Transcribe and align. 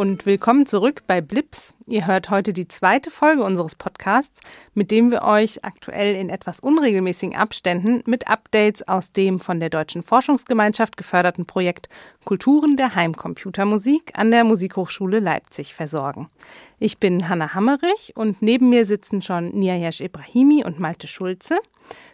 Und 0.00 0.24
willkommen 0.24 0.64
zurück 0.64 1.02
bei 1.06 1.20
Blips. 1.20 1.74
Ihr 1.86 2.06
hört 2.06 2.30
heute 2.30 2.54
die 2.54 2.66
zweite 2.66 3.10
Folge 3.10 3.44
unseres 3.44 3.74
Podcasts, 3.74 4.40
mit 4.72 4.90
dem 4.90 5.10
wir 5.10 5.24
euch 5.24 5.62
aktuell 5.62 6.16
in 6.16 6.30
etwas 6.30 6.60
unregelmäßigen 6.60 7.36
Abständen 7.36 8.02
mit 8.06 8.26
Updates 8.26 8.88
aus 8.88 9.12
dem 9.12 9.40
von 9.40 9.60
der 9.60 9.68
Deutschen 9.68 10.02
Forschungsgemeinschaft 10.02 10.96
geförderten 10.96 11.44
Projekt 11.44 11.90
Kulturen 12.24 12.78
der 12.78 12.94
Heimcomputermusik 12.94 14.12
an 14.14 14.30
der 14.30 14.44
Musikhochschule 14.44 15.20
Leipzig 15.20 15.74
versorgen. 15.74 16.30
Ich 16.78 16.96
bin 16.96 17.28
Hanna 17.28 17.52
Hammerich 17.52 18.14
und 18.14 18.40
neben 18.40 18.70
mir 18.70 18.86
sitzen 18.86 19.20
schon 19.20 19.50
Niayesh 19.50 20.00
Ibrahimi 20.00 20.64
und 20.64 20.80
Malte 20.80 21.08
Schulze. 21.08 21.58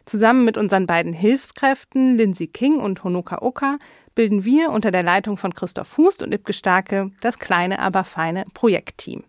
Zusammen 0.05 0.45
mit 0.45 0.57
unseren 0.57 0.87
beiden 0.87 1.13
Hilfskräften 1.13 2.17
Lindsay 2.17 2.47
King 2.47 2.81
und 2.81 3.03
Honoka 3.05 3.39
Oka 3.43 3.79
bilden 4.15 4.45
wir 4.45 4.71
unter 4.71 4.91
der 4.91 5.03
Leitung 5.03 5.37
von 5.37 5.55
Christoph 5.55 5.97
Hust 5.97 6.23
und 6.23 6.33
Ibke 6.33 6.53
Starke 6.53 7.11
das 7.21 7.39
kleine, 7.39 7.79
aber 7.79 8.05
feine 8.05 8.45
Projektteam. 8.55 9.25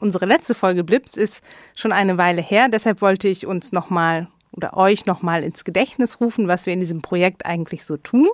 Unsere 0.00 0.26
letzte 0.26 0.54
Folge 0.54 0.84
Blips 0.84 1.16
ist 1.16 1.42
schon 1.74 1.92
eine 1.92 2.18
Weile 2.18 2.40
her, 2.40 2.68
deshalb 2.68 3.02
wollte 3.02 3.28
ich 3.28 3.46
uns 3.46 3.72
nochmal 3.72 4.28
oder 4.52 4.76
euch 4.76 5.06
nochmal 5.06 5.44
ins 5.44 5.64
Gedächtnis 5.64 6.20
rufen, 6.20 6.48
was 6.48 6.66
wir 6.66 6.72
in 6.72 6.80
diesem 6.80 7.02
Projekt 7.02 7.46
eigentlich 7.46 7.84
so 7.84 7.96
tun. 7.96 8.28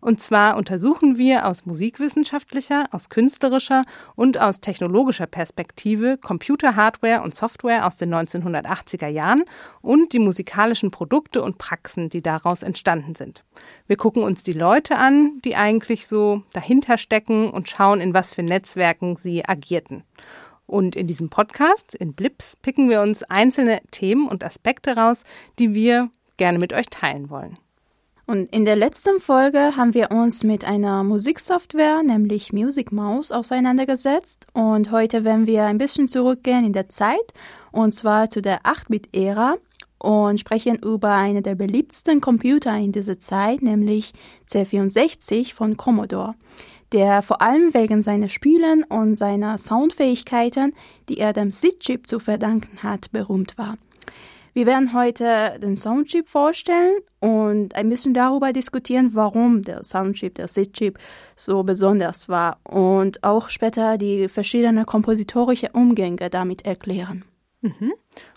Und 0.00 0.20
zwar 0.20 0.56
untersuchen 0.56 1.18
wir 1.18 1.46
aus 1.46 1.66
musikwissenschaftlicher, 1.66 2.86
aus 2.90 3.10
künstlerischer 3.10 3.84
und 4.14 4.40
aus 4.40 4.60
technologischer 4.60 5.26
Perspektive 5.26 6.16
Computer, 6.18 6.74
Hardware 6.74 7.22
und 7.22 7.34
Software 7.34 7.86
aus 7.86 7.98
den 7.98 8.14
1980er 8.14 9.08
Jahren 9.08 9.44
und 9.82 10.12
die 10.12 10.18
musikalischen 10.18 10.90
Produkte 10.90 11.42
und 11.42 11.58
Praxen, 11.58 12.08
die 12.08 12.22
daraus 12.22 12.62
entstanden 12.62 13.14
sind. 13.14 13.44
Wir 13.86 13.96
gucken 13.96 14.22
uns 14.22 14.42
die 14.42 14.52
Leute 14.52 14.96
an, 14.96 15.40
die 15.44 15.56
eigentlich 15.56 16.06
so 16.06 16.42
dahinter 16.52 16.96
stecken 16.96 17.50
und 17.50 17.68
schauen, 17.68 18.00
in 18.00 18.14
was 18.14 18.32
für 18.32 18.42
Netzwerken 18.42 19.16
sie 19.16 19.46
agierten. 19.46 20.04
Und 20.66 20.94
in 20.94 21.08
diesem 21.08 21.30
Podcast, 21.30 21.94
in 21.96 22.14
Blips, 22.14 22.56
picken 22.56 22.88
wir 22.88 23.02
uns 23.02 23.24
einzelne 23.24 23.80
Themen 23.90 24.28
und 24.28 24.44
Aspekte 24.44 24.96
raus, 24.96 25.24
die 25.58 25.74
wir 25.74 26.10
gerne 26.36 26.60
mit 26.60 26.72
euch 26.72 26.86
teilen 26.88 27.28
wollen. 27.28 27.58
Und 28.30 28.48
in 28.50 28.64
der 28.64 28.76
letzten 28.76 29.18
Folge 29.18 29.76
haben 29.76 29.92
wir 29.92 30.12
uns 30.12 30.44
mit 30.44 30.64
einer 30.64 31.02
Musiksoftware, 31.02 32.04
nämlich 32.04 32.52
Music 32.52 32.92
Mouse, 32.92 33.32
auseinandergesetzt. 33.32 34.46
Und 34.52 34.92
heute 34.92 35.24
werden 35.24 35.48
wir 35.48 35.64
ein 35.64 35.78
bisschen 35.78 36.06
zurückgehen 36.06 36.64
in 36.64 36.72
der 36.72 36.88
Zeit, 36.88 37.34
und 37.72 37.92
zwar 37.92 38.30
zu 38.30 38.40
der 38.40 38.62
8-Bit-Ära 38.62 39.56
und 39.98 40.38
sprechen 40.38 40.76
über 40.76 41.10
einen 41.10 41.42
der 41.42 41.56
beliebtesten 41.56 42.20
Computer 42.20 42.76
in 42.76 42.92
dieser 42.92 43.18
Zeit, 43.18 43.62
nämlich 43.62 44.12
C64 44.48 45.52
von 45.52 45.76
Commodore 45.76 46.36
der 46.92 47.22
vor 47.22 47.40
allem 47.40 47.72
wegen 47.72 48.02
seiner 48.02 48.28
Spielen 48.28 48.82
und 48.82 49.14
seiner 49.14 49.58
Soundfähigkeiten, 49.58 50.74
die 51.08 51.18
er 51.18 51.32
dem 51.32 51.52
SID-Chip 51.52 52.08
zu 52.08 52.18
verdanken 52.18 52.82
hat, 52.82 53.12
berühmt 53.12 53.56
war. 53.58 53.76
Wir 54.52 54.66
werden 54.66 54.92
heute 54.94 55.58
den 55.62 55.76
Soundchip 55.76 56.28
vorstellen 56.28 56.94
und 57.20 57.74
ein 57.74 57.88
bisschen 57.88 58.14
darüber 58.14 58.52
diskutieren, 58.52 59.10
warum 59.14 59.62
der 59.62 59.84
Soundchip, 59.84 60.34
der 60.34 60.48
SID-Chip 60.48 60.98
so 61.36 61.62
besonders 61.62 62.28
war 62.28 62.58
und 62.64 63.22
auch 63.22 63.50
später 63.50 63.98
die 63.98 64.28
verschiedenen 64.28 64.86
kompositorische 64.86 65.70
Umgänge 65.72 66.30
damit 66.30 66.66
erklären. 66.66 67.24
Mhm. 67.60 67.92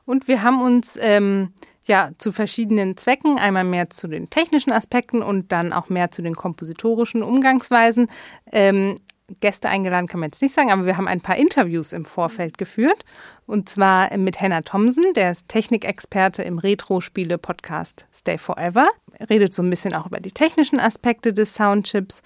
Und 0.06 0.28
wir 0.28 0.44
haben 0.44 0.62
uns 0.62 0.98
ähm, 1.02 1.54
ja 1.86 2.12
zu 2.18 2.32
verschiedenen 2.32 2.98
Zwecken, 2.98 3.38
einmal 3.38 3.64
mehr 3.64 3.90
zu 3.90 4.08
den 4.08 4.30
technischen 4.30 4.72
Aspekten 4.72 5.22
und 5.22 5.52
dann 5.52 5.74
auch 5.74 5.90
mehr 5.90 6.12
zu 6.12 6.22
den 6.22 6.36
kompositorischen 6.36 7.24
Umgangsweisen. 7.24 8.08
Ähm, 8.52 8.96
Gäste 9.40 9.70
eingeladen 9.70 10.08
kann 10.08 10.20
man 10.20 10.28
jetzt 10.28 10.42
nicht 10.42 10.54
sagen, 10.54 10.72
aber 10.72 10.86
wir 10.86 10.98
haben 10.98 11.08
ein 11.08 11.22
paar 11.22 11.38
Interviews 11.38 11.94
im 11.94 12.06
Vorfeld 12.06 12.58
geführt. 12.58 13.06
Und 13.46 13.70
zwar 13.70 14.16
mit 14.18 14.42
Hannah 14.42 14.62
Thompson, 14.62 15.14
der 15.16 15.32
ist 15.32 15.48
Technikexperte 15.48 16.44
im 16.44 16.58
Retro-Spiele-Podcast 16.58 18.08
Stay 18.14 18.38
Forever. 18.38 18.88
Er 19.18 19.30
redet 19.30 19.54
so 19.54 19.64
ein 19.64 19.70
bisschen 19.70 19.94
auch 19.94 20.06
über 20.06 20.20
die 20.20 20.32
technischen 20.32 20.80
Aspekte 20.80 21.34
des 21.34 21.54
Soundchips. 21.54 22.22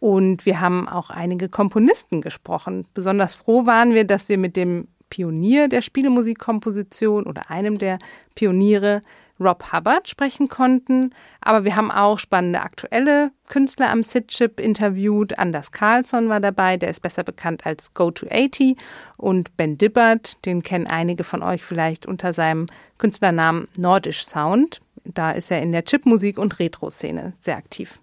Und 0.00 0.46
wir 0.46 0.60
haben 0.60 0.88
auch 0.88 1.10
einige 1.10 1.48
Komponisten 1.48 2.20
gesprochen. 2.20 2.86
Besonders 2.94 3.34
froh 3.34 3.66
waren 3.66 3.94
wir, 3.94 4.04
dass 4.04 4.28
wir 4.28 4.38
mit 4.38 4.56
dem 4.56 4.88
Pionier 5.10 5.68
der 5.68 5.82
Spielemusikkomposition 5.82 7.24
oder 7.24 7.50
einem 7.50 7.78
der 7.78 7.98
Pioniere, 8.34 9.02
Rob 9.40 9.72
Hubbard, 9.72 10.08
sprechen 10.08 10.48
konnten. 10.48 11.14
Aber 11.40 11.64
wir 11.64 11.76
haben 11.76 11.90
auch 11.90 12.18
spannende 12.18 12.60
aktuelle 12.60 13.30
Künstler 13.48 13.90
am 13.90 14.02
SID-Chip 14.02 14.60
interviewt. 14.60 15.38
Anders 15.38 15.72
Carlson 15.72 16.28
war 16.28 16.40
dabei, 16.40 16.76
der 16.76 16.90
ist 16.90 17.00
besser 17.00 17.24
bekannt 17.24 17.66
als 17.66 17.94
Go-to-80. 17.94 18.76
Und 19.16 19.56
Ben 19.56 19.78
Dibbert, 19.78 20.44
den 20.44 20.62
kennen 20.62 20.86
einige 20.86 21.24
von 21.24 21.42
euch 21.42 21.64
vielleicht 21.64 22.06
unter 22.06 22.32
seinem 22.32 22.66
Künstlernamen 22.98 23.68
Nordisch 23.76 24.24
Sound. 24.24 24.80
Da 25.04 25.30
ist 25.30 25.50
er 25.50 25.62
in 25.62 25.72
der 25.72 25.84
Chipmusik- 25.84 26.38
und 26.38 26.58
Retro-Szene 26.58 27.32
sehr 27.40 27.56
aktiv. 27.56 27.98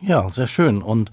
Ja, 0.00 0.28
sehr 0.28 0.46
schön. 0.46 0.82
Und 0.82 1.10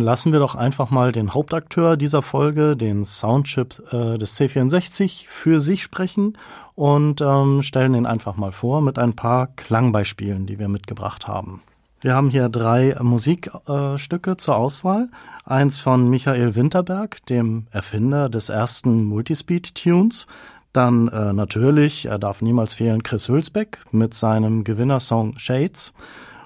lassen 0.00 0.32
wir 0.32 0.40
doch 0.40 0.54
einfach 0.54 0.90
mal 0.90 1.12
den 1.12 1.34
Hauptakteur 1.34 1.96
dieser 1.96 2.22
Folge, 2.22 2.76
den 2.76 3.04
Soundchip 3.04 3.82
äh, 3.92 4.16
des 4.16 4.40
C64, 4.40 5.26
für 5.28 5.60
sich 5.60 5.82
sprechen 5.82 6.38
und 6.74 7.20
ähm, 7.20 7.62
stellen 7.62 7.94
ihn 7.94 8.06
einfach 8.06 8.36
mal 8.36 8.52
vor 8.52 8.80
mit 8.80 8.98
ein 8.98 9.14
paar 9.14 9.48
Klangbeispielen, 9.48 10.46
die 10.46 10.58
wir 10.58 10.68
mitgebracht 10.68 11.28
haben. 11.28 11.62
Wir 12.00 12.16
haben 12.16 12.30
hier 12.30 12.48
drei 12.48 12.96
Musikstücke 13.00 14.30
äh, 14.32 14.36
zur 14.36 14.56
Auswahl. 14.56 15.08
Eins 15.44 15.78
von 15.78 16.10
Michael 16.10 16.56
Winterberg, 16.56 17.24
dem 17.26 17.66
Erfinder 17.70 18.28
des 18.28 18.48
ersten 18.48 19.04
Multispeed-Tunes. 19.04 20.26
Dann 20.72 21.08
äh, 21.08 21.32
natürlich, 21.32 22.06
er 22.06 22.18
darf 22.18 22.42
niemals 22.42 22.74
fehlen, 22.74 23.04
Chris 23.04 23.28
Hülsbeck 23.28 23.78
mit 23.92 24.14
seinem 24.14 24.64
Gewinnersong 24.64 25.38
Shades. 25.38 25.92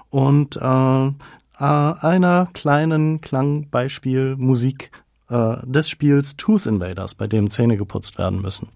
Und 0.09 0.57
äh, 0.57 1.11
äh, 1.59 1.63
einer 1.63 2.47
kleinen 2.53 3.21
Klangbeispiel 3.21 4.35
Musik 4.37 4.91
äh, 5.29 5.57
des 5.63 5.89
Spiels 5.89 6.35
Tooth 6.37 6.65
Invaders, 6.65 7.15
bei 7.15 7.27
dem 7.27 7.49
Zähne 7.49 7.77
geputzt 7.77 8.17
werden 8.17 8.41
müssen. 8.41 8.69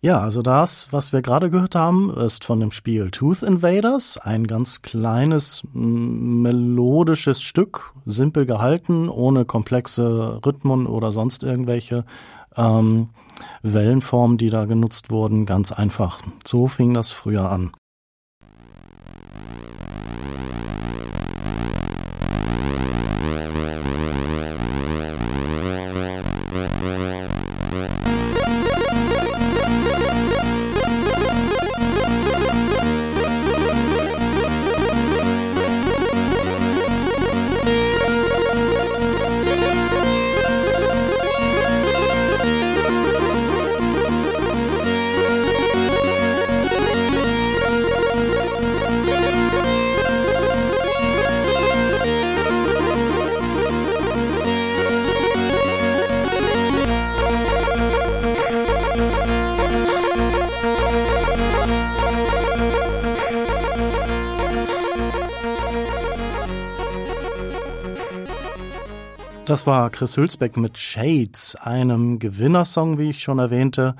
Ja, 0.00 0.20
also 0.20 0.42
das, 0.42 0.92
was 0.92 1.12
wir 1.12 1.22
gerade 1.22 1.50
gehört 1.50 1.74
haben, 1.74 2.14
ist 2.16 2.44
von 2.44 2.60
dem 2.60 2.70
Spiel 2.70 3.10
Tooth 3.10 3.42
Invaders, 3.42 4.16
ein 4.16 4.46
ganz 4.46 4.80
kleines 4.82 5.64
melodisches 5.72 7.42
Stück, 7.42 7.92
simpel 8.06 8.46
gehalten, 8.46 9.08
ohne 9.08 9.44
komplexe 9.44 10.40
Rhythmen 10.46 10.86
oder 10.86 11.10
sonst 11.10 11.42
irgendwelche 11.42 12.04
ähm, 12.56 13.08
Wellenformen, 13.62 14.38
die 14.38 14.50
da 14.50 14.66
genutzt 14.66 15.10
wurden, 15.10 15.46
ganz 15.46 15.72
einfach. 15.72 16.22
So 16.46 16.68
fing 16.68 16.94
das 16.94 17.10
früher 17.10 17.50
an. 17.50 17.72
Das 69.58 69.66
war 69.66 69.90
Chris 69.90 70.16
Hülsbeck 70.16 70.56
mit 70.56 70.78
Shades, 70.78 71.56
einem 71.56 72.20
Gewinnersong, 72.20 72.96
wie 72.96 73.10
ich 73.10 73.24
schon 73.24 73.40
erwähnte, 73.40 73.96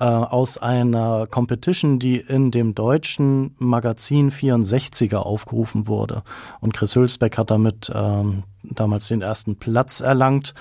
äh, 0.00 0.04
aus 0.04 0.58
einer 0.58 1.28
Competition, 1.28 2.00
die 2.00 2.16
in 2.16 2.50
dem 2.50 2.74
deutschen 2.74 3.54
Magazin 3.58 4.32
64er 4.32 5.18
aufgerufen 5.18 5.86
wurde. 5.86 6.24
Und 6.58 6.74
Chris 6.74 6.96
Hülsbeck 6.96 7.38
hat 7.38 7.52
damit 7.52 7.92
ähm, 7.94 8.42
damals 8.64 9.06
den 9.06 9.22
ersten 9.22 9.54
Platz 9.54 10.00
erlangt. 10.00 10.54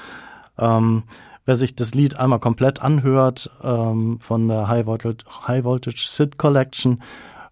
Ähm, 0.60 1.02
Wer 1.46 1.56
sich 1.56 1.76
das 1.76 1.96
Lied 1.96 2.20
einmal 2.20 2.40
komplett 2.40 2.80
anhört 2.80 3.50
ähm, 3.64 4.20
von 4.22 4.48
der 4.48 4.68
High 4.68 4.86
Voltage, 4.86 5.26
High 5.48 5.64
Voltage 5.64 6.06
Sid 6.06 6.38
Collection, 6.38 7.02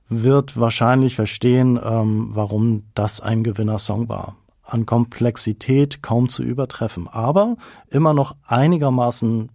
wird 0.08 0.60
wahrscheinlich 0.60 1.16
verstehen, 1.16 1.80
ähm, 1.84 2.28
warum 2.30 2.84
das 2.94 3.22
ein 3.22 3.44
Gewinnersong 3.44 4.08
war. 4.08 4.36
An 4.66 4.86
Komplexität 4.86 6.02
kaum 6.02 6.28
zu 6.30 6.44
übertreffen, 6.44 7.08
aber 7.08 7.56
immer 7.90 8.14
noch 8.14 8.36
einigermaßen 8.46 9.52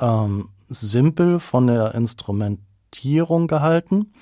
ähm, 0.00 0.48
simpel 0.68 1.40
von 1.40 1.66
der 1.66 1.94
Instrumentierung 1.94 3.46
gehalten. 3.46 4.12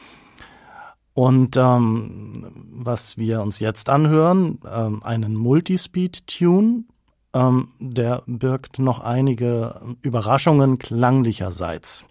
Und 1.15 1.57
ähm, 1.57 2.51
was 2.73 3.17
wir 3.17 3.41
uns 3.41 3.61
jetzt 3.61 3.89
anhören, 3.89 4.59
ähm, 4.69 5.03
einen 5.05 5.37
Multispeed-Tune, 5.37 6.85
ähm, 7.33 7.69
der 7.79 8.23
birgt 8.27 8.81
noch 8.81 9.01
einige 9.01 9.97
Überraschungen 10.03 10.79
klanglicherseits. 10.79 12.05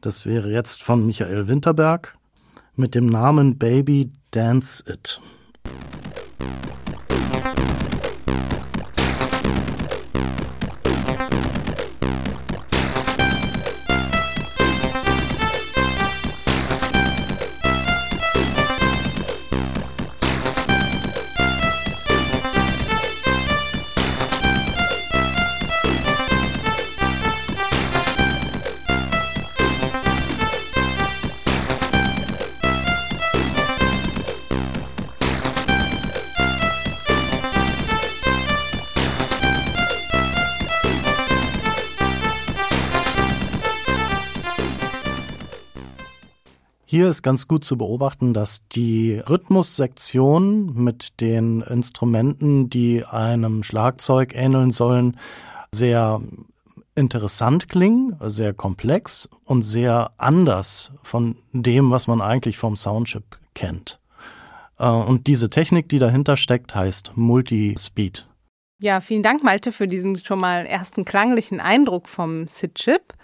Das 0.00 0.24
wäre 0.24 0.50
jetzt 0.50 0.82
von 0.82 1.04
Michael 1.04 1.48
Winterberg 1.48 2.16
mit 2.74 2.94
dem 2.94 3.06
Namen 3.06 3.58
Baby 3.58 4.12
Dance 4.30 4.84
It. 4.86 5.20
Thank 7.40 7.58
you. 7.58 7.77
Hier 46.98 47.10
ist 47.10 47.22
ganz 47.22 47.46
gut 47.46 47.64
zu 47.64 47.78
beobachten, 47.78 48.34
dass 48.34 48.66
die 48.66 49.20
Rhythmussektion 49.20 50.74
mit 50.74 51.20
den 51.20 51.60
Instrumenten, 51.60 52.70
die 52.70 53.04
einem 53.04 53.62
Schlagzeug 53.62 54.34
ähneln 54.34 54.72
sollen, 54.72 55.16
sehr 55.70 56.20
interessant 56.96 57.68
klingen, 57.68 58.16
sehr 58.18 58.52
komplex 58.52 59.28
und 59.44 59.62
sehr 59.62 60.10
anders 60.16 60.90
von 61.04 61.36
dem, 61.52 61.92
was 61.92 62.08
man 62.08 62.20
eigentlich 62.20 62.58
vom 62.58 62.74
Soundchip 62.74 63.38
kennt. 63.54 64.00
Äh, 64.76 64.88
und 64.88 65.28
diese 65.28 65.50
Technik, 65.50 65.88
die 65.88 66.00
dahinter 66.00 66.36
steckt, 66.36 66.74
heißt 66.74 67.12
Multispeed. 67.14 68.26
Ja, 68.80 69.00
vielen 69.00 69.22
Dank, 69.22 69.44
Malte, 69.44 69.70
für 69.70 69.86
diesen 69.86 70.18
schon 70.18 70.40
mal 70.40 70.66
ersten 70.66 71.04
klanglichen 71.04 71.60
Eindruck 71.60 72.08
vom 72.08 72.48
SID-Chip. 72.48 73.14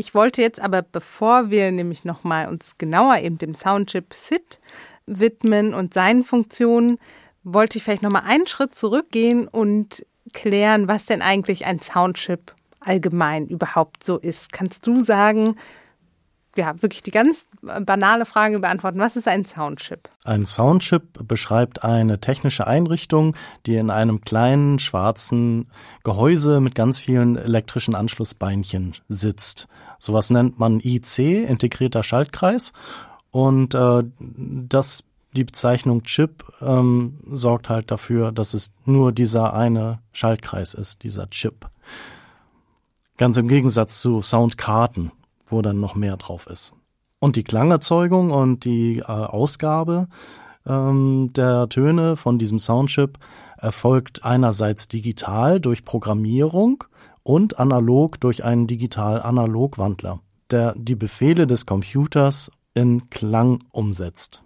Ich 0.00 0.14
wollte 0.14 0.40
jetzt 0.40 0.62
aber, 0.62 0.80
bevor 0.80 1.50
wir 1.50 1.70
nämlich 1.70 2.06
nochmal 2.06 2.48
uns 2.48 2.78
genauer 2.78 3.18
eben 3.18 3.36
dem 3.36 3.52
Soundchip 3.54 4.14
SID 4.14 4.58
widmen 5.04 5.74
und 5.74 5.92
seinen 5.92 6.24
Funktionen, 6.24 6.98
wollte 7.44 7.76
ich 7.76 7.84
vielleicht 7.84 8.00
nochmal 8.00 8.22
einen 8.24 8.46
Schritt 8.46 8.74
zurückgehen 8.74 9.46
und 9.46 10.06
klären, 10.32 10.88
was 10.88 11.04
denn 11.04 11.20
eigentlich 11.20 11.66
ein 11.66 11.80
Soundchip 11.80 12.54
allgemein 12.80 13.46
überhaupt 13.46 14.02
so 14.02 14.16
ist. 14.16 14.54
Kannst 14.54 14.86
du 14.86 15.02
sagen, 15.02 15.56
ja, 16.56 16.80
wirklich 16.80 17.02
die 17.02 17.10
ganz 17.10 17.48
banale 17.60 18.24
Frage 18.24 18.58
beantworten. 18.58 18.98
Was 18.98 19.16
ist 19.16 19.28
ein 19.28 19.44
Soundchip? 19.44 20.08
Ein 20.24 20.46
Soundchip 20.46 21.28
beschreibt 21.28 21.84
eine 21.84 22.20
technische 22.20 22.66
Einrichtung, 22.66 23.36
die 23.66 23.76
in 23.76 23.90
einem 23.90 24.22
kleinen 24.22 24.78
schwarzen 24.78 25.70
Gehäuse 26.04 26.60
mit 26.60 26.74
ganz 26.74 26.98
vielen 26.98 27.36
elektrischen 27.36 27.94
Anschlussbeinchen 27.94 28.94
sitzt. 29.08 29.68
Sowas 30.00 30.30
nennt 30.30 30.58
man 30.58 30.80
IC, 30.80 31.18
integrierter 31.48 32.02
Schaltkreis. 32.02 32.72
Und 33.30 33.74
äh, 33.74 34.02
das 34.18 35.04
die 35.36 35.44
Bezeichnung 35.44 36.02
Chip 36.02 36.42
ähm, 36.60 37.20
sorgt 37.28 37.68
halt 37.68 37.92
dafür, 37.92 38.32
dass 38.32 38.52
es 38.52 38.72
nur 38.84 39.12
dieser 39.12 39.54
eine 39.54 40.00
Schaltkreis 40.10 40.74
ist, 40.74 41.04
dieser 41.04 41.30
Chip. 41.30 41.70
Ganz 43.16 43.36
im 43.36 43.46
Gegensatz 43.46 44.00
zu 44.00 44.22
Soundkarten 44.22 45.12
wo 45.50 45.62
dann 45.62 45.80
noch 45.80 45.94
mehr 45.94 46.16
drauf 46.16 46.46
ist. 46.46 46.74
Und 47.18 47.36
die 47.36 47.44
Klangerzeugung 47.44 48.30
und 48.30 48.64
die 48.64 48.98
äh, 48.98 49.04
Ausgabe 49.04 50.08
ähm, 50.66 51.32
der 51.34 51.68
Töne 51.68 52.16
von 52.16 52.38
diesem 52.38 52.58
Soundchip 52.58 53.18
erfolgt 53.58 54.24
einerseits 54.24 54.88
digital 54.88 55.60
durch 55.60 55.84
Programmierung 55.84 56.84
und 57.22 57.58
analog 57.58 58.20
durch 58.20 58.44
einen 58.44 58.66
digital-analog-Wandler, 58.66 60.20
der 60.50 60.74
die 60.76 60.96
Befehle 60.96 61.46
des 61.46 61.66
Computers 61.66 62.50
in 62.74 63.10
Klang 63.10 63.64
umsetzt. 63.72 64.42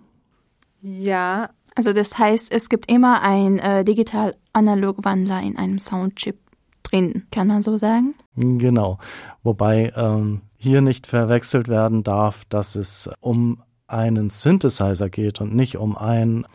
Ja, 0.80 1.50
also 1.74 1.92
das 1.92 2.18
heißt, 2.18 2.52
es 2.52 2.68
gibt 2.68 2.90
immer 2.90 3.22
ein 3.22 3.58
äh, 3.58 3.84
digital-analog-Wandler 3.84 5.42
in 5.42 5.56
einem 5.56 5.78
Soundchip 5.78 6.38
drin, 6.82 7.26
kann 7.30 7.48
man 7.48 7.62
so 7.62 7.76
sagen? 7.76 8.14
Genau, 8.36 8.98
wobei 9.42 9.92
ähm, 9.96 10.42
hier 10.56 10.80
nicht 10.80 11.06
verwechselt 11.06 11.68
werden 11.68 12.02
darf, 12.02 12.44
dass 12.46 12.76
es 12.76 13.10
um 13.20 13.62
einen 13.86 14.30
Synthesizer 14.30 15.08
geht 15.08 15.40
und 15.40 15.54
nicht 15.54 15.76
um 15.76 15.96
ein 15.96 16.46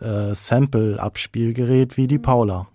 äh, 0.00 0.34
Sample-Abspielgerät 0.34 1.96
wie 1.96 2.06
die 2.06 2.18
Paula, 2.18 2.66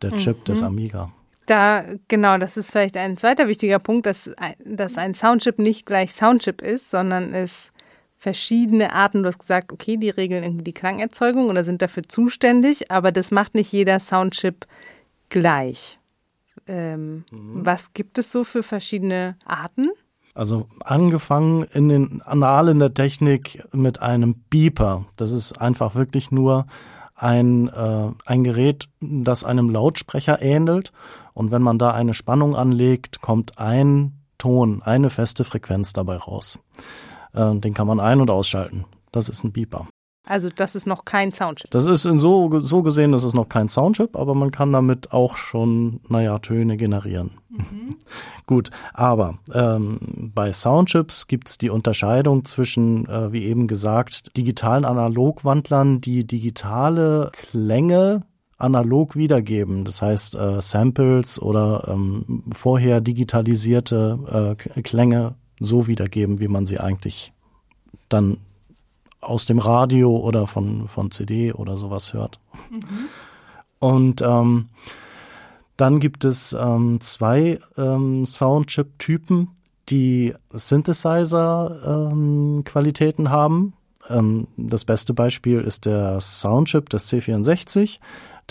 der 0.00 0.16
Chip 0.16 0.40
mhm. 0.40 0.44
des 0.44 0.62
Amiga. 0.62 1.12
Da, 1.46 1.84
genau, 2.08 2.38
das 2.38 2.56
ist 2.56 2.70
vielleicht 2.70 2.96
ein 2.96 3.16
zweiter 3.16 3.48
wichtiger 3.48 3.78
Punkt, 3.78 4.06
dass, 4.06 4.30
dass 4.64 4.96
ein 4.96 5.14
Soundchip 5.14 5.58
nicht 5.58 5.86
gleich 5.86 6.12
Soundchip 6.12 6.62
ist, 6.62 6.90
sondern 6.90 7.34
es 7.34 7.72
verschiedene 8.16 8.92
Arten, 8.92 9.24
du 9.24 9.28
hast 9.28 9.40
gesagt, 9.40 9.72
okay, 9.72 9.96
die 9.96 10.10
regeln 10.10 10.44
irgendwie 10.44 10.62
die 10.62 10.72
Klangerzeugung 10.72 11.48
oder 11.48 11.64
sind 11.64 11.82
dafür 11.82 12.04
zuständig, 12.04 12.92
aber 12.92 13.10
das 13.10 13.32
macht 13.32 13.54
nicht 13.54 13.72
jeder 13.72 13.98
Soundchip 13.98 14.66
gleich. 15.28 15.98
Ähm, 16.68 17.24
mhm. 17.32 17.66
Was 17.66 17.92
gibt 17.92 18.18
es 18.18 18.30
so 18.30 18.44
für 18.44 18.62
verschiedene 18.62 19.36
Arten? 19.44 19.90
Also 20.34 20.68
angefangen 20.84 21.64
in 21.64 21.88
den 21.88 22.22
Annalen 22.22 22.78
der 22.78 22.94
Technik 22.94 23.64
mit 23.72 24.00
einem 24.00 24.36
Beeper. 24.48 25.04
Das 25.16 25.32
ist 25.32 25.60
einfach 25.60 25.96
wirklich 25.96 26.30
nur 26.30 26.66
ein, 27.16 27.68
äh, 27.68 28.10
ein 28.24 28.44
Gerät, 28.44 28.88
das 29.00 29.44
einem 29.44 29.68
Lautsprecher 29.68 30.40
ähnelt. 30.40 30.92
Und 31.34 31.50
wenn 31.50 31.62
man 31.62 31.78
da 31.78 31.92
eine 31.92 32.14
Spannung 32.14 32.56
anlegt, 32.56 33.20
kommt 33.20 33.58
ein 33.58 34.18
Ton, 34.38 34.82
eine 34.82 35.10
feste 35.10 35.44
Frequenz 35.44 35.92
dabei 35.92 36.16
raus. 36.16 36.60
Äh, 37.32 37.54
den 37.56 37.74
kann 37.74 37.86
man 37.86 38.00
ein- 38.00 38.20
und 38.20 38.30
ausschalten. 38.30 38.84
Das 39.12 39.28
ist 39.28 39.44
ein 39.44 39.52
Beeper. 39.52 39.86
Also 40.24 40.48
das 40.54 40.76
ist 40.76 40.86
noch 40.86 41.04
kein 41.04 41.32
Soundchip. 41.32 41.70
Das 41.72 41.86
ist 41.86 42.06
in 42.06 42.20
so, 42.20 42.60
so 42.60 42.82
gesehen, 42.82 43.10
das 43.10 43.24
ist 43.24 43.34
noch 43.34 43.48
kein 43.48 43.68
Soundchip, 43.68 44.16
aber 44.16 44.34
man 44.34 44.52
kann 44.52 44.72
damit 44.72 45.12
auch 45.12 45.36
schon, 45.36 46.00
naja, 46.08 46.38
Töne 46.38 46.76
generieren. 46.76 47.38
Mhm. 47.48 47.90
Gut, 48.46 48.70
aber 48.94 49.38
ähm, 49.52 50.30
bei 50.32 50.52
Soundchips 50.52 51.26
gibt's 51.26 51.58
die 51.58 51.70
Unterscheidung 51.70 52.44
zwischen, 52.44 53.08
äh, 53.08 53.32
wie 53.32 53.44
eben 53.44 53.66
gesagt, 53.66 54.36
digitalen 54.36 54.84
Analogwandlern, 54.84 56.00
die 56.00 56.24
digitale 56.24 57.30
Klänge 57.32 58.22
analog 58.62 59.16
wiedergeben. 59.16 59.84
Das 59.84 60.00
heißt, 60.02 60.34
äh, 60.34 60.60
Samples 60.60 61.40
oder 61.40 61.88
ähm, 61.88 62.42
vorher 62.54 63.00
digitalisierte 63.00 64.56
äh, 64.76 64.82
Klänge 64.82 65.36
so 65.58 65.86
wiedergeben, 65.86 66.40
wie 66.40 66.48
man 66.48 66.66
sie 66.66 66.78
eigentlich 66.78 67.32
dann 68.08 68.36
aus 69.20 69.46
dem 69.46 69.58
Radio 69.58 70.16
oder 70.16 70.46
von, 70.46 70.86
von 70.88 71.10
CD 71.10 71.52
oder 71.52 71.76
sowas 71.76 72.12
hört. 72.12 72.38
Mhm. 72.70 73.08
Und 73.78 74.22
ähm, 74.22 74.68
dann 75.76 76.00
gibt 76.00 76.24
es 76.24 76.52
ähm, 76.52 77.00
zwei 77.00 77.58
ähm, 77.76 78.26
Soundchip-Typen, 78.26 79.48
die 79.88 80.34
Synthesizer-Qualitäten 80.50 83.26
ähm, 83.26 83.30
haben. 83.30 83.72
Ähm, 84.08 84.48
das 84.56 84.84
beste 84.84 85.14
Beispiel 85.14 85.60
ist 85.60 85.86
der 85.86 86.20
Soundchip 86.20 86.90
des 86.90 87.12
C64, 87.12 87.98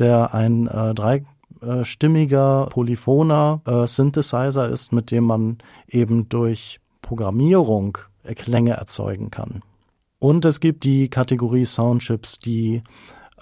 der 0.02 0.34
ein 0.34 0.68
äh, 0.68 0.94
dreistimmiger 0.94 2.68
polyphoner 2.70 3.62
äh, 3.66 3.88
Synthesizer 3.88 4.68
ist, 4.68 4.92
mit 4.92 5.12
dem 5.12 5.24
man 5.24 5.60
eben 5.88 6.28
durch 6.28 6.82
Programmierung 7.02 7.98
Klänge 8.36 8.74
erzeugen 8.74 9.32
kann. 9.32 9.64
Und 10.20 10.46
es 10.46 10.60
gibt 10.60 10.84
die 10.84 11.10
Kategorie 11.10 11.66
Soundchips, 11.66 12.38
die 12.38 12.84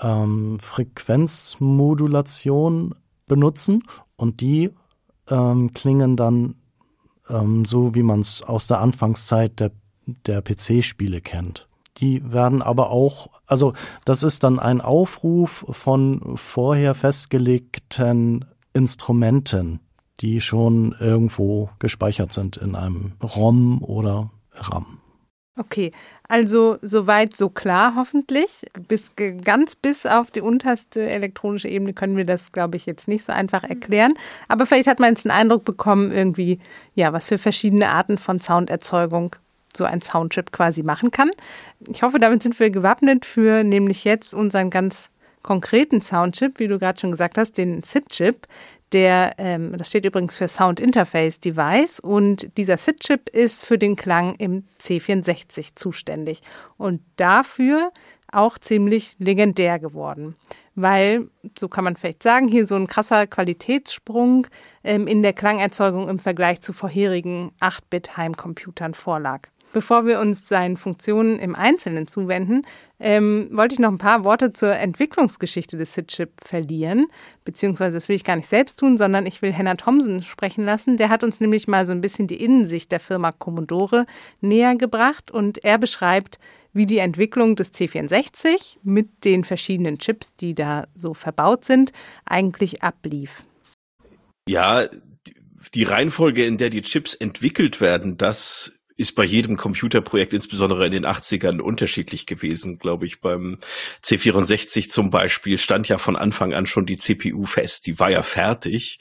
ähm, 0.01 0.59
Frequenzmodulation 0.61 2.95
benutzen 3.25 3.83
und 4.15 4.39
die 4.41 4.69
ähm, 5.29 5.73
klingen 5.73 6.15
dann 6.15 6.55
ähm, 7.29 7.65
so, 7.65 7.95
wie 7.95 8.03
man 8.03 8.19
es 8.21 8.43
aus 8.43 8.67
der 8.67 8.79
Anfangszeit 8.79 9.59
der, 9.59 9.71
der 10.25 10.41
PC-Spiele 10.41 11.19
kennt. 11.21 11.67
Die 11.99 12.21
werden 12.31 12.61
aber 12.61 12.91
auch, 12.91 13.29
also 13.45 13.73
das 14.05 14.23
ist 14.23 14.43
dann 14.43 14.59
ein 14.59 14.81
Aufruf 14.81 15.65
von 15.69 16.37
vorher 16.37 16.95
festgelegten 16.95 18.45
Instrumenten, 18.73 19.79
die 20.21 20.41
schon 20.41 20.95
irgendwo 20.99 21.69
gespeichert 21.79 22.31
sind 22.31 22.57
in 22.57 22.75
einem 22.75 23.13
ROM 23.21 23.83
oder 23.83 24.31
RAM. 24.53 24.99
Okay, 25.57 25.91
also 26.29 26.77
soweit 26.81 27.35
so 27.35 27.49
klar 27.49 27.95
hoffentlich. 27.97 28.65
Bis 28.87 29.11
ganz 29.43 29.75
bis 29.75 30.05
auf 30.05 30.31
die 30.31 30.39
unterste 30.39 31.01
elektronische 31.01 31.67
Ebene 31.67 31.93
können 31.93 32.15
wir 32.15 32.23
das, 32.23 32.53
glaube 32.53 32.77
ich, 32.77 32.85
jetzt 32.85 33.09
nicht 33.09 33.25
so 33.25 33.33
einfach 33.33 33.65
erklären. 33.65 34.13
Aber 34.47 34.65
vielleicht 34.65 34.87
hat 34.87 35.01
man 35.01 35.09
jetzt 35.09 35.25
einen 35.25 35.37
Eindruck 35.37 35.65
bekommen, 35.65 36.13
irgendwie, 36.13 36.59
ja, 36.95 37.11
was 37.11 37.27
für 37.27 37.37
verschiedene 37.37 37.89
Arten 37.89 38.17
von 38.17 38.39
Sounderzeugung 38.39 39.35
so 39.75 39.85
ein 39.85 40.01
Soundchip 40.01 40.51
quasi 40.51 40.83
machen 40.83 41.11
kann. 41.11 41.31
Ich 41.87 42.03
hoffe, 42.03 42.19
damit 42.19 42.43
sind 42.43 42.59
wir 42.59 42.69
gewappnet 42.69 43.25
für 43.25 43.63
nämlich 43.63 44.03
jetzt 44.03 44.33
unseren 44.33 44.69
ganz 44.69 45.09
konkreten 45.43 46.01
Soundchip, 46.01 46.59
wie 46.59 46.67
du 46.67 46.79
gerade 46.79 46.99
schon 46.99 47.11
gesagt 47.11 47.37
hast, 47.37 47.57
den 47.57 47.83
SID-Chip, 47.83 48.47
der, 48.91 49.35
ähm, 49.37 49.71
das 49.77 49.87
steht 49.87 50.05
übrigens 50.05 50.35
für 50.35 50.47
Sound 50.47 50.79
Interface 50.79 51.39
Device 51.39 51.99
und 51.99 52.57
dieser 52.57 52.77
SID-Chip 52.77 53.29
ist 53.29 53.65
für 53.65 53.77
den 53.77 53.95
Klang 53.95 54.35
im 54.35 54.65
C64 54.81 55.75
zuständig 55.75 56.41
und 56.77 57.01
dafür 57.15 57.91
auch 58.31 58.57
ziemlich 58.57 59.15
legendär 59.19 59.79
geworden, 59.79 60.35
weil, 60.75 61.29
so 61.57 61.67
kann 61.67 61.83
man 61.83 61.95
vielleicht 61.95 62.23
sagen, 62.23 62.47
hier 62.47 62.65
so 62.65 62.75
ein 62.75 62.87
krasser 62.87 63.27
Qualitätssprung 63.27 64.47
ähm, 64.83 65.07
in 65.07 65.23
der 65.23 65.33
Klangerzeugung 65.33 66.09
im 66.09 66.19
Vergleich 66.19 66.61
zu 66.61 66.73
vorherigen 66.73 67.51
8-Bit-Heimcomputern 67.59 68.93
vorlag. 68.93 69.49
Bevor 69.71 70.07
wir 70.07 70.19
uns 70.19 70.47
seinen 70.47 70.77
Funktionen 70.77 71.37
im 71.37 71.53
Einzelnen 71.53 72.07
zuwenden, 72.07 72.63
ähm, 72.99 73.49
wollte 73.51 73.73
ich 73.73 73.79
noch 73.79 73.91
ein 73.91 73.99
paar 73.99 74.23
Worte 74.23 74.51
zur 74.51 74.73
Entwicklungsgeschichte 74.73 75.77
des 75.77 75.93
SID-Chip 75.93 76.31
verlieren. 76.43 77.05
Beziehungsweise 77.45 77.93
das 77.93 78.09
will 78.09 78.15
ich 78.15 78.23
gar 78.23 78.35
nicht 78.35 78.49
selbst 78.49 78.79
tun, 78.79 78.97
sondern 78.97 79.27
ich 79.27 79.43
will 79.43 79.53
Henna 79.53 79.75
Thomsen 79.75 80.23
sprechen 80.23 80.65
lassen. 80.65 80.97
Der 80.97 81.09
hat 81.09 81.23
uns 81.23 81.39
nämlich 81.39 81.67
mal 81.67 81.85
so 81.85 81.93
ein 81.93 82.01
bisschen 82.01 82.25
die 82.25 82.43
Innensicht 82.43 82.91
der 82.91 82.99
Firma 82.99 83.31
Commodore 83.31 84.07
näher 84.41 84.75
gebracht 84.75 85.29
und 85.29 85.63
er 85.63 85.77
beschreibt, 85.77 86.39
wie 86.73 86.85
die 86.85 86.97
Entwicklung 86.97 87.55
des 87.55 87.71
C64 87.73 88.77
mit 88.83 89.23
den 89.23 89.43
verschiedenen 89.43 89.99
Chips, 89.99 90.35
die 90.35 90.55
da 90.55 90.87
so 90.95 91.13
verbaut 91.13 91.65
sind, 91.65 91.91
eigentlich 92.25 92.81
ablief. 92.83 93.43
Ja, 94.47 94.87
die 95.73 95.83
Reihenfolge, 95.83 96.45
in 96.45 96.57
der 96.57 96.69
die 96.69 96.81
Chips 96.81 97.13
entwickelt 97.13 97.81
werden, 97.81 98.17
das 98.17 98.78
ist 98.99 99.15
bei 99.15 99.23
jedem 99.23 99.55
Computerprojekt, 99.55 100.33
insbesondere 100.33 100.85
in 100.85 100.91
den 100.91 101.05
80ern, 101.05 101.61
unterschiedlich 101.61 102.25
gewesen, 102.25 102.77
glaube 102.77 103.05
ich. 103.05 103.21
Beim 103.21 103.59
C64 104.03 104.89
zum 104.89 105.09
Beispiel 105.09 105.57
stand 105.57 105.87
ja 105.87 105.97
von 105.97 106.17
Anfang 106.17 106.53
an 106.53 106.65
schon 106.65 106.85
die 106.85 106.97
CPU 106.97 107.45
fest. 107.45 107.87
Die 107.87 107.97
war 107.97 108.11
ja 108.11 108.21
fertig. 108.21 108.99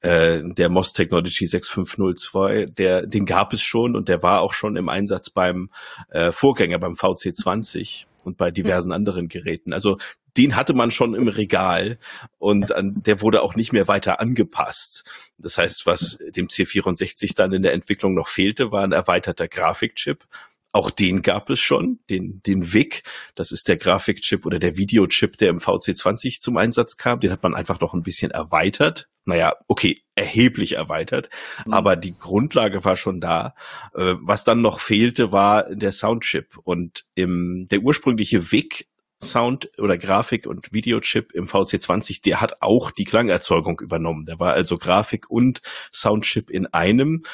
Äh, 0.00 0.40
der 0.42 0.68
MOS 0.68 0.92
Technology 0.92 1.46
6502, 1.46 2.66
der, 2.66 3.06
den 3.06 3.26
gab 3.26 3.52
es 3.52 3.62
schon 3.62 3.94
und 3.94 4.08
der 4.08 4.24
war 4.24 4.40
auch 4.40 4.52
schon 4.52 4.76
im 4.76 4.88
Einsatz 4.88 5.30
beim 5.30 5.70
äh, 6.10 6.32
Vorgänger, 6.32 6.80
beim 6.80 6.94
VC20 6.94 8.06
und 8.24 8.38
bei 8.38 8.50
diversen 8.50 8.90
anderen 8.90 9.28
Geräten. 9.28 9.72
Also 9.72 9.98
den 10.38 10.54
hatte 10.56 10.72
man 10.72 10.92
schon 10.92 11.14
im 11.14 11.28
Regal 11.28 11.98
und 12.38 12.72
an, 12.72 13.02
der 13.02 13.20
wurde 13.20 13.42
auch 13.42 13.56
nicht 13.56 13.72
mehr 13.72 13.88
weiter 13.88 14.20
angepasst. 14.20 15.04
Das 15.36 15.58
heißt, 15.58 15.84
was 15.84 16.18
dem 16.28 16.46
C64 16.46 17.34
dann 17.34 17.52
in 17.52 17.62
der 17.62 17.72
Entwicklung 17.72 18.14
noch 18.14 18.28
fehlte, 18.28 18.70
war 18.70 18.84
ein 18.84 18.92
erweiterter 18.92 19.48
Grafikchip. 19.48 20.24
Auch 20.70 20.90
den 20.90 21.22
gab 21.22 21.50
es 21.50 21.60
schon, 21.60 21.98
den, 22.08 22.40
den 22.46 22.72
VIC, 22.72 23.02
das 23.34 23.52
ist 23.52 23.68
der 23.68 23.78
Grafikchip 23.78 24.46
oder 24.46 24.58
der 24.58 24.76
Videochip, 24.76 25.36
der 25.38 25.48
im 25.48 25.58
VC20 25.58 26.40
zum 26.40 26.56
Einsatz 26.56 26.96
kam. 26.96 27.20
Den 27.20 27.32
hat 27.32 27.42
man 27.42 27.54
einfach 27.54 27.80
noch 27.80 27.94
ein 27.94 28.02
bisschen 28.02 28.30
erweitert. 28.30 29.08
Naja, 29.24 29.54
okay, 29.66 30.02
erheblich 30.14 30.76
erweitert, 30.76 31.30
mhm. 31.66 31.72
aber 31.72 31.96
die 31.96 32.16
Grundlage 32.16 32.84
war 32.84 32.96
schon 32.96 33.20
da. 33.20 33.54
Äh, 33.94 34.14
was 34.20 34.44
dann 34.44 34.62
noch 34.62 34.80
fehlte, 34.80 35.32
war 35.32 35.74
der 35.74 35.92
Soundchip. 35.92 36.58
Und 36.62 37.06
im, 37.14 37.66
der 37.70 37.80
ursprüngliche 37.80 38.52
VIC 38.52 38.86
Sound 39.22 39.70
oder 39.78 39.98
Grafik 39.98 40.46
und 40.46 40.72
Videochip 40.72 41.32
im 41.32 41.46
VC20, 41.46 42.22
der 42.22 42.40
hat 42.40 42.62
auch 42.62 42.90
die 42.90 43.04
Klangerzeugung 43.04 43.80
übernommen. 43.80 44.24
Der 44.26 44.38
war 44.38 44.52
also 44.52 44.76
Grafik 44.76 45.28
und 45.28 45.60
Soundchip 45.92 46.50
in 46.50 46.66
einem. 46.66 47.24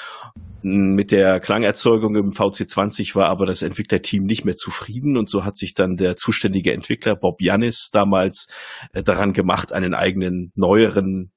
Mit 0.63 1.13
der 1.13 1.41
Klangerzeugung 1.41 2.17
im 2.17 2.31
VC20 2.31 3.15
war 3.15 3.29
aber 3.29 3.45
das 3.45 3.61
Entwicklerteam 3.63 4.25
nicht 4.25 4.45
mehr 4.45 4.57
zufrieden 4.57 5.19
und 5.19 5.29
so 5.29 5.45
hat 5.45 5.59
sich 5.59 5.75
dann 5.75 5.97
der 5.97 6.17
zuständige 6.17 6.73
Entwickler 6.73 7.17
Bob 7.17 7.43
Jannis 7.43 7.91
damals 7.93 8.49
äh, 8.93 9.03
daran 9.03 9.35
gemacht, 9.35 9.73
einen 9.73 9.93
eigenen 9.93 10.53
neueren, 10.55 11.33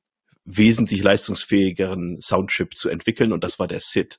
wesentlich 0.46 1.04
leistungsfähigeren 1.04 2.22
Soundchip 2.22 2.78
zu 2.78 2.88
entwickeln 2.88 3.34
und 3.34 3.44
das 3.44 3.60
war 3.60 3.68
der 3.68 3.82
SID. 3.82 4.18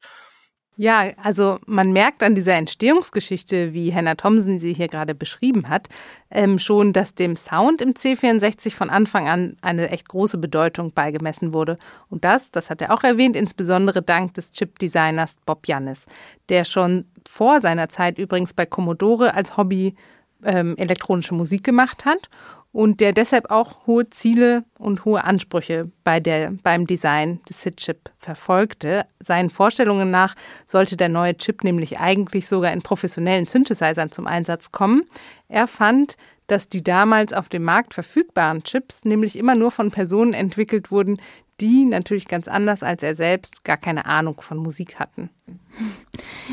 Ja, 0.80 1.08
also 1.20 1.58
man 1.66 1.90
merkt 1.90 2.22
an 2.22 2.36
dieser 2.36 2.54
Entstehungsgeschichte, 2.54 3.74
wie 3.74 3.92
Hannah 3.92 4.14
Thomsen 4.14 4.60
sie 4.60 4.72
hier 4.72 4.86
gerade 4.86 5.12
beschrieben 5.12 5.68
hat, 5.68 5.88
ähm, 6.30 6.60
schon, 6.60 6.92
dass 6.92 7.16
dem 7.16 7.34
Sound 7.34 7.82
im 7.82 7.94
C64 7.94 8.76
von 8.76 8.88
Anfang 8.88 9.26
an 9.26 9.56
eine 9.60 9.90
echt 9.90 10.08
große 10.08 10.38
Bedeutung 10.38 10.92
beigemessen 10.92 11.52
wurde. 11.52 11.78
Und 12.10 12.22
das, 12.22 12.52
das 12.52 12.70
hat 12.70 12.80
er 12.80 12.94
auch 12.94 13.02
erwähnt, 13.02 13.34
insbesondere 13.34 14.02
dank 14.02 14.34
des 14.34 14.52
Chip-Designers 14.52 15.38
Bob 15.44 15.66
Jannis, 15.66 16.06
der 16.48 16.64
schon 16.64 17.06
vor 17.28 17.60
seiner 17.60 17.88
Zeit 17.88 18.16
übrigens 18.16 18.54
bei 18.54 18.64
Commodore 18.64 19.34
als 19.34 19.56
Hobby 19.56 19.96
ähm, 20.44 20.76
elektronische 20.76 21.34
Musik 21.34 21.64
gemacht 21.64 22.04
hat 22.04 22.30
und 22.72 23.00
der 23.00 23.12
deshalb 23.12 23.50
auch 23.50 23.86
hohe 23.86 24.10
Ziele 24.10 24.64
und 24.78 25.04
hohe 25.04 25.24
Ansprüche 25.24 25.90
bei 26.04 26.20
der, 26.20 26.52
beim 26.62 26.86
Design 26.86 27.40
des 27.48 27.62
SID-Chip 27.62 28.10
verfolgte. 28.16 29.06
Seinen 29.20 29.50
Vorstellungen 29.50 30.10
nach 30.10 30.34
sollte 30.66 30.96
der 30.96 31.08
neue 31.08 31.36
Chip 31.36 31.64
nämlich 31.64 31.98
eigentlich 31.98 32.46
sogar 32.46 32.72
in 32.72 32.82
professionellen 32.82 33.46
Synthesizern 33.46 34.12
zum 34.12 34.26
Einsatz 34.26 34.70
kommen. 34.70 35.04
Er 35.48 35.66
fand, 35.66 36.16
dass 36.48 36.68
die 36.68 36.82
damals 36.82 37.32
auf 37.32 37.48
dem 37.48 37.62
Markt 37.62 37.94
verfügbaren 37.94 38.64
Chips 38.64 39.04
nämlich 39.04 39.36
immer 39.36 39.54
nur 39.54 39.70
von 39.70 39.90
Personen 39.92 40.34
entwickelt 40.34 40.90
wurden, 40.90 41.18
die 41.60 41.84
natürlich 41.84 42.28
ganz 42.28 42.48
anders 42.48 42.82
als 42.82 43.02
er 43.02 43.16
selbst 43.16 43.64
gar 43.64 43.76
keine 43.76 44.06
Ahnung 44.06 44.40
von 44.40 44.58
Musik 44.58 44.98
hatten. 44.98 45.30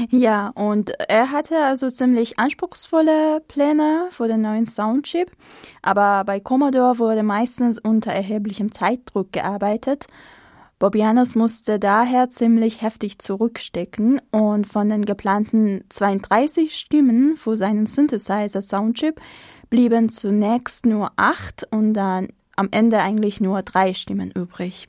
Ja, 0.09 0.49
und 0.55 0.91
er 1.09 1.31
hatte 1.31 1.63
also 1.63 1.89
ziemlich 1.89 2.39
anspruchsvolle 2.39 3.41
Pläne 3.47 4.07
für 4.11 4.27
den 4.27 4.41
neuen 4.41 4.65
Soundchip, 4.65 5.31
aber 5.81 6.23
bei 6.25 6.39
Commodore 6.39 6.99
wurde 6.99 7.23
meistens 7.23 7.79
unter 7.79 8.11
erheblichem 8.11 8.71
Zeitdruck 8.71 9.31
gearbeitet. 9.31 10.07
Bobianus 10.77 11.35
musste 11.35 11.79
daher 11.79 12.29
ziemlich 12.29 12.81
heftig 12.81 13.19
zurückstecken 13.19 14.21
und 14.31 14.67
von 14.67 14.89
den 14.89 15.05
geplanten 15.05 15.85
32 15.89 16.75
Stimmen 16.75 17.37
für 17.37 17.55
seinen 17.55 17.85
Synthesizer 17.85 18.61
Soundchip 18.61 19.21
blieben 19.69 20.09
zunächst 20.09 20.85
nur 20.85 21.11
acht 21.15 21.67
und 21.71 21.93
dann 21.93 22.29
am 22.55 22.69
Ende 22.71 22.99
eigentlich 22.99 23.41
nur 23.41 23.61
drei 23.61 23.93
Stimmen 23.93 24.31
übrig. 24.31 24.87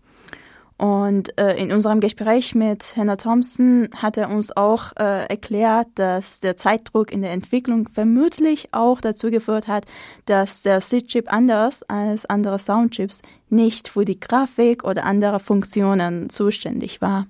Und 0.78 1.38
äh, 1.38 1.56
in 1.56 1.73
unserem 1.73 2.00
Gespräch 2.00 2.54
mit 2.54 2.95
Hannah 2.97 3.16
Thompson 3.16 3.88
hat 3.95 4.18
er 4.18 4.28
uns 4.28 4.54
auch 4.54 4.92
äh, 4.99 5.26
erklärt, 5.26 5.88
dass 5.95 6.38
der 6.40 6.56
Zeitdruck 6.56 7.11
in 7.11 7.23
der 7.23 7.33
Entwicklung 7.33 7.88
vermutlich 7.88 8.68
auch 8.73 9.00
dazu 9.00 9.30
geführt 9.30 9.68
hat, 9.68 9.87
dass 10.26 10.62
der 10.62 10.83
SID-Chip 10.83 11.33
anders 11.33 11.83
als 11.85 12.26
andere 12.26 12.59
Soundchips 12.59 13.23
nicht 13.49 13.88
für 13.88 14.04
die 14.04 14.21
Grafik 14.21 14.85
oder 14.85 15.04
andere 15.04 15.40
Funktionen 15.40 16.28
zuständig 16.28 17.00
war 17.00 17.26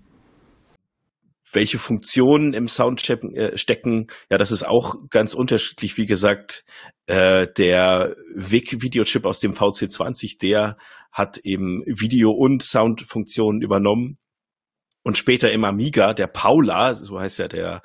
welche 1.53 1.79
Funktionen 1.79 2.55
im 2.55 2.69
Soundchip 2.69 3.25
äh, 3.25 3.57
stecken, 3.57 4.07
ja, 4.31 4.39
das 4.39 4.51
ist 4.51 4.65
auch 4.65 4.97
ganz 5.11 5.35
unterschiedlich. 5.35 5.97
Wie 5.97 6.07
gesagt, 6.07 6.65
äh, 7.07 7.47
der 7.57 8.17
VIC-Videochip 8.35 9.25
aus 9.25 9.41
dem 9.41 9.53
VC20, 9.53 10.41
der 10.41 10.77
hat 11.13 11.39
eben 11.45 11.83
Video- 11.87 12.33
und 12.33 12.63
Soundfunktionen 12.63 13.63
übernommen. 13.63 14.19
Und 15.03 15.17
später 15.17 15.53
im 15.53 15.65
Amiga, 15.65 16.15
der 16.15 16.27
Paula, 16.27 16.95
so 16.95 17.19
heißt 17.19 17.39
ja 17.39 17.49
der, 17.49 17.83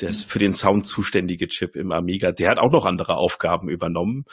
der 0.00 0.08
ist 0.08 0.30
für 0.30 0.38
den 0.38 0.52
Sound 0.52 0.86
zuständige 0.86 1.48
Chip 1.48 1.76
im 1.76 1.92
Amiga, 1.92 2.32
der 2.32 2.50
hat 2.50 2.58
auch 2.58 2.72
noch 2.72 2.86
andere 2.86 3.16
Aufgaben 3.16 3.68
übernommen. 3.68 4.24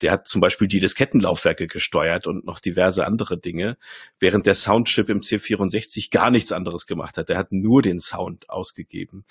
Der 0.00 0.12
hat 0.12 0.26
zum 0.26 0.40
Beispiel 0.40 0.68
die 0.68 0.80
Diskettenlaufwerke 0.80 1.66
gesteuert 1.66 2.26
und 2.26 2.44
noch 2.44 2.58
diverse 2.58 3.06
andere 3.06 3.38
Dinge, 3.38 3.76
während 4.18 4.46
der 4.46 4.54
Soundchip 4.54 5.08
im 5.08 5.20
C64 5.20 6.10
gar 6.10 6.30
nichts 6.30 6.52
anderes 6.52 6.86
gemacht 6.86 7.16
hat. 7.18 7.28
Der 7.28 7.38
hat 7.38 7.52
nur 7.52 7.82
den 7.82 8.00
Sound 8.00 8.50
ausgegeben. 8.50 9.24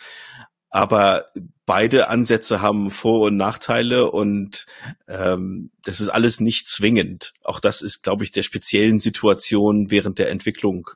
Aber 0.74 1.26
beide 1.66 2.08
Ansätze 2.08 2.62
haben 2.62 2.92
Vor- 2.92 3.28
und 3.28 3.36
Nachteile 3.36 4.10
und 4.10 4.66
ähm, 5.10 5.72
das 5.84 6.00
ist 6.00 6.08
alles 6.08 6.40
nicht 6.40 6.68
zwingend. 6.68 7.34
Auch 7.44 7.60
das 7.60 7.82
ist, 7.82 8.04
glaube 8.04 8.24
ich, 8.24 8.32
der 8.32 8.44
speziellen 8.44 8.98
Situation 8.98 9.92
während 9.92 10.18
der 10.18 10.30
Entwicklung 10.30 10.90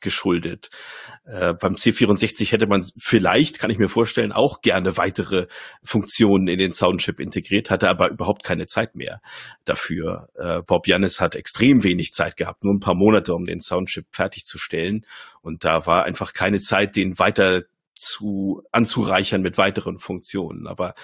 geschuldet. 0.00 0.70
Äh, 1.24 1.54
beim 1.54 1.74
C64 1.74 2.52
hätte 2.52 2.66
man 2.66 2.84
vielleicht, 2.98 3.58
kann 3.58 3.70
ich 3.70 3.78
mir 3.78 3.88
vorstellen, 3.88 4.32
auch 4.32 4.60
gerne 4.60 4.96
weitere 4.96 5.46
Funktionen 5.82 6.48
in 6.48 6.58
den 6.58 6.72
Soundchip 6.72 7.20
integriert, 7.20 7.70
hatte 7.70 7.88
aber 7.88 8.10
überhaupt 8.10 8.42
keine 8.42 8.66
Zeit 8.66 8.94
mehr 8.94 9.20
dafür. 9.64 10.28
Äh, 10.34 10.62
Bob 10.66 10.86
Jannis 10.86 11.20
hat 11.20 11.36
extrem 11.36 11.84
wenig 11.84 12.12
Zeit 12.12 12.36
gehabt, 12.36 12.64
nur 12.64 12.74
ein 12.74 12.80
paar 12.80 12.94
Monate, 12.94 13.34
um 13.34 13.44
den 13.44 13.60
Soundchip 13.60 14.06
fertigzustellen. 14.10 15.06
Und 15.42 15.64
da 15.64 15.86
war 15.86 16.04
einfach 16.04 16.32
keine 16.32 16.60
Zeit, 16.60 16.96
den 16.96 17.18
weiter 17.18 17.62
zu 17.94 18.62
anzureichern 18.70 19.42
mit 19.42 19.58
weiteren 19.58 19.98
Funktionen. 19.98 20.66
Aber 20.66 20.94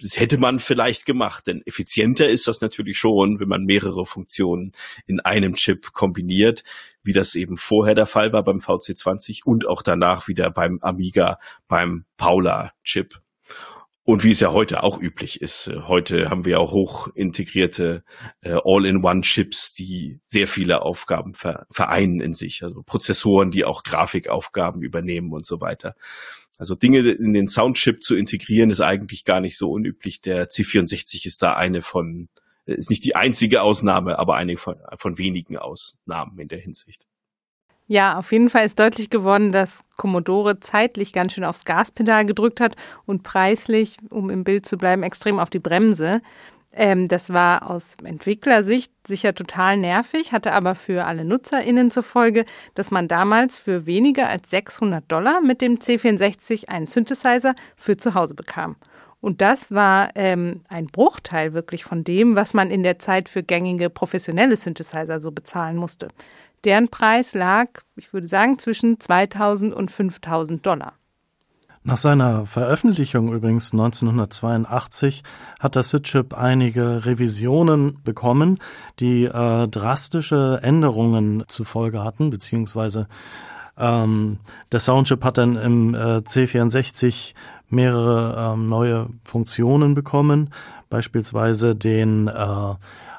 das 0.00 0.18
hätte 0.18 0.38
man 0.38 0.58
vielleicht 0.58 1.06
gemacht, 1.06 1.46
denn 1.46 1.62
effizienter 1.64 2.28
ist 2.28 2.46
das 2.46 2.60
natürlich 2.60 2.98
schon, 2.98 3.40
wenn 3.40 3.48
man 3.48 3.64
mehrere 3.64 4.04
Funktionen 4.04 4.72
in 5.06 5.20
einem 5.20 5.54
Chip 5.54 5.92
kombiniert, 5.92 6.64
wie 7.02 7.12
das 7.12 7.34
eben 7.34 7.56
vorher 7.56 7.94
der 7.94 8.06
Fall 8.06 8.32
war 8.32 8.44
beim 8.44 8.58
VC20 8.58 9.44
und 9.44 9.66
auch 9.66 9.82
danach 9.82 10.28
wieder 10.28 10.50
beim 10.50 10.78
Amiga, 10.82 11.38
beim 11.68 12.04
Paula-Chip. 12.16 13.20
Und 14.08 14.22
wie 14.22 14.30
es 14.30 14.38
ja 14.38 14.52
heute 14.52 14.84
auch 14.84 15.00
üblich 15.00 15.42
ist. 15.42 15.68
Heute 15.88 16.30
haben 16.30 16.44
wir 16.44 16.60
auch 16.60 16.70
hoch 16.70 17.08
integrierte 17.16 18.04
äh, 18.40 18.54
All-in-One-Chips, 18.64 19.72
die 19.72 20.20
sehr 20.28 20.46
viele 20.46 20.82
Aufgaben 20.82 21.32
vereinen 21.34 22.20
in 22.20 22.32
sich. 22.32 22.62
Also 22.62 22.84
Prozessoren, 22.84 23.50
die 23.50 23.64
auch 23.64 23.82
Grafikaufgaben 23.82 24.80
übernehmen 24.80 25.32
und 25.32 25.44
so 25.44 25.60
weiter. 25.60 25.96
Also 26.58 26.74
Dinge 26.74 26.98
in 27.10 27.32
den 27.32 27.48
Soundchip 27.48 28.02
zu 28.02 28.16
integrieren 28.16 28.70
ist 28.70 28.80
eigentlich 28.80 29.24
gar 29.24 29.40
nicht 29.40 29.58
so 29.58 29.70
unüblich. 29.70 30.20
Der 30.20 30.48
C64 30.48 31.26
ist 31.26 31.42
da 31.42 31.54
eine 31.54 31.82
von, 31.82 32.28
ist 32.64 32.90
nicht 32.90 33.04
die 33.04 33.16
einzige 33.16 33.62
Ausnahme, 33.62 34.18
aber 34.18 34.36
eine 34.36 34.56
von, 34.56 34.76
von 34.96 35.18
wenigen 35.18 35.56
Ausnahmen 35.56 36.38
in 36.38 36.48
der 36.48 36.58
Hinsicht. 36.58 37.06
Ja, 37.88 38.18
auf 38.18 38.32
jeden 38.32 38.50
Fall 38.50 38.64
ist 38.64 38.80
deutlich 38.80 39.10
geworden, 39.10 39.52
dass 39.52 39.84
Commodore 39.96 40.58
zeitlich 40.58 41.12
ganz 41.12 41.34
schön 41.34 41.44
aufs 41.44 41.64
Gaspedal 41.64 42.26
gedrückt 42.26 42.60
hat 42.60 42.74
und 43.04 43.22
preislich, 43.22 43.96
um 44.10 44.28
im 44.28 44.42
Bild 44.42 44.66
zu 44.66 44.76
bleiben, 44.76 45.04
extrem 45.04 45.38
auf 45.38 45.50
die 45.50 45.60
Bremse. 45.60 46.20
Ähm, 46.78 47.08
das 47.08 47.32
war 47.32 47.70
aus 47.70 47.96
Entwicklersicht 48.04 48.92
sicher 49.06 49.34
total 49.34 49.78
nervig, 49.78 50.32
hatte 50.32 50.52
aber 50.52 50.74
für 50.74 51.06
alle 51.06 51.24
NutzerInnen 51.24 51.90
zur 51.90 52.02
Folge, 52.02 52.44
dass 52.74 52.90
man 52.90 53.08
damals 53.08 53.56
für 53.58 53.86
weniger 53.86 54.28
als 54.28 54.50
600 54.50 55.10
Dollar 55.10 55.40
mit 55.40 55.62
dem 55.62 55.78
C64 55.78 56.68
einen 56.68 56.86
Synthesizer 56.86 57.54
für 57.76 57.96
zu 57.96 58.12
Hause 58.14 58.34
bekam. 58.34 58.76
Und 59.22 59.40
das 59.40 59.72
war 59.72 60.10
ähm, 60.16 60.60
ein 60.68 60.86
Bruchteil 60.88 61.54
wirklich 61.54 61.82
von 61.82 62.04
dem, 62.04 62.36
was 62.36 62.52
man 62.52 62.70
in 62.70 62.82
der 62.82 62.98
Zeit 62.98 63.30
für 63.30 63.42
gängige 63.42 63.88
professionelle 63.88 64.56
Synthesizer 64.56 65.18
so 65.18 65.32
bezahlen 65.32 65.78
musste. 65.78 66.08
Deren 66.64 66.88
Preis 66.88 67.32
lag, 67.32 67.68
ich 67.96 68.12
würde 68.12 68.28
sagen, 68.28 68.58
zwischen 68.58 69.00
2000 69.00 69.74
und 69.74 69.90
5000 69.90 70.64
Dollar. 70.66 70.92
Nach 71.86 71.96
seiner 71.96 72.46
Veröffentlichung 72.46 73.32
übrigens 73.32 73.70
1982 73.72 75.22
hat 75.60 75.76
der 75.76 75.84
SID-Chip 75.84 76.34
einige 76.34 77.06
Revisionen 77.06 78.02
bekommen, 78.02 78.58
die 78.98 79.22
äh, 79.26 79.68
drastische 79.68 80.58
Änderungen 80.64 81.44
zur 81.46 81.64
Folge 81.64 82.02
hatten, 82.02 82.30
beziehungsweise 82.30 83.06
ähm, 83.78 84.40
der 84.72 84.80
Soundchip 84.80 85.22
hat 85.22 85.38
dann 85.38 85.54
im 85.54 85.94
äh, 85.94 85.98
C64 86.26 87.34
mehrere 87.68 88.54
ähm, 88.54 88.68
neue 88.68 89.06
Funktionen 89.22 89.94
bekommen, 89.94 90.50
beispielsweise 90.90 91.76
den 91.76 92.26
äh, 92.26 92.74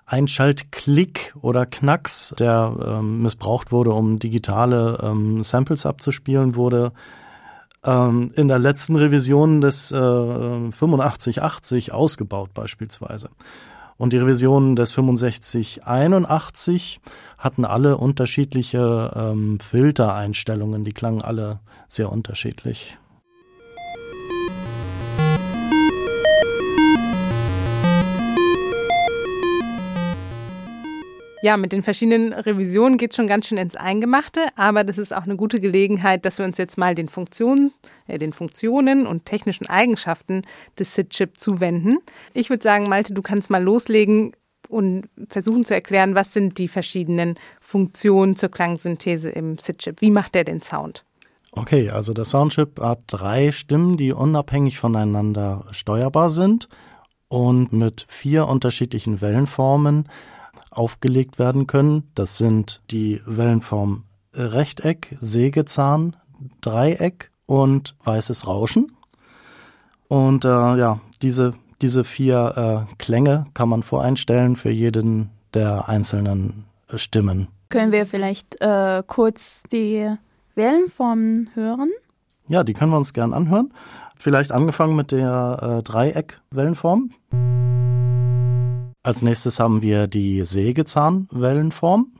Einschaltklick 0.05 1.33
oder 1.39 1.65
Knacks, 1.65 2.35
der 2.37 2.75
ähm, 2.85 3.21
missbraucht 3.21 3.71
wurde, 3.71 3.93
um 3.93 4.19
digitale 4.19 4.99
ähm, 5.01 5.41
Samples 5.41 5.85
abzuspielen, 5.85 6.57
wurde 6.57 6.91
ähm, 7.83 8.31
in 8.35 8.47
der 8.47 8.59
letzten 8.59 8.95
Revision 8.95 9.59
des 9.61 9.91
äh, 9.91 9.95
8580 9.95 11.93
ausgebaut 11.93 12.53
beispielsweise. 12.53 13.29
Und 13.97 14.13
die 14.13 14.17
Revisionen 14.17 14.75
des 14.75 14.91
6581 14.91 17.01
hatten 17.37 17.65
alle 17.65 17.97
unterschiedliche 17.97 19.11
ähm, 19.15 19.59
Filtereinstellungen, 19.59 20.85
die 20.85 20.93
klangen 20.93 21.23
alle 21.23 21.59
sehr 21.87 22.11
unterschiedlich. 22.11 22.97
Ja, 31.41 31.55
mit 31.55 31.71
den 31.71 31.83
verschiedenen 31.83 32.33
Revisionen 32.33 32.97
geht 32.97 33.11
es 33.11 33.15
schon 33.15 33.27
ganz 33.27 33.47
schön 33.47 33.59
ins 33.59 33.75
Eingemachte, 33.75 34.47
aber 34.55 34.83
das 34.83 34.97
ist 34.97 35.15
auch 35.15 35.23
eine 35.23 35.35
gute 35.35 35.59
Gelegenheit, 35.59 36.25
dass 36.25 36.39
wir 36.39 36.45
uns 36.45 36.57
jetzt 36.57 36.77
mal 36.77 36.95
den 36.95 37.09
Funktionen, 37.09 37.73
äh, 38.07 38.17
den 38.17 38.33
Funktionen 38.33 39.05
und 39.05 39.25
technischen 39.25 39.67
Eigenschaften 39.67 40.41
des 40.79 40.95
SID-Chip 40.95 41.37
zuwenden. 41.37 41.99
Ich 42.33 42.49
würde 42.49 42.63
sagen, 42.63 42.89
Malte, 42.89 43.13
du 43.13 43.21
kannst 43.21 43.51
mal 43.51 43.61
loslegen 43.61 44.33
und 44.67 45.09
versuchen 45.29 45.63
zu 45.63 45.75
erklären, 45.75 46.15
was 46.15 46.33
sind 46.33 46.57
die 46.57 46.67
verschiedenen 46.67 47.35
Funktionen 47.61 48.35
zur 48.35 48.49
Klangsynthese 48.49 49.29
im 49.29 49.59
SID-Chip? 49.59 50.01
Wie 50.01 50.11
macht 50.11 50.33
der 50.33 50.43
den 50.43 50.61
Sound? 50.61 51.05
Okay, 51.51 51.89
also 51.91 52.13
der 52.13 52.25
Soundchip 52.25 52.79
hat 52.79 53.01
drei 53.07 53.51
Stimmen, 53.51 53.97
die 53.97 54.11
unabhängig 54.11 54.79
voneinander 54.79 55.65
steuerbar 55.71 56.29
sind 56.29 56.67
und 57.29 57.73
mit 57.73 58.05
vier 58.09 58.47
unterschiedlichen 58.47 59.21
Wellenformen 59.21 60.09
aufgelegt 60.71 61.39
werden 61.39 61.67
können. 61.67 62.09
Das 62.15 62.37
sind 62.37 62.81
die 62.91 63.21
Wellenform 63.25 64.03
Rechteck, 64.33 65.15
Sägezahn, 65.19 66.15
Dreieck 66.61 67.31
und 67.45 67.95
weißes 68.03 68.47
Rauschen. 68.47 68.91
Und 70.07 70.45
äh, 70.45 70.49
ja, 70.49 70.99
diese, 71.21 71.53
diese 71.81 72.03
vier 72.03 72.87
äh, 72.89 72.95
Klänge 72.97 73.45
kann 73.53 73.69
man 73.69 73.83
voreinstellen 73.83 74.55
für 74.55 74.71
jeden 74.71 75.31
der 75.53 75.89
einzelnen 75.89 76.65
Stimmen. 76.95 77.47
Können 77.69 77.91
wir 77.91 78.05
vielleicht 78.05 78.61
äh, 78.61 79.03
kurz 79.05 79.63
die 79.71 80.09
Wellenformen 80.55 81.49
hören? 81.53 81.91
Ja, 82.47 82.63
die 82.63 82.73
können 82.73 82.91
wir 82.91 82.97
uns 82.97 83.13
gern 83.13 83.33
anhören. 83.33 83.73
Vielleicht 84.17 84.51
angefangen 84.51 84.95
mit 84.95 85.11
der 85.11 85.79
äh, 85.79 85.83
Dreieck-Wellenform. 85.83 87.11
Als 89.07 89.21
nächstes 89.21 89.61
haben 89.61 89.81
wir 89.81 90.07
die 90.07 90.43
Sägezahnwellenform. 90.43 92.11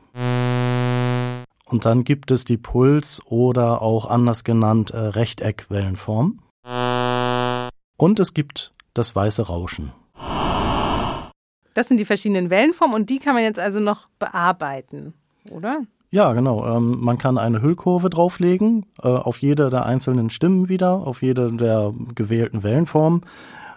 Und 1.66 1.84
dann 1.84 2.02
gibt 2.02 2.30
es 2.30 2.46
die 2.46 2.56
Puls- 2.56 3.20
oder 3.26 3.82
auch 3.82 4.06
anders 4.08 4.42
genannt 4.42 4.92
äh, 4.92 4.96
Rechteckwellenform. 4.96 6.38
Und 7.98 8.20
es 8.20 8.32
gibt 8.32 8.72
das 8.94 9.14
weiße 9.14 9.48
Rauschen. 9.48 9.92
Das 11.74 11.88
sind 11.88 11.98
die 11.98 12.06
verschiedenen 12.06 12.48
Wellenformen 12.48 12.96
und 12.96 13.10
die 13.10 13.18
kann 13.18 13.34
man 13.34 13.42
jetzt 13.42 13.58
also 13.58 13.80
noch 13.80 14.08
bearbeiten, 14.18 15.12
oder? 15.50 15.82
Ja, 16.10 16.32
genau. 16.32 16.74
Ähm, 16.74 17.00
man 17.00 17.18
kann 17.18 17.36
eine 17.36 17.60
Hüllkurve 17.60 18.08
drauflegen, 18.08 18.86
äh, 19.02 19.08
auf 19.08 19.42
jede 19.42 19.68
der 19.68 19.84
einzelnen 19.84 20.30
Stimmen 20.30 20.70
wieder, 20.70 21.06
auf 21.06 21.20
jede 21.20 21.54
der 21.54 21.92
gewählten 22.14 22.62
Wellenformen 22.62 23.20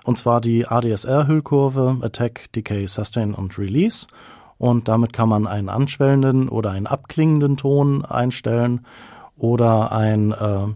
und 0.04 0.18
zwar 0.18 0.42
die 0.42 0.68
ADSR-Hüllkurve 0.68 2.00
Attack, 2.02 2.52
Decay, 2.54 2.88
Sustain 2.88 3.34
und 3.34 3.58
Release. 3.58 4.08
Und 4.58 4.88
damit 4.88 5.14
kann 5.14 5.30
man 5.30 5.48
einen 5.48 5.70
anschwellenden 5.70 6.50
oder 6.50 6.72
einen 6.72 6.88
abklingenden 6.88 7.58
Ton 7.58 8.06
einstellen 8.06 8.86
oder 9.38 9.92
ein 9.92 10.32
äh, 10.32 10.68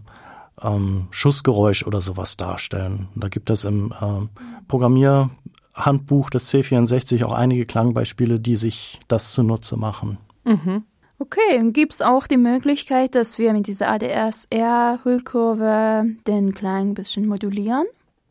ähm, 0.62 1.08
Schussgeräusch 1.10 1.84
oder 1.86 2.00
sowas 2.00 2.36
darstellen. 2.36 3.08
Da 3.14 3.28
gibt 3.28 3.50
es 3.50 3.64
im 3.64 3.92
äh, 3.92 4.26
Programmierhandbuch 4.66 6.30
des 6.30 6.52
C64 6.52 7.24
auch 7.24 7.32
einige 7.32 7.66
Klangbeispiele, 7.66 8.40
die 8.40 8.56
sich 8.56 8.98
das 9.08 9.32
zunutze 9.32 9.76
machen. 9.76 10.18
Mhm. 10.44 10.84
Okay, 11.18 11.58
und 11.58 11.72
gibt 11.72 11.94
es 11.94 12.02
auch 12.02 12.26
die 12.26 12.36
Möglichkeit, 12.36 13.14
dass 13.14 13.38
wir 13.38 13.54
mit 13.54 13.68
dieser 13.68 13.90
ADSR-Hüllkurve 13.90 16.04
den 16.26 16.52
Klang 16.54 16.90
ein 16.90 16.94
bisschen 16.94 17.26
modulieren? 17.26 17.86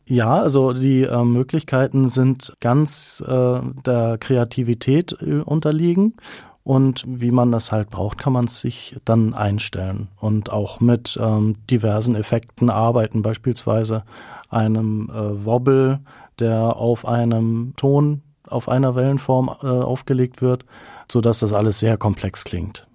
Ja, 0.08 0.34
also 0.34 0.72
die 0.72 1.02
äh, 1.02 1.24
Möglichkeiten 1.24 2.06
sind 2.06 2.54
ganz 2.60 3.22
äh, 3.26 3.60
der 3.84 4.18
Kreativität 4.18 5.16
äh, 5.20 5.40
unterliegen. 5.40 6.14
Und 6.62 7.04
wie 7.06 7.30
man 7.30 7.52
das 7.52 7.70
halt 7.70 7.90
braucht, 7.90 8.18
kann 8.18 8.32
man 8.32 8.46
es 8.46 8.60
sich 8.60 8.96
dann 9.04 9.34
einstellen 9.34 10.08
und 10.20 10.50
auch 10.50 10.80
mit 10.80 11.16
ähm, 11.20 11.54
diversen 11.70 12.16
Effekten 12.16 12.70
arbeiten, 12.70 13.22
beispielsweise 13.22 14.02
einem 14.50 15.08
äh, 15.10 15.44
Wobble, 15.46 16.00
der 16.40 16.76
auf 16.76 17.06
einem 17.06 17.74
Ton, 17.76 18.22
auf 18.48 18.68
einer 18.68 18.96
Wellenform 18.96 19.48
äh, 19.62 19.66
aufgelegt 19.66 20.42
wird, 20.42 20.64
so 21.10 21.20
dass 21.20 21.38
das 21.38 21.52
alles 21.52 21.78
sehr 21.78 21.98
komplex 21.98 22.44
klingt. 22.44 22.88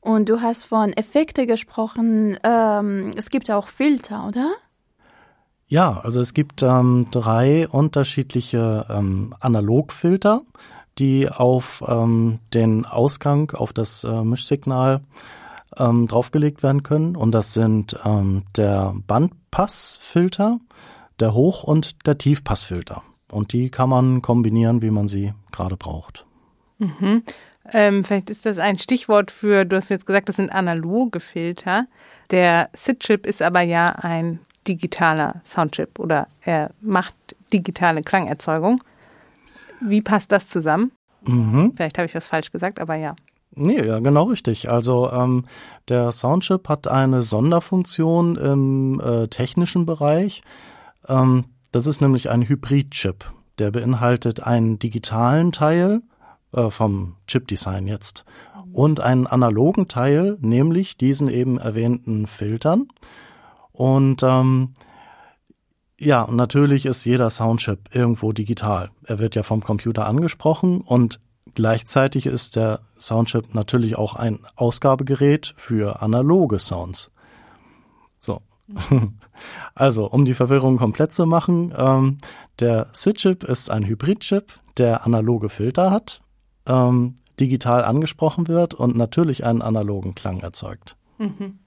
Und 0.00 0.28
du 0.28 0.40
hast 0.40 0.64
von 0.64 0.92
Effekte 0.92 1.46
gesprochen. 1.46 2.36
Ähm, 2.42 3.14
es 3.16 3.30
gibt 3.30 3.48
auch 3.50 3.68
Filter, 3.68 4.26
oder? 4.26 4.54
Ja, 5.66 6.00
also 6.02 6.20
es 6.20 6.34
gibt 6.34 6.62
ähm, 6.62 7.06
drei 7.10 7.68
unterschiedliche 7.68 8.86
ähm, 8.88 9.34
Analogfilter, 9.40 10.42
die 10.98 11.28
auf 11.28 11.82
ähm, 11.86 12.38
den 12.52 12.84
Ausgang, 12.84 13.50
auf 13.52 13.72
das 13.72 14.04
äh, 14.04 14.22
Mischsignal 14.22 15.00
ähm, 15.76 16.06
draufgelegt 16.06 16.62
werden 16.62 16.82
können. 16.82 17.16
Und 17.16 17.32
das 17.32 17.54
sind 17.54 17.96
ähm, 18.04 18.44
der 18.56 18.94
Bandpassfilter, 19.06 20.60
der 21.20 21.34
Hoch- 21.34 21.64
und 21.64 22.06
der 22.06 22.18
Tiefpassfilter. 22.18 23.02
Und 23.30 23.52
die 23.52 23.70
kann 23.70 23.88
man 23.88 24.22
kombinieren, 24.22 24.82
wie 24.82 24.90
man 24.90 25.08
sie 25.08 25.32
gerade 25.50 25.76
braucht. 25.76 26.26
Mhm. 26.78 27.22
Ähm, 27.72 28.04
vielleicht 28.04 28.30
ist 28.30 28.44
das 28.44 28.58
ein 28.58 28.78
Stichwort 28.78 29.30
für, 29.30 29.64
du 29.64 29.76
hast 29.76 29.88
jetzt 29.88 30.06
gesagt, 30.06 30.28
das 30.28 30.36
sind 30.36 30.50
analoge 30.50 31.18
Filter. 31.20 31.86
Der 32.30 32.68
SID-Chip 32.74 33.26
ist 33.26 33.42
aber 33.42 33.62
ja 33.62 33.90
ein 33.90 34.40
digitaler 34.66 35.40
Soundchip 35.44 35.98
oder 35.98 36.28
er 36.42 36.70
macht 36.80 37.14
digitale 37.52 38.02
Klangerzeugung. 38.02 38.82
Wie 39.80 40.02
passt 40.02 40.32
das 40.32 40.48
zusammen? 40.48 40.92
Mhm. 41.26 41.72
Vielleicht 41.76 41.98
habe 41.98 42.06
ich 42.06 42.14
was 42.14 42.26
falsch 42.26 42.50
gesagt, 42.50 42.80
aber 42.80 42.94
ja. 42.94 43.14
Nee, 43.56 43.84
ja, 43.86 44.00
genau 44.00 44.24
richtig. 44.24 44.70
Also 44.70 45.10
ähm, 45.12 45.44
der 45.88 46.10
Soundchip 46.10 46.68
hat 46.68 46.88
eine 46.88 47.22
Sonderfunktion 47.22 48.36
im 48.36 49.00
äh, 49.00 49.28
technischen 49.28 49.86
Bereich. 49.86 50.42
Ähm, 51.08 51.44
das 51.70 51.86
ist 51.86 52.00
nämlich 52.00 52.30
ein 52.30 52.48
Hybrid-Chip. 52.48 53.24
Der 53.58 53.70
beinhaltet 53.70 54.42
einen 54.42 54.80
digitalen 54.80 55.52
Teil 55.52 56.02
äh, 56.52 56.70
vom 56.70 57.16
Chip-Design 57.28 57.86
jetzt 57.86 58.24
und 58.72 59.00
einen 59.00 59.28
analogen 59.28 59.86
Teil, 59.86 60.36
nämlich 60.40 60.96
diesen 60.96 61.28
eben 61.28 61.58
erwähnten 61.58 62.26
Filtern. 62.26 62.88
Und 63.74 64.22
ähm, 64.22 64.74
ja, 65.98 66.28
natürlich 66.30 66.86
ist 66.86 67.04
jeder 67.04 67.28
Soundchip 67.28 67.94
irgendwo 67.94 68.32
digital. 68.32 68.90
Er 69.04 69.18
wird 69.18 69.34
ja 69.34 69.42
vom 69.42 69.62
Computer 69.62 70.06
angesprochen 70.06 70.80
und 70.80 71.20
gleichzeitig 71.54 72.26
ist 72.26 72.56
der 72.56 72.80
Soundchip 72.98 73.54
natürlich 73.54 73.96
auch 73.96 74.14
ein 74.14 74.40
Ausgabegerät 74.54 75.54
für 75.56 76.02
analoge 76.02 76.58
Sounds. 76.58 77.10
So. 78.18 78.40
Also, 79.74 80.08
um 80.08 80.24
die 80.24 80.34
Verwirrung 80.34 80.76
komplett 80.76 81.12
zu 81.12 81.26
machen, 81.26 81.74
ähm, 81.76 82.18
der 82.60 82.86
SID-Chip 82.92 83.42
ist 83.42 83.68
ein 83.68 83.84
Hybrid-Chip, 83.84 84.52
der 84.78 85.04
analoge 85.04 85.48
Filter 85.48 85.90
hat, 85.90 86.22
ähm, 86.66 87.16
digital 87.40 87.82
angesprochen 87.84 88.46
wird 88.46 88.72
und 88.72 88.96
natürlich 88.96 89.44
einen 89.44 89.60
analogen 89.60 90.14
Klang 90.14 90.40
erzeugt. 90.40 90.96
Mhm. 91.18 91.58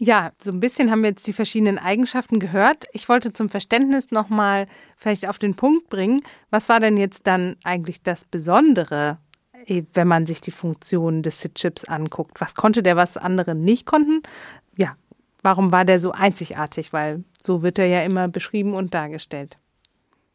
Ja, 0.00 0.30
so 0.40 0.52
ein 0.52 0.60
bisschen 0.60 0.92
haben 0.92 1.02
wir 1.02 1.10
jetzt 1.10 1.26
die 1.26 1.32
verschiedenen 1.32 1.76
Eigenschaften 1.76 2.38
gehört. 2.38 2.86
Ich 2.92 3.08
wollte 3.08 3.32
zum 3.32 3.48
Verständnis 3.48 4.12
nochmal 4.12 4.68
vielleicht 4.96 5.28
auf 5.28 5.38
den 5.38 5.56
Punkt 5.56 5.88
bringen. 5.88 6.22
Was 6.50 6.68
war 6.68 6.78
denn 6.78 6.96
jetzt 6.96 7.26
dann 7.26 7.56
eigentlich 7.64 8.02
das 8.02 8.24
Besondere, 8.24 9.18
eh, 9.66 9.82
wenn 9.94 10.06
man 10.06 10.24
sich 10.24 10.40
die 10.40 10.52
Funktionen 10.52 11.22
des 11.22 11.40
SID-Chips 11.40 11.84
anguckt? 11.84 12.40
Was 12.40 12.54
konnte 12.54 12.84
der, 12.84 12.94
was 12.94 13.16
andere 13.16 13.56
nicht 13.56 13.86
konnten? 13.86 14.22
Ja, 14.76 14.94
warum 15.42 15.72
war 15.72 15.84
der 15.84 15.98
so 15.98 16.12
einzigartig? 16.12 16.92
Weil 16.92 17.24
so 17.40 17.62
wird 17.62 17.80
er 17.80 17.86
ja 17.86 18.02
immer 18.02 18.28
beschrieben 18.28 18.74
und 18.74 18.94
dargestellt. 18.94 19.58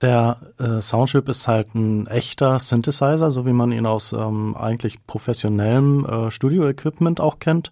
Der 0.02 0.42
äh, 0.60 0.82
Soundchip 0.82 1.30
ist 1.30 1.48
halt 1.48 1.74
ein 1.74 2.08
echter 2.08 2.60
Synthesizer, 2.60 3.32
so 3.32 3.46
wie 3.46 3.54
man 3.54 3.72
ihn 3.72 3.86
aus 3.86 4.12
ähm, 4.12 4.58
eigentlich 4.58 5.08
professionellem 5.08 6.06
äh, 6.06 6.32
Studio-Equipment 6.32 7.22
auch 7.22 7.40
kennt. 7.40 7.72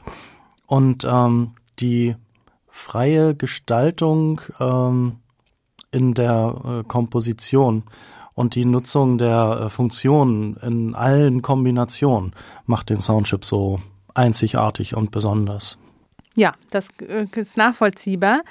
Und 0.66 1.04
ähm, 1.04 1.56
die 1.82 2.16
freie 2.70 3.36
Gestaltung 3.36 4.42
ähm, 4.60 5.18
in 5.92 6.14
der 6.14 6.56
äh, 6.64 6.84
Komposition 6.88 7.84
und 8.34 8.56
die 8.56 8.66
Nutzung 8.66 9.18
der 9.18 9.64
äh, 9.66 9.70
Funktionen 9.70 10.56
in 10.58 10.96
allen 10.96 11.42
Kombinationen 11.42 12.34
macht 12.66 12.90
den 12.90 13.02
Soundchip 13.02 13.44
so 13.44 13.82
einzigartig 14.14 14.96
und 14.96 15.12
besonders. 15.12 15.78
Ja, 16.36 16.54
das 16.70 16.90
äh, 17.00 17.28
ist 17.36 17.58
nachvollziehbar 17.58 18.42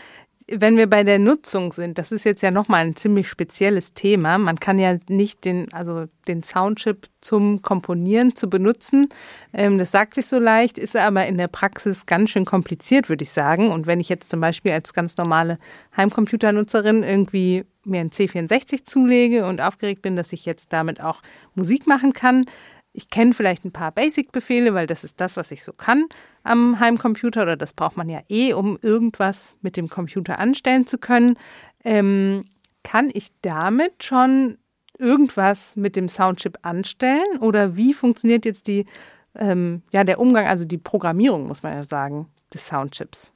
wenn 0.53 0.77
wir 0.77 0.89
bei 0.89 1.05
der 1.05 1.19
Nutzung 1.19 1.73
sind, 1.73 1.99
das 1.99 2.13
ist 2.13 2.25
jetzt 2.25 2.43
ja 2.43 2.51
nochmal 2.51 2.85
ein 2.85 2.97
ziemlich 2.97 3.29
spezielles 3.29 3.95
Thema. 3.95 4.39
Man 4.39 4.59
kann 4.59 4.79
ja 4.79 4.97
nicht 5.09 5.45
den, 5.45 5.73
also 5.73 6.05
den 6.27 6.43
Soundchip 6.43 7.07
zum 7.21 7.63
Komponieren 7.63 8.35
zu 8.35 8.51
benutzen. 8.51 9.09
Ähm, 9.53 9.79
das 9.79 9.91
sagt 9.93 10.15
sich 10.15 10.27
so 10.27 10.39
leicht, 10.39 10.79
ist 10.79 10.97
aber 10.97 11.27
in 11.27 11.39
der 11.39 11.49
Praxis 11.49 12.07
ganz 12.07 12.31
schön 12.31 12.45
kompliziert, 12.45 13.09
würde 13.09 13.23
ich 13.23 13.31
sagen. 13.31 13.71
Und 13.71 13.87
wenn 13.87 14.01
ich 14.01 14.09
jetzt 14.09 14.29
zum 14.29 14.41
Beispiel 14.41 14.73
als 14.73 14.93
ganz 14.93 15.17
normale 15.17 15.59
Heimcomputernutzerin 15.97 17.03
irgendwie 17.05 17.65
mir 17.85 18.01
ein 18.01 18.11
C64 18.11 18.85
zulege 18.85 19.47
und 19.47 19.61
aufgeregt 19.61 20.03
bin, 20.03 20.17
dass 20.17 20.33
ich 20.33 20.45
jetzt 20.47 20.73
damit 20.73 21.01
auch 21.01 21.23
Musik 21.55 21.87
machen 21.87 22.13
kann, 22.13 22.45
ich 22.93 23.11
kenne 23.11 23.35
vielleicht 23.35 23.65
ein 23.65 23.73
paar 23.73 23.93
Basic-Befehle, 23.93 24.75
weil 24.75 24.87
das 24.87 25.05
ist 25.05 25.21
das, 25.21 25.37
was 25.37 25.53
ich 25.53 25.63
so 25.63 25.73
kann 25.73 26.07
am 26.43 26.81
Heimcomputer 26.81 27.43
oder 27.43 27.57
das 27.57 27.73
braucht 27.73 27.97
man 27.97 28.09
ja 28.09 28.21
eh, 28.29 28.53
um 28.53 28.79
irgendwas 28.83 29.55
mit 29.61 29.77
dem 29.77 29.89
Computer 29.89 30.39
anstellen 30.39 30.87
zu 30.87 30.99
können. 30.99 31.37
Ähm, 31.85 32.45
kann 32.83 33.11
ich 33.13 33.29
damit 33.43 34.05
schon 34.05 34.59
irgendwas 34.99 35.77
mit 35.77 35.97
dem 35.97 36.09
Soundchip 36.09 36.59
anstellen 36.63 37.39
oder 37.41 37.77
wie 37.77 37.95
funktioniert 37.95 38.45
jetzt 38.45 38.67
die, 38.67 38.87
ähm, 39.35 39.83
ja, 39.93 40.05
der 40.05 40.19
Umgang, 40.19 40.47
also 40.47 40.65
die 40.65 40.79
Programmierung, 40.79 41.47
muss 41.47 41.63
man 41.63 41.75
ja 41.75 41.85
sagen, 41.85 42.27
des 42.53 42.67
Soundchips? 42.67 43.33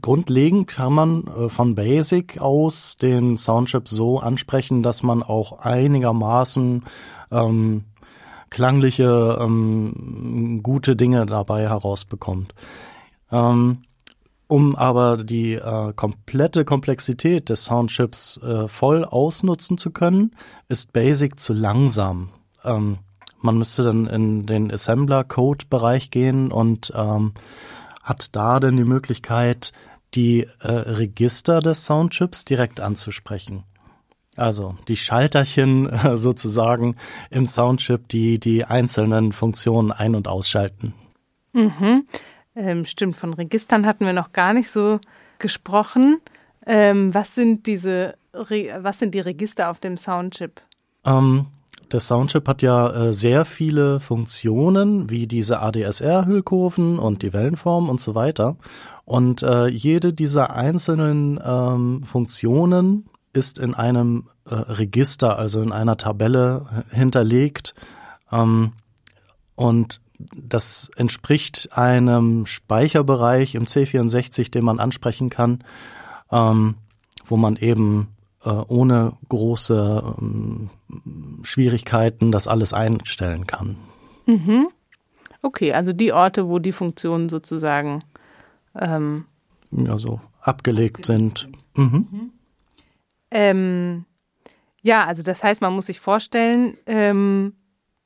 Grundlegend 0.00 0.66
kann 0.66 0.94
man 0.94 1.24
äh, 1.26 1.48
von 1.50 1.74
Basic 1.74 2.40
aus 2.40 2.96
den 2.96 3.36
Soundchip 3.36 3.86
so 3.86 4.18
ansprechen, 4.18 4.82
dass 4.82 5.02
man 5.02 5.22
auch 5.22 5.58
einigermaßen 5.58 6.84
ähm, 7.30 7.84
klangliche, 8.54 9.36
ähm, 9.40 10.60
gute 10.62 10.94
Dinge 10.94 11.26
dabei 11.26 11.68
herausbekommt. 11.68 12.54
Ähm, 13.32 13.82
um 14.46 14.76
aber 14.76 15.16
die 15.16 15.54
äh, 15.54 15.92
komplette 15.94 16.64
Komplexität 16.64 17.48
des 17.48 17.64
Soundchips 17.64 18.36
äh, 18.44 18.68
voll 18.68 19.04
ausnutzen 19.04 19.76
zu 19.76 19.90
können, 19.90 20.36
ist 20.68 20.92
Basic 20.92 21.40
zu 21.40 21.52
langsam. 21.52 22.28
Ähm, 22.62 22.98
man 23.40 23.58
müsste 23.58 23.82
dann 23.82 24.06
in 24.06 24.46
den 24.46 24.70
Assembler-Code-Bereich 24.70 26.12
gehen 26.12 26.52
und 26.52 26.92
ähm, 26.94 27.32
hat 28.04 28.36
da 28.36 28.60
dann 28.60 28.76
die 28.76 28.84
Möglichkeit, 28.84 29.72
die 30.14 30.46
äh, 30.60 30.68
Register 30.70 31.58
des 31.58 31.86
Soundchips 31.86 32.44
direkt 32.44 32.78
anzusprechen. 32.78 33.64
Also 34.36 34.76
die 34.88 34.96
Schalterchen 34.96 35.88
äh, 35.90 36.18
sozusagen 36.18 36.96
im 37.30 37.46
Soundchip, 37.46 38.08
die 38.08 38.38
die 38.38 38.64
einzelnen 38.64 39.32
Funktionen 39.32 39.92
ein- 39.92 40.14
und 40.14 40.28
ausschalten. 40.28 40.94
Mhm. 41.52 42.06
Ähm, 42.56 42.84
stimmt, 42.84 43.16
von 43.16 43.34
Registern 43.34 43.86
hatten 43.86 44.06
wir 44.06 44.12
noch 44.12 44.32
gar 44.32 44.52
nicht 44.52 44.70
so 44.70 45.00
gesprochen. 45.38 46.20
Ähm, 46.66 47.12
was 47.12 47.34
sind 47.34 47.66
diese, 47.66 48.14
Re 48.32 48.78
was 48.80 48.98
sind 48.98 49.14
die 49.14 49.20
Register 49.20 49.70
auf 49.70 49.80
dem 49.80 49.96
Soundchip? 49.96 50.60
Ähm, 51.04 51.46
der 51.92 52.00
Soundchip 52.00 52.48
hat 52.48 52.62
ja 52.62 53.08
äh, 53.08 53.14
sehr 53.14 53.44
viele 53.44 54.00
Funktionen, 54.00 55.10
wie 55.10 55.26
diese 55.26 55.60
ADSR-Hüllkurven 55.60 56.98
und 56.98 57.22
die 57.22 57.32
Wellenform 57.32 57.88
und 57.88 58.00
so 58.00 58.14
weiter. 58.14 58.56
Und 59.04 59.42
äh, 59.42 59.66
jede 59.66 60.12
dieser 60.12 60.56
einzelnen 60.56 61.38
ähm, 61.44 62.02
Funktionen 62.02 63.08
ist 63.34 63.58
in 63.58 63.74
einem 63.74 64.28
äh, 64.46 64.54
Register, 64.54 65.38
also 65.38 65.60
in 65.60 65.72
einer 65.72 65.96
Tabelle 65.96 66.84
hinterlegt. 66.90 67.74
Ähm, 68.32 68.72
und 69.56 70.00
das 70.18 70.90
entspricht 70.96 71.70
einem 71.72 72.46
Speicherbereich 72.46 73.54
im 73.54 73.64
C64, 73.64 74.50
den 74.50 74.64
man 74.64 74.80
ansprechen 74.80 75.30
kann, 75.30 75.64
ähm, 76.30 76.76
wo 77.24 77.36
man 77.36 77.56
eben 77.56 78.08
äh, 78.44 78.50
ohne 78.50 79.14
große 79.28 80.14
ähm, 80.20 80.70
Schwierigkeiten 81.42 82.32
das 82.32 82.48
alles 82.48 82.72
einstellen 82.72 83.46
kann. 83.46 83.76
Mhm. 84.26 84.68
Okay, 85.42 85.72
also 85.72 85.92
die 85.92 86.12
Orte, 86.12 86.48
wo 86.48 86.58
die 86.58 86.72
Funktionen 86.72 87.28
sozusagen 87.28 88.02
ähm, 88.78 89.26
ja, 89.70 89.98
so 89.98 90.20
abgelegt 90.40 91.06
sind. 91.06 91.48
Mhm. 91.74 92.06
Mhm. 92.10 92.30
Ähm, 93.34 94.06
ja, 94.80 95.04
also 95.04 95.22
das 95.22 95.42
heißt, 95.42 95.60
man 95.60 95.74
muss 95.74 95.86
sich 95.86 96.00
vorstellen, 96.00 96.78
ähm, 96.86 97.54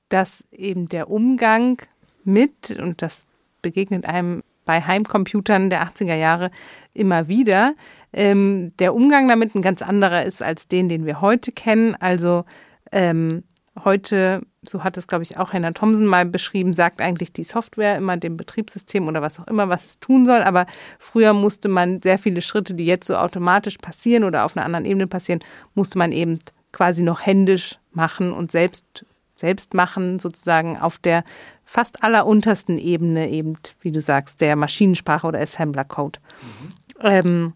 dass 0.08 0.42
eben 0.50 0.88
der 0.88 1.10
Umgang 1.10 1.82
mit, 2.24 2.70
und 2.80 3.02
das 3.02 3.26
begegnet 3.62 4.06
einem 4.06 4.42
bei 4.64 4.80
Heimcomputern 4.80 5.70
der 5.70 5.82
80er 5.86 6.14
Jahre 6.14 6.50
immer 6.94 7.28
wieder, 7.28 7.74
ähm, 8.12 8.72
der 8.78 8.94
Umgang 8.94 9.28
damit 9.28 9.54
ein 9.54 9.62
ganz 9.62 9.82
anderer 9.82 10.24
ist 10.24 10.42
als 10.42 10.66
den, 10.66 10.88
den 10.88 11.04
wir 11.04 11.20
heute 11.20 11.52
kennen. 11.52 11.94
Also 11.94 12.44
ähm, 12.90 13.44
heute, 13.84 14.42
so 14.62 14.84
hat 14.84 14.96
es, 14.96 15.06
glaube 15.06 15.24
ich, 15.24 15.36
auch 15.36 15.52
Henna 15.52 15.72
Thomsen 15.72 16.06
mal 16.06 16.26
beschrieben, 16.26 16.72
sagt 16.72 17.00
eigentlich 17.00 17.32
die 17.32 17.44
Software 17.44 17.96
immer 17.96 18.16
dem 18.16 18.36
Betriebssystem 18.36 19.08
oder 19.08 19.22
was 19.22 19.40
auch 19.40 19.46
immer, 19.46 19.68
was 19.68 19.84
es 19.84 20.00
tun 20.00 20.26
soll. 20.26 20.42
Aber 20.42 20.66
früher 20.98 21.32
musste 21.32 21.68
man 21.68 22.00
sehr 22.02 22.18
viele 22.18 22.40
Schritte, 22.40 22.74
die 22.74 22.86
jetzt 22.86 23.06
so 23.06 23.16
automatisch 23.16 23.78
passieren 23.78 24.24
oder 24.24 24.44
auf 24.44 24.56
einer 24.56 24.66
anderen 24.66 24.84
Ebene 24.84 25.06
passieren, 25.06 25.40
musste 25.74 25.98
man 25.98 26.12
eben 26.12 26.38
quasi 26.72 27.02
noch 27.02 27.24
händisch 27.24 27.78
machen 27.92 28.32
und 28.32 28.50
selbst 28.50 29.04
selbst 29.38 29.74
machen, 29.74 30.18
sozusagen 30.18 30.76
auf 30.76 30.98
der 30.98 31.24
fast 31.64 32.02
alleruntersten 32.02 32.78
Ebene 32.78 33.30
eben, 33.30 33.56
wie 33.80 33.92
du 33.92 34.00
sagst, 34.00 34.40
der 34.40 34.56
Maschinensprache 34.56 35.26
oder 35.26 35.40
Assembler-Code. 35.40 36.18
Mhm. 36.42 36.72
Ähm, 37.02 37.52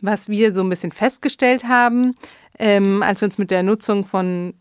was 0.00 0.28
wir 0.28 0.54
so 0.54 0.62
ein 0.62 0.68
bisschen 0.68 0.92
festgestellt 0.92 1.64
haben, 1.64 2.14
ähm, 2.58 3.02
als 3.02 3.20
wir 3.20 3.26
uns 3.26 3.38
mit 3.38 3.50
der 3.50 3.62
Nutzung 3.62 4.04
von 4.04 4.54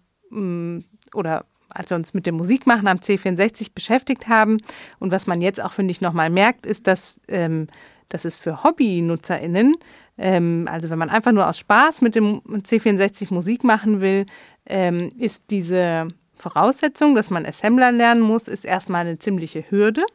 oder 1.13 1.45
als 1.69 1.89
wir 1.89 1.97
uns 1.97 2.13
mit 2.13 2.25
dem 2.25 2.35
Musikmachen 2.35 2.87
am 2.87 2.97
C64 2.97 3.71
beschäftigt 3.73 4.27
haben 4.27 4.57
und 4.99 5.11
was 5.11 5.27
man 5.27 5.41
jetzt 5.41 5.61
auch, 5.61 5.73
finde 5.73 5.91
ich, 5.91 6.01
nochmal 6.01 6.29
merkt, 6.29 6.65
ist, 6.65 6.87
dass, 6.87 7.15
ähm, 7.27 7.67
dass 8.09 8.25
es 8.25 8.35
für 8.35 8.63
HobbynutzerInnen, 8.63 9.75
ähm, 10.17 10.67
also 10.71 10.89
wenn 10.89 10.99
man 10.99 11.09
einfach 11.09 11.31
nur 11.31 11.47
aus 11.47 11.59
Spaß 11.59 12.01
mit 12.01 12.15
dem 12.15 12.41
C64 12.41 13.33
Musik 13.33 13.63
machen 13.63 14.01
will, 14.01 14.25
ähm, 14.65 15.09
ist 15.17 15.43
diese 15.49 16.07
Voraussetzung, 16.35 17.15
dass 17.15 17.29
man 17.29 17.45
Assembler 17.45 17.91
lernen 17.91 18.21
muss, 18.21 18.47
ist 18.47 18.63
erstmal 18.63 19.05
eine 19.05 19.19
ziemliche 19.19 19.69
Hürde. 19.69 20.05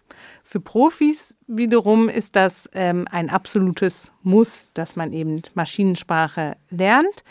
Für 0.44 0.60
Profis 0.60 1.34
wiederum 1.46 2.08
ist 2.08 2.36
das 2.36 2.68
ähm, 2.74 3.06
ein 3.10 3.28
absolutes 3.28 4.12
Muss, 4.22 4.68
dass 4.74 4.96
man 4.96 5.12
eben 5.12 5.42
Maschinensprache 5.54 6.56
lernt. 6.70 7.24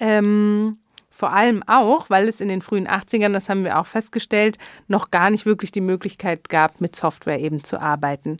Ähm, 0.00 0.78
vor 1.12 1.32
allem 1.32 1.62
auch, 1.66 2.08
weil 2.08 2.26
es 2.26 2.40
in 2.40 2.48
den 2.48 2.62
frühen 2.62 2.88
80ern, 2.88 3.34
das 3.34 3.50
haben 3.50 3.64
wir 3.64 3.78
auch 3.78 3.86
festgestellt, 3.86 4.56
noch 4.88 5.10
gar 5.10 5.28
nicht 5.28 5.44
wirklich 5.44 5.70
die 5.70 5.82
Möglichkeit 5.82 6.48
gab, 6.48 6.80
mit 6.80 6.96
Software 6.96 7.38
eben 7.38 7.62
zu 7.62 7.80
arbeiten. 7.80 8.38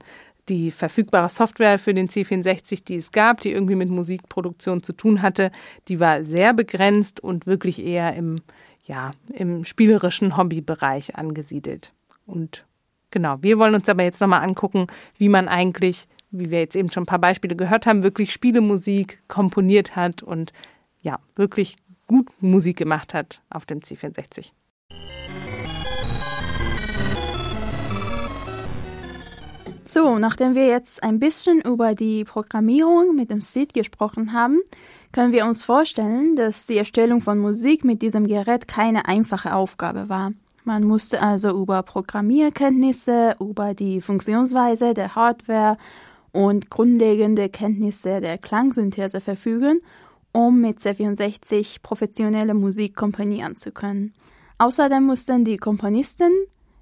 Die 0.49 0.71
verfügbare 0.71 1.29
Software 1.29 1.79
für 1.79 1.93
den 1.93 2.09
C64, 2.09 2.85
die 2.85 2.97
es 2.97 3.13
gab, 3.13 3.43
die 3.43 3.53
irgendwie 3.53 3.75
mit 3.75 3.91
Musikproduktion 3.91 4.83
zu 4.83 4.95
tun 4.95 5.21
hatte, 5.21 5.53
die 5.89 6.01
war 6.01 6.25
sehr 6.25 6.55
begrenzt 6.55 7.21
und 7.21 7.47
wirklich 7.47 7.85
eher 7.85 8.15
im, 8.15 8.37
ja, 8.85 9.11
im 9.35 9.67
spielerischen 9.67 10.39
Hobbybereich 10.39 11.15
angesiedelt. 11.15 11.93
Und 12.25 12.65
genau, 13.11 13.37
wir 13.43 13.59
wollen 13.59 13.75
uns 13.75 13.89
aber 13.91 14.03
jetzt 14.03 14.21
nochmal 14.23 14.43
angucken, 14.43 14.87
wie 15.19 15.29
man 15.29 15.47
eigentlich, 15.47 16.09
wie 16.31 16.51
wir 16.51 16.61
jetzt 16.61 16.75
eben 16.75 16.91
schon 16.91 17.03
ein 17.03 17.07
paar 17.07 17.19
Beispiele 17.19 17.55
gehört 17.55 17.85
haben, 17.85 18.03
wirklich 18.03 18.33
Spielemusik 18.33 19.23
komponiert 19.29 19.95
hat 19.95 20.23
und 20.23 20.55
ja, 21.03 21.19
wirklich 21.35 21.77
gut 22.07 22.29
Musik 22.41 22.77
gemacht 22.77 23.15
hat 23.15 23.43
auf 23.51 23.67
dem 23.67 23.81
C64. 23.81 24.53
So, 29.85 30.19
nachdem 30.19 30.55
wir 30.55 30.69
jetzt 30.69 31.03
ein 31.03 31.19
bisschen 31.19 31.61
über 31.61 31.95
die 31.95 32.25
Programmierung 32.25 33.15
mit 33.15 33.31
dem 33.31 33.41
SID 33.41 33.75
gesprochen 33.75 34.33
haben, 34.33 34.61
können 35.13 35.33
wir 35.33 35.45
uns 35.45 35.65
vorstellen, 35.65 36.37
dass 36.37 36.67
die 36.67 36.79
Erstellung 36.79 37.21
von 37.21 37.39
Musik 37.39 37.85
mit 37.85 38.01
diesem 38.01 38.27
Gerät 38.27 38.69
keine 38.69 39.07
einfache 39.07 39.55
Aufgabe 39.55 40.09
war. 40.09 40.33
Man 40.65 40.85
musste 40.85 41.21
also 41.21 41.51
über 41.51 41.83
Programmierkenntnisse, 41.83 43.37
über 43.41 43.75
die 43.75 44.01
Funktionsweise 44.01 44.95
der 44.95 45.15
Hardware 45.15 45.77
und 46.31 46.71
grundlegende 46.71 47.49
Kenntnisse 47.49 48.21
der 48.21 48.39
Klangsynthese 48.39 49.21
verfügen 49.21 49.81
um 50.33 50.61
mit 50.61 50.79
C64 50.79 51.83
professionelle 51.83 52.55
Musik 52.55 52.97
komponieren 52.97 53.57
zu 53.57 53.71
können. 53.71 54.13
Außerdem 54.59 55.05
mussten 55.05 55.45
die 55.45 55.57
Komponisten, 55.57 56.33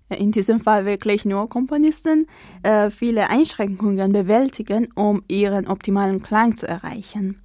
äh, 0.08 0.16
in 0.16 0.32
diesem 0.32 0.60
Fall 0.60 0.86
wirklich 0.86 1.24
nur 1.24 1.48
Komponisten, 1.48 2.26
äh, 2.62 2.90
viele 2.90 3.28
Einschränkungen 3.28 4.12
bewältigen, 4.12 4.88
um 4.94 5.22
ihren 5.28 5.66
optimalen 5.66 6.22
Klang 6.22 6.56
zu 6.56 6.68
erreichen. 6.68 7.40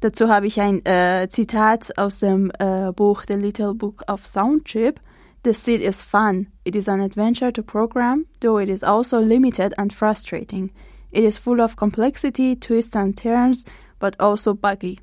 Dazu 0.00 0.28
habe 0.28 0.46
ich 0.46 0.60
ein 0.60 0.84
äh, 0.84 1.26
Zitat 1.28 1.96
aus 1.96 2.20
dem 2.20 2.52
äh, 2.58 2.92
Buch 2.92 3.24
The 3.26 3.34
Little 3.34 3.74
Book 3.74 4.02
of 4.08 4.26
Soundchip. 4.26 5.00
The 5.44 5.54
seed 5.54 5.80
is 5.80 6.02
fun. 6.02 6.48
It 6.64 6.74
is 6.74 6.88
an 6.88 7.00
adventure 7.00 7.52
to 7.52 7.62
program, 7.62 8.26
though 8.40 8.60
it 8.60 8.68
is 8.68 8.82
also 8.82 9.20
limited 9.20 9.78
and 9.78 9.92
frustrating. 9.92 10.70
It 11.12 11.24
is 11.24 11.38
full 11.38 11.60
of 11.60 11.76
complexity, 11.76 12.56
twists 12.56 12.96
and 12.96 13.16
turns, 13.16 13.64
but 13.98 14.20
also 14.20 14.54
buggy. 14.54 14.98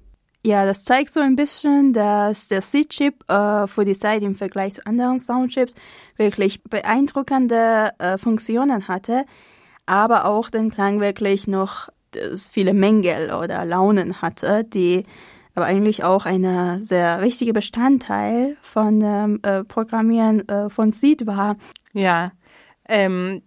Ja, 0.46 0.66
das 0.66 0.84
zeigt 0.84 1.12
so 1.12 1.22
ein 1.22 1.38
bisschen, 1.38 1.94
dass 1.94 2.48
der 2.48 2.62
C-Chip 2.62 3.30
äh, 3.30 3.66
für 3.66 3.86
die 3.86 3.98
Zeit 3.98 4.24
im 4.24 4.36
Vergleich 4.36 4.74
zu 4.74 4.86
anderen 4.86 5.18
Soundchips 5.18 5.74
wirklich 6.18 6.62
beeindruckende 6.64 7.92
äh, 7.98 8.18
Funktionen 8.18 8.90
hatte, 8.90 9.26
aber 9.86 10.26
auch 10.26 10.50
den 10.50 10.70
Klang 10.70 11.00
wirklich 11.00 11.48
noch 11.48 11.90
viele 12.52 12.74
Mängel 12.74 13.34
oder 13.34 13.66
Launen 13.66 14.22
hatte, 14.22 14.64
die 14.64 15.04
aber 15.56 15.66
eigentlich 15.66 16.04
auch 16.04 16.26
eine 16.26 16.82
sehr 16.82 17.22
wichtige 17.22 17.54
Bestandteil 17.54 18.58
von 18.62 19.02
ähm, 19.02 19.40
äh, 19.44 19.64
Programmieren 19.64 20.48
äh, 20.48 20.70
von 20.70 20.92
Seed 20.92 21.28
war. 21.28 21.58
Ja, 21.94 22.32
ähm, 22.88 23.44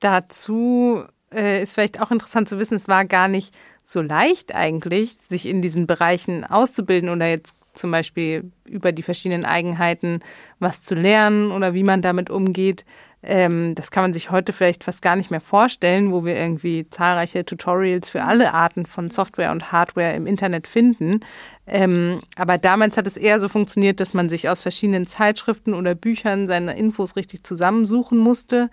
dazu 0.00 1.04
äh, 1.32 1.62
ist 1.62 1.74
vielleicht 1.74 2.00
auch 2.00 2.10
interessant 2.10 2.48
zu 2.48 2.58
wissen, 2.58 2.74
es 2.74 2.88
war 2.88 3.04
gar 3.04 3.28
nicht 3.28 3.54
so 3.88 4.02
leicht 4.02 4.54
eigentlich, 4.54 5.12
sich 5.28 5.46
in 5.46 5.62
diesen 5.62 5.86
Bereichen 5.86 6.44
auszubilden 6.44 7.10
oder 7.10 7.28
jetzt 7.28 7.56
zum 7.74 7.90
Beispiel 7.90 8.50
über 8.68 8.92
die 8.92 9.02
verschiedenen 9.02 9.44
Eigenheiten 9.44 10.20
was 10.58 10.82
zu 10.82 10.94
lernen 10.94 11.52
oder 11.52 11.74
wie 11.74 11.84
man 11.84 12.02
damit 12.02 12.30
umgeht. 12.30 12.84
Ähm, 13.22 13.74
das 13.74 13.90
kann 13.90 14.02
man 14.02 14.12
sich 14.14 14.30
heute 14.30 14.52
vielleicht 14.52 14.82
fast 14.84 15.02
gar 15.02 15.14
nicht 15.14 15.30
mehr 15.30 15.42
vorstellen, 15.42 16.10
wo 16.10 16.24
wir 16.24 16.36
irgendwie 16.36 16.88
zahlreiche 16.88 17.44
Tutorials 17.44 18.08
für 18.08 18.22
alle 18.22 18.54
Arten 18.54 18.86
von 18.86 19.10
Software 19.10 19.52
und 19.52 19.72
Hardware 19.72 20.14
im 20.14 20.26
Internet 20.26 20.66
finden. 20.66 21.20
Ähm, 21.66 22.22
aber 22.36 22.56
damals 22.56 22.96
hat 22.96 23.06
es 23.06 23.18
eher 23.18 23.38
so 23.38 23.48
funktioniert, 23.48 24.00
dass 24.00 24.14
man 24.14 24.30
sich 24.30 24.48
aus 24.48 24.60
verschiedenen 24.60 25.06
Zeitschriften 25.06 25.74
oder 25.74 25.94
Büchern 25.94 26.46
seine 26.46 26.76
Infos 26.76 27.14
richtig 27.14 27.44
zusammensuchen 27.44 28.16
musste. 28.18 28.70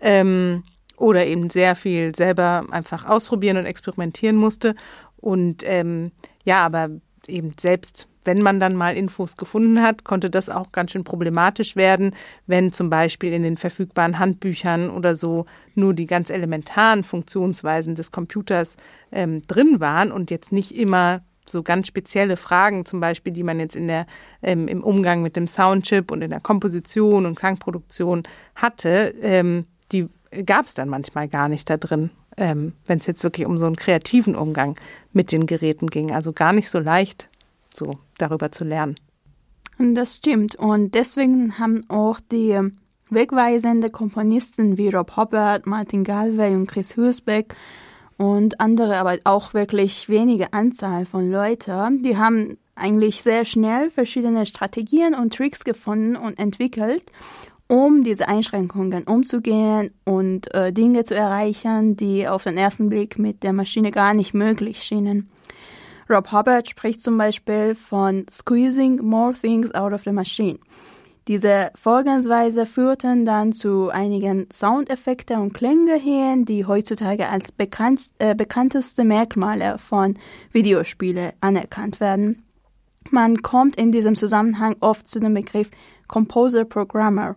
Ähm, 0.00 0.64
oder 1.00 1.26
eben 1.26 1.50
sehr 1.50 1.74
viel 1.74 2.14
selber 2.14 2.66
einfach 2.70 3.06
ausprobieren 3.06 3.56
und 3.56 3.66
experimentieren 3.66 4.36
musste. 4.36 4.74
Und 5.16 5.62
ähm, 5.66 6.12
ja, 6.44 6.64
aber 6.64 6.90
eben 7.26 7.54
selbst 7.58 8.06
wenn 8.24 8.42
man 8.42 8.60
dann 8.60 8.76
mal 8.76 8.96
Infos 8.96 9.36
gefunden 9.36 9.82
hat, 9.82 10.04
konnte 10.04 10.28
das 10.28 10.50
auch 10.50 10.72
ganz 10.72 10.92
schön 10.92 11.04
problematisch 11.04 11.74
werden, 11.74 12.14
wenn 12.46 12.70
zum 12.70 12.90
Beispiel 12.90 13.32
in 13.32 13.42
den 13.42 13.56
verfügbaren 13.56 14.18
Handbüchern 14.18 14.90
oder 14.90 15.16
so 15.16 15.46
nur 15.74 15.94
die 15.94 16.06
ganz 16.06 16.28
elementaren 16.28 17.02
Funktionsweisen 17.02 17.94
des 17.94 18.12
Computers 18.12 18.76
ähm, 19.10 19.40
drin 19.46 19.80
waren 19.80 20.12
und 20.12 20.30
jetzt 20.30 20.52
nicht 20.52 20.76
immer 20.76 21.22
so 21.46 21.62
ganz 21.62 21.88
spezielle 21.88 22.36
Fragen, 22.36 22.84
zum 22.84 23.00
Beispiel, 23.00 23.32
die 23.32 23.42
man 23.42 23.58
jetzt 23.58 23.74
in 23.74 23.88
der, 23.88 24.06
ähm, 24.42 24.68
im 24.68 24.84
Umgang 24.84 25.22
mit 25.22 25.34
dem 25.34 25.48
Soundchip 25.48 26.10
und 26.10 26.22
in 26.22 26.30
der 26.30 26.40
Komposition 26.40 27.24
und 27.24 27.36
Klangproduktion 27.36 28.24
hatte, 28.54 29.14
ähm, 29.22 29.64
die 29.92 30.08
gab 30.46 30.66
es 30.66 30.74
dann 30.74 30.88
manchmal 30.88 31.28
gar 31.28 31.48
nicht 31.48 31.68
da 31.68 31.76
drin, 31.76 32.10
ähm, 32.36 32.74
wenn 32.86 32.98
es 32.98 33.06
jetzt 33.06 33.22
wirklich 33.24 33.46
um 33.46 33.58
so 33.58 33.66
einen 33.66 33.76
kreativen 33.76 34.34
Umgang 34.34 34.76
mit 35.12 35.32
den 35.32 35.46
Geräten 35.46 35.88
ging. 35.88 36.12
Also 36.12 36.32
gar 36.32 36.52
nicht 36.52 36.70
so 36.70 36.78
leicht, 36.78 37.28
so 37.74 37.98
darüber 38.18 38.52
zu 38.52 38.64
lernen. 38.64 38.96
Das 39.78 40.16
stimmt. 40.16 40.56
Und 40.56 40.94
deswegen 40.94 41.58
haben 41.58 41.88
auch 41.88 42.20
die 42.20 42.58
wegweisende 43.08 43.90
Komponisten 43.90 44.78
wie 44.78 44.88
Rob 44.88 45.16
Hubbard, 45.16 45.66
Martin 45.66 46.04
Galway 46.04 46.54
und 46.54 46.66
Chris 46.66 46.96
Hülsbeck 46.96 47.54
und 48.16 48.60
andere, 48.60 48.98
aber 48.98 49.18
auch 49.24 49.54
wirklich 49.54 50.08
wenige 50.08 50.52
Anzahl 50.52 51.06
von 51.06 51.30
Leuten, 51.30 52.02
die 52.02 52.18
haben 52.18 52.58
eigentlich 52.74 53.22
sehr 53.22 53.44
schnell 53.44 53.90
verschiedene 53.90 54.46
Strategien 54.46 55.14
und 55.14 55.34
Tricks 55.34 55.64
gefunden 55.64 56.16
und 56.16 56.38
entwickelt, 56.38 57.04
um 57.70 58.02
diese 58.02 58.26
Einschränkungen 58.26 59.04
umzugehen 59.04 59.92
und 60.04 60.52
äh, 60.52 60.72
Dinge 60.72 61.04
zu 61.04 61.14
erreichen, 61.14 61.94
die 61.94 62.26
auf 62.26 62.42
den 62.42 62.58
ersten 62.58 62.88
Blick 62.88 63.16
mit 63.16 63.44
der 63.44 63.52
Maschine 63.52 63.92
gar 63.92 64.12
nicht 64.12 64.34
möglich 64.34 64.82
schienen. 64.82 65.30
Rob 66.10 66.32
Hubbard 66.32 66.68
spricht 66.68 67.04
zum 67.04 67.16
Beispiel 67.16 67.76
von 67.76 68.26
squeezing 68.28 68.96
more 68.96 69.32
things 69.32 69.72
out 69.72 69.92
of 69.92 70.02
the 70.02 70.10
machine. 70.10 70.58
Diese 71.28 71.70
Vorgehensweise 71.76 72.66
führten 72.66 73.24
dann 73.24 73.52
zu 73.52 73.90
einigen 73.90 74.48
Soundeffekte 74.50 75.34
und 75.34 75.54
Klänge 75.54 75.94
hin, 75.94 76.44
die 76.44 76.64
heutzutage 76.64 77.28
als 77.28 77.52
bekannt, 77.52 78.10
äh, 78.18 78.34
bekannteste 78.34 79.04
Merkmale 79.04 79.78
von 79.78 80.14
Videospielen 80.50 81.30
anerkannt 81.40 82.00
werden. 82.00 82.42
Man 83.10 83.42
kommt 83.42 83.76
in 83.76 83.92
diesem 83.92 84.16
Zusammenhang 84.16 84.76
oft 84.80 85.06
zu 85.06 85.20
dem 85.20 85.34
Begriff 85.34 85.70
Composer 86.08 86.64
Programmer 86.64 87.36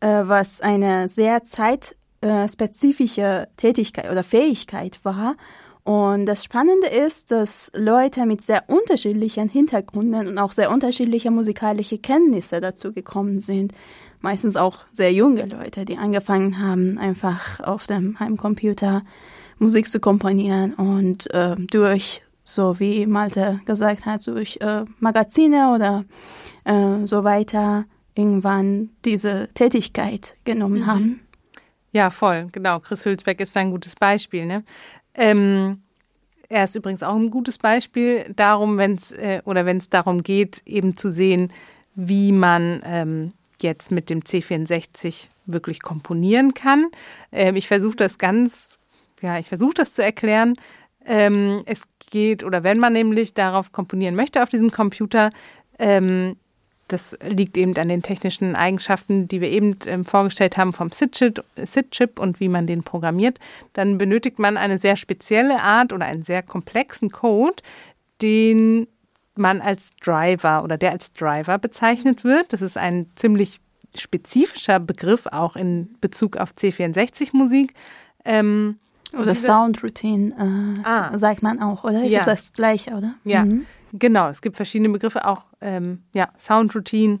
äh, 0.00 0.24
was 0.24 0.60
eine 0.60 1.08
sehr 1.08 1.44
zeitspezifische 1.44 3.46
Tätigkeit 3.56 4.10
oder 4.10 4.24
Fähigkeit 4.24 4.98
war. 5.04 5.36
Und 5.82 6.26
das 6.26 6.44
Spannende 6.44 6.88
ist, 6.88 7.30
dass 7.30 7.72
Leute 7.74 8.26
mit 8.26 8.42
sehr 8.42 8.64
unterschiedlichen 8.68 9.48
Hintergründen 9.48 10.28
und 10.28 10.36
auch 10.38 10.52
sehr 10.52 10.70
unterschiedliche 10.70 11.30
musikalische 11.30 11.96
Kenntnisse 11.98 12.60
dazu 12.60 12.92
gekommen 12.92 13.40
sind. 13.40 13.72
Meistens 14.20 14.56
auch 14.56 14.80
sehr 14.92 15.10
junge 15.12 15.46
Leute, 15.46 15.86
die 15.86 15.96
angefangen 15.96 16.58
haben, 16.58 16.98
einfach 16.98 17.60
auf 17.60 17.86
dem 17.86 18.20
Heimcomputer 18.20 19.02
Musik 19.58 19.88
zu 19.88 20.00
komponieren 20.00 20.74
und 20.74 21.32
äh, 21.32 21.56
durch, 21.56 22.20
so 22.54 22.78
wie 22.78 23.06
Malte 23.06 23.60
gesagt 23.64 24.06
hat, 24.06 24.26
durch 24.26 24.58
äh, 24.60 24.84
Magazine 24.98 25.72
oder 25.74 26.04
äh, 26.64 27.06
so 27.06 27.24
weiter 27.24 27.84
irgendwann 28.14 28.90
diese 29.04 29.48
Tätigkeit 29.54 30.36
genommen 30.44 30.80
mhm. 30.80 30.86
haben. 30.86 31.20
Ja, 31.92 32.10
voll, 32.10 32.48
genau. 32.52 32.80
Chris 32.80 33.04
Hülsbeck 33.04 33.40
ist 33.40 33.56
ein 33.56 33.70
gutes 33.70 33.96
Beispiel. 33.96 34.46
Ne? 34.46 34.64
Ähm, 35.14 35.80
er 36.48 36.64
ist 36.64 36.74
übrigens 36.74 37.02
auch 37.02 37.16
ein 37.16 37.30
gutes 37.30 37.58
Beispiel 37.58 38.32
darum, 38.34 38.76
wenn 38.76 38.94
es 38.94 39.12
äh, 39.12 39.40
oder 39.44 39.66
wenn 39.66 39.78
es 39.78 39.88
darum 39.88 40.22
geht, 40.22 40.62
eben 40.66 40.96
zu 40.96 41.10
sehen, 41.10 41.52
wie 41.94 42.32
man 42.32 42.82
ähm, 42.84 43.32
jetzt 43.60 43.90
mit 43.90 44.10
dem 44.10 44.20
C64 44.20 45.28
wirklich 45.46 45.82
komponieren 45.82 46.54
kann. 46.54 46.88
Ähm, 47.32 47.56
ich 47.56 47.68
versuche 47.68 47.96
das 47.96 48.18
ganz, 48.18 48.70
ja, 49.20 49.38
ich 49.38 49.48
versuche 49.48 49.74
das 49.74 49.92
zu 49.92 50.02
erklären. 50.02 50.54
Ähm, 51.04 51.62
es 51.66 51.82
geht, 52.10 52.44
oder 52.44 52.62
wenn 52.62 52.78
man 52.78 52.92
nämlich 52.92 53.34
darauf 53.34 53.72
komponieren 53.72 54.14
möchte 54.14 54.42
auf 54.42 54.48
diesem 54.48 54.70
Computer, 54.70 55.30
ähm, 55.78 56.36
das 56.88 57.16
liegt 57.22 57.56
eben 57.56 57.76
an 57.76 57.88
den 57.88 58.02
technischen 58.02 58.56
Eigenschaften, 58.56 59.28
die 59.28 59.40
wir 59.40 59.48
eben 59.50 59.76
ähm, 59.86 60.04
vorgestellt 60.04 60.56
haben 60.56 60.72
vom 60.72 60.90
SID-Chip 60.90 62.18
und 62.18 62.40
wie 62.40 62.48
man 62.48 62.66
den 62.66 62.82
programmiert. 62.82 63.38
Dann 63.72 63.96
benötigt 63.96 64.38
man 64.38 64.56
eine 64.56 64.78
sehr 64.78 64.96
spezielle 64.96 65.60
Art 65.60 65.92
oder 65.92 66.06
einen 66.06 66.24
sehr 66.24 66.42
komplexen 66.42 67.10
Code, 67.10 67.62
den 68.22 68.88
man 69.36 69.60
als 69.60 69.90
Driver 70.02 70.64
oder 70.64 70.76
der 70.76 70.90
als 70.90 71.12
Driver 71.12 71.58
bezeichnet 71.58 72.24
wird. 72.24 72.52
Das 72.52 72.60
ist 72.60 72.76
ein 72.76 73.06
ziemlich 73.14 73.60
spezifischer 73.96 74.80
Begriff 74.80 75.26
auch 75.26 75.56
in 75.56 75.94
Bezug 76.00 76.36
auf 76.36 76.52
C64-Musik. 76.52 77.74
Ähm, 78.24 78.78
oder 79.12 79.34
Sound 79.34 79.82
Routine, 79.82 80.32
äh, 80.38 80.86
ah. 80.88 81.16
sagt 81.18 81.42
man 81.42 81.60
auch, 81.60 81.84
oder? 81.84 82.04
Ist 82.04 82.12
ja. 82.12 82.24
das 82.24 82.52
gleiche, 82.52 82.92
oder? 82.92 83.14
Ja, 83.24 83.44
mhm. 83.44 83.66
genau. 83.92 84.28
Es 84.28 84.40
gibt 84.40 84.56
verschiedene 84.56 84.90
Begriffe, 84.90 85.26
auch 85.26 85.44
ähm, 85.60 86.02
ja, 86.12 86.28
Sound 86.38 86.74
Routine, 86.74 87.20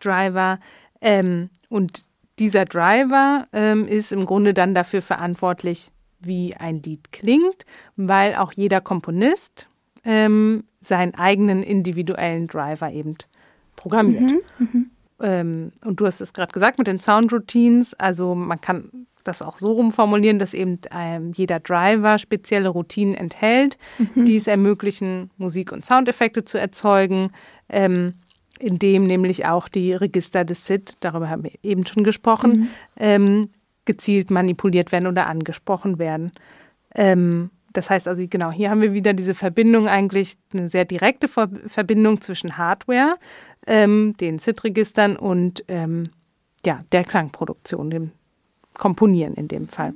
Driver. 0.00 0.58
Ähm, 1.00 1.50
und 1.68 2.04
dieser 2.38 2.64
Driver 2.64 3.46
ähm, 3.52 3.86
ist 3.86 4.12
im 4.12 4.26
Grunde 4.26 4.54
dann 4.54 4.74
dafür 4.74 5.02
verantwortlich, 5.02 5.90
wie 6.20 6.54
ein 6.56 6.82
Lied 6.82 7.12
klingt, 7.12 7.64
weil 7.96 8.34
auch 8.34 8.52
jeder 8.52 8.80
Komponist 8.80 9.68
ähm, 10.04 10.64
seinen 10.80 11.14
eigenen 11.14 11.62
individuellen 11.62 12.46
Driver 12.46 12.92
eben 12.92 13.16
programmiert. 13.74 14.42
Mhm, 14.58 14.68
mhm. 14.72 14.90
Ähm, 15.20 15.72
und 15.84 16.00
du 16.00 16.06
hast 16.06 16.20
es 16.20 16.32
gerade 16.32 16.52
gesagt 16.52 16.78
mit 16.78 16.86
den 16.86 17.00
Sound 17.00 17.32
Routines. 17.32 17.94
Also 17.94 18.34
man 18.34 18.60
kann 18.60 19.06
das 19.28 19.42
auch 19.42 19.56
so 19.56 19.72
rumformulieren, 19.72 20.38
dass 20.38 20.54
eben 20.54 20.78
ähm, 20.90 21.32
jeder 21.34 21.60
Driver 21.60 22.18
spezielle 22.18 22.68
Routinen 22.68 23.14
enthält, 23.14 23.78
mhm. 23.98 24.24
die 24.24 24.36
es 24.36 24.46
ermöglichen, 24.46 25.30
Musik- 25.36 25.72
und 25.72 25.84
Soundeffekte 25.84 26.44
zu 26.44 26.58
erzeugen, 26.58 27.30
ähm, 27.68 28.14
indem 28.58 29.04
nämlich 29.04 29.46
auch 29.46 29.68
die 29.68 29.92
Register 29.92 30.44
des 30.44 30.66
SID, 30.66 30.94
darüber 31.00 31.28
haben 31.28 31.44
wir 31.44 31.52
eben 31.62 31.86
schon 31.86 32.04
gesprochen, 32.04 32.50
mhm. 32.50 32.68
ähm, 32.96 33.48
gezielt 33.84 34.30
manipuliert 34.30 34.92
werden 34.92 35.06
oder 35.06 35.26
angesprochen 35.26 35.98
werden. 35.98 36.32
Ähm, 36.94 37.50
das 37.72 37.90
heißt 37.90 38.08
also, 38.08 38.26
genau, 38.28 38.50
hier 38.50 38.70
haben 38.70 38.80
wir 38.80 38.94
wieder 38.94 39.12
diese 39.12 39.34
Verbindung 39.34 39.86
eigentlich, 39.86 40.38
eine 40.54 40.66
sehr 40.66 40.86
direkte 40.86 41.28
Verbindung 41.28 42.22
zwischen 42.22 42.56
Hardware, 42.56 43.16
ähm, 43.66 44.14
den 44.18 44.38
SID-Registern 44.38 45.16
und 45.16 45.62
ähm, 45.68 46.10
ja, 46.64 46.78
der 46.92 47.04
Klangproduktion, 47.04 47.90
dem 47.90 48.12
Komponieren 48.78 49.34
in 49.34 49.48
dem 49.48 49.68
Fall. 49.68 49.94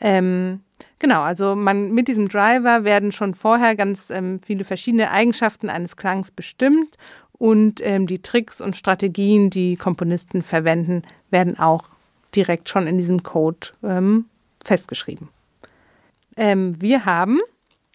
Ähm, 0.00 0.60
genau, 0.98 1.22
also 1.22 1.54
man 1.54 1.92
mit 1.92 2.08
diesem 2.08 2.28
Driver 2.28 2.84
werden 2.84 3.12
schon 3.12 3.34
vorher 3.34 3.76
ganz 3.76 4.10
ähm, 4.10 4.40
viele 4.44 4.64
verschiedene 4.64 5.10
Eigenschaften 5.10 5.70
eines 5.70 5.96
Klangs 5.96 6.30
bestimmt 6.30 6.96
und 7.38 7.80
ähm, 7.82 8.06
die 8.06 8.20
Tricks 8.20 8.60
und 8.60 8.76
Strategien, 8.76 9.50
die 9.50 9.76
Komponisten 9.76 10.42
verwenden, 10.42 11.02
werden 11.30 11.58
auch 11.58 11.84
direkt 12.34 12.68
schon 12.68 12.86
in 12.86 12.98
diesem 12.98 13.22
Code 13.22 13.68
ähm, 13.82 14.26
festgeschrieben. 14.64 15.28
Ähm, 16.36 16.80
wir 16.80 17.04
haben, 17.04 17.40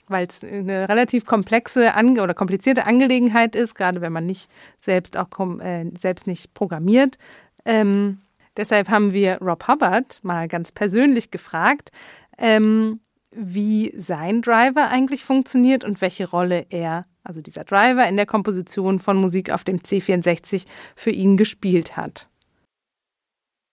weil 0.07 0.25
es 0.27 0.43
eine 0.43 0.89
relativ 0.89 1.25
komplexe 1.25 1.93
Ange 1.93 2.21
oder 2.23 2.33
komplizierte 2.33 2.85
Angelegenheit 2.85 3.55
ist, 3.55 3.75
gerade 3.75 4.01
wenn 4.01 4.13
man 4.13 4.25
nicht 4.25 4.49
selbst 4.79 5.17
auch 5.17 5.27
äh, 5.59 5.85
selbst 5.99 6.27
nicht 6.27 6.53
programmiert, 6.53 7.17
ähm, 7.65 8.19
Deshalb 8.59 8.89
haben 8.89 9.13
wir 9.13 9.37
Rob 9.37 9.69
Hubbard 9.69 10.19
mal 10.21 10.49
ganz 10.49 10.73
persönlich 10.73 11.31
gefragt, 11.31 11.91
ähm, 12.37 12.99
wie 13.31 13.93
sein 13.97 14.41
Driver 14.41 14.89
eigentlich 14.89 15.23
funktioniert 15.23 15.85
und 15.85 16.01
welche 16.01 16.29
Rolle 16.29 16.65
er, 16.69 17.05
also 17.23 17.39
dieser 17.39 17.63
Driver, 17.63 18.05
in 18.05 18.17
der 18.17 18.25
Komposition 18.25 18.99
von 18.99 19.15
Musik 19.15 19.49
auf 19.49 19.63
dem 19.63 19.79
C64 19.79 20.65
für 20.97 21.09
ihn 21.09 21.37
gespielt 21.37 21.95
hat. 21.95 22.27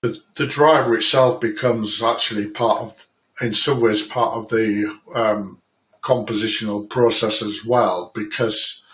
The, 0.04 0.20
the 0.36 0.46
driver 0.46 0.94
itself 0.94 1.40
becomes 1.40 2.00
actually 2.00 2.46
part 2.52 2.80
of, 2.80 2.94
in 3.40 3.54
some 3.54 3.80
ways, 3.82 4.08
part 4.08 4.36
of 4.36 4.48
the 4.50 4.86
um, 5.12 5.60
compositional 6.00 6.88
process 6.88 7.42
as 7.42 7.66
well, 7.66 8.12
because 8.14 8.84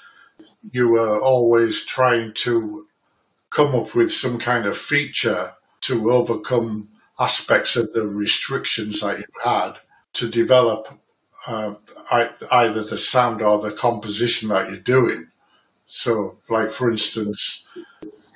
you 0.72 0.96
are 0.96 1.20
always 1.20 1.84
trying 1.84 2.32
to 2.44 2.86
come 3.50 3.74
up 3.74 3.94
with 3.94 4.10
some 4.10 4.38
kind 4.38 4.64
of 4.64 4.78
feature 4.78 5.52
to 5.82 6.10
overcome 6.10 6.88
aspects 7.18 7.76
of 7.76 7.92
the 7.92 8.06
restrictions 8.06 9.00
that 9.00 9.18
you 9.18 9.24
had 9.44 9.74
to 10.14 10.28
develop 10.28 10.88
uh, 11.46 11.74
either 12.50 12.84
the 12.84 12.98
sound 12.98 13.42
or 13.42 13.60
the 13.60 13.72
composition 13.72 14.48
that 14.48 14.70
you're 14.70 14.80
doing. 14.80 15.26
So, 15.86 16.38
like 16.48 16.70
for 16.70 16.90
instance, 16.90 17.66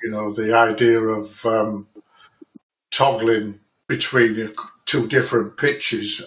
you 0.03 0.11
know, 0.11 0.33
the 0.33 0.55
idea 0.55 1.01
of 1.01 1.45
um, 1.45 1.87
toggling 2.91 3.59
between 3.87 4.53
two 4.85 5.07
different 5.07 5.57
pitches 5.57 6.21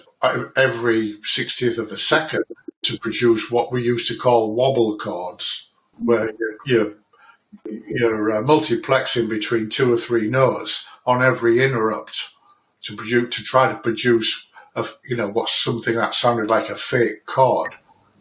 every 0.55 1.17
60th 1.21 1.77
of 1.77 1.91
a 1.91 1.97
second 1.97 2.43
to 2.83 2.99
produce 2.99 3.51
what 3.51 3.71
we 3.71 3.83
used 3.83 4.07
to 4.07 4.17
call 4.17 4.53
wobble 4.53 4.97
chords, 4.97 5.69
where 6.03 6.33
you're, 6.65 6.93
you're 7.65 8.31
uh, 8.31 8.41
multiplexing 8.43 9.29
between 9.29 9.69
two 9.69 9.91
or 9.91 9.97
three 9.97 10.27
notes 10.29 10.87
on 11.05 11.23
every 11.23 11.63
interrupt 11.63 12.33
to 12.83 12.95
produce, 12.95 13.35
to 13.35 13.43
try 13.43 13.71
to 13.71 13.77
produce 13.79 14.47
a, 14.75 14.85
you 15.05 15.15
know, 15.15 15.29
what's 15.29 15.53
something 15.53 15.95
that 15.95 16.13
sounded 16.13 16.49
like 16.49 16.69
a 16.69 16.75
fake 16.75 17.25
chord 17.25 17.73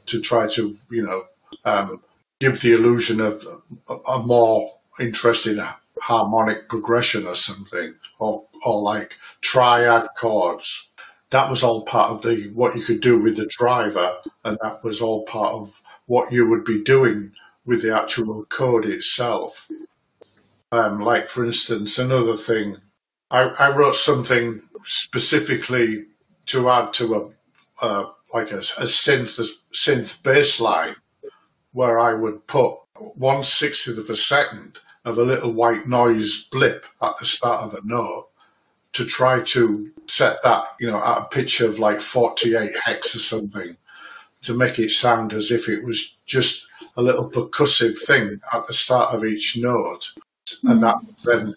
to 0.06 0.20
try 0.20 0.48
to, 0.48 0.76
you 0.90 1.02
know, 1.02 1.22
um, 1.64 2.02
give 2.40 2.60
the 2.60 2.72
illusion 2.72 3.20
of 3.20 3.46
a, 3.88 3.94
a 3.94 4.22
more 4.26 4.68
interesting 4.98 5.58
harmonic 6.00 6.68
progression 6.68 7.26
or 7.26 7.34
something, 7.34 7.94
or, 8.18 8.44
or 8.64 8.82
like 8.82 9.12
triad 9.40 10.08
chords. 10.18 10.90
That 11.30 11.48
was 11.48 11.62
all 11.62 11.84
part 11.84 12.10
of 12.10 12.22
the 12.22 12.50
what 12.54 12.74
you 12.74 12.82
could 12.82 13.00
do 13.00 13.16
with 13.18 13.36
the 13.36 13.46
driver, 13.46 14.16
and 14.44 14.58
that 14.62 14.82
was 14.82 15.00
all 15.00 15.24
part 15.24 15.54
of 15.54 15.80
what 16.06 16.32
you 16.32 16.48
would 16.48 16.64
be 16.64 16.82
doing 16.82 17.32
with 17.64 17.82
the 17.82 17.96
actual 17.96 18.44
code 18.46 18.86
itself. 18.86 19.68
Um, 20.72 21.00
like 21.00 21.28
for 21.28 21.44
instance, 21.44 21.98
another 21.98 22.36
thing, 22.36 22.76
I, 23.30 23.42
I 23.58 23.76
wrote 23.76 23.94
something 23.96 24.62
specifically 24.84 26.06
to 26.46 26.68
add 26.70 26.92
to 26.94 27.14
a 27.14 27.30
uh, 27.84 28.10
like 28.32 28.50
a, 28.50 28.58
a 28.58 28.86
synth 28.86 29.38
a 29.38 29.74
synth 29.74 30.22
bass 30.22 30.60
line 30.60 30.94
where 31.72 31.98
I 31.98 32.14
would 32.14 32.46
put 32.46 32.76
one 33.14 33.42
sixtieth 33.42 33.98
of 33.98 34.10
a 34.10 34.16
second 34.16 34.78
of 35.04 35.18
a 35.18 35.22
little 35.22 35.52
white 35.52 35.86
noise 35.86 36.44
blip 36.50 36.84
at 37.02 37.18
the 37.18 37.26
start 37.26 37.64
of 37.64 37.72
the 37.72 37.80
note 37.84 38.28
to 38.92 39.04
try 39.04 39.40
to 39.40 39.90
set 40.06 40.36
that, 40.42 40.64
you 40.78 40.86
know, 40.86 40.96
at 40.96 41.22
a 41.22 41.28
pitch 41.30 41.60
of 41.60 41.78
like 41.78 42.00
48 42.00 42.72
hex 42.84 43.14
or 43.14 43.20
something 43.20 43.76
to 44.42 44.54
make 44.54 44.78
it 44.78 44.90
sound 44.90 45.32
as 45.32 45.50
if 45.50 45.68
it 45.68 45.84
was 45.84 46.16
just 46.26 46.66
a 46.96 47.02
little 47.02 47.28
percussive 47.30 47.98
thing 47.98 48.40
at 48.52 48.66
the 48.66 48.74
start 48.74 49.14
of 49.14 49.24
each 49.24 49.56
note 49.56 50.12
and 50.64 50.82
that 50.82 50.96
then 51.24 51.54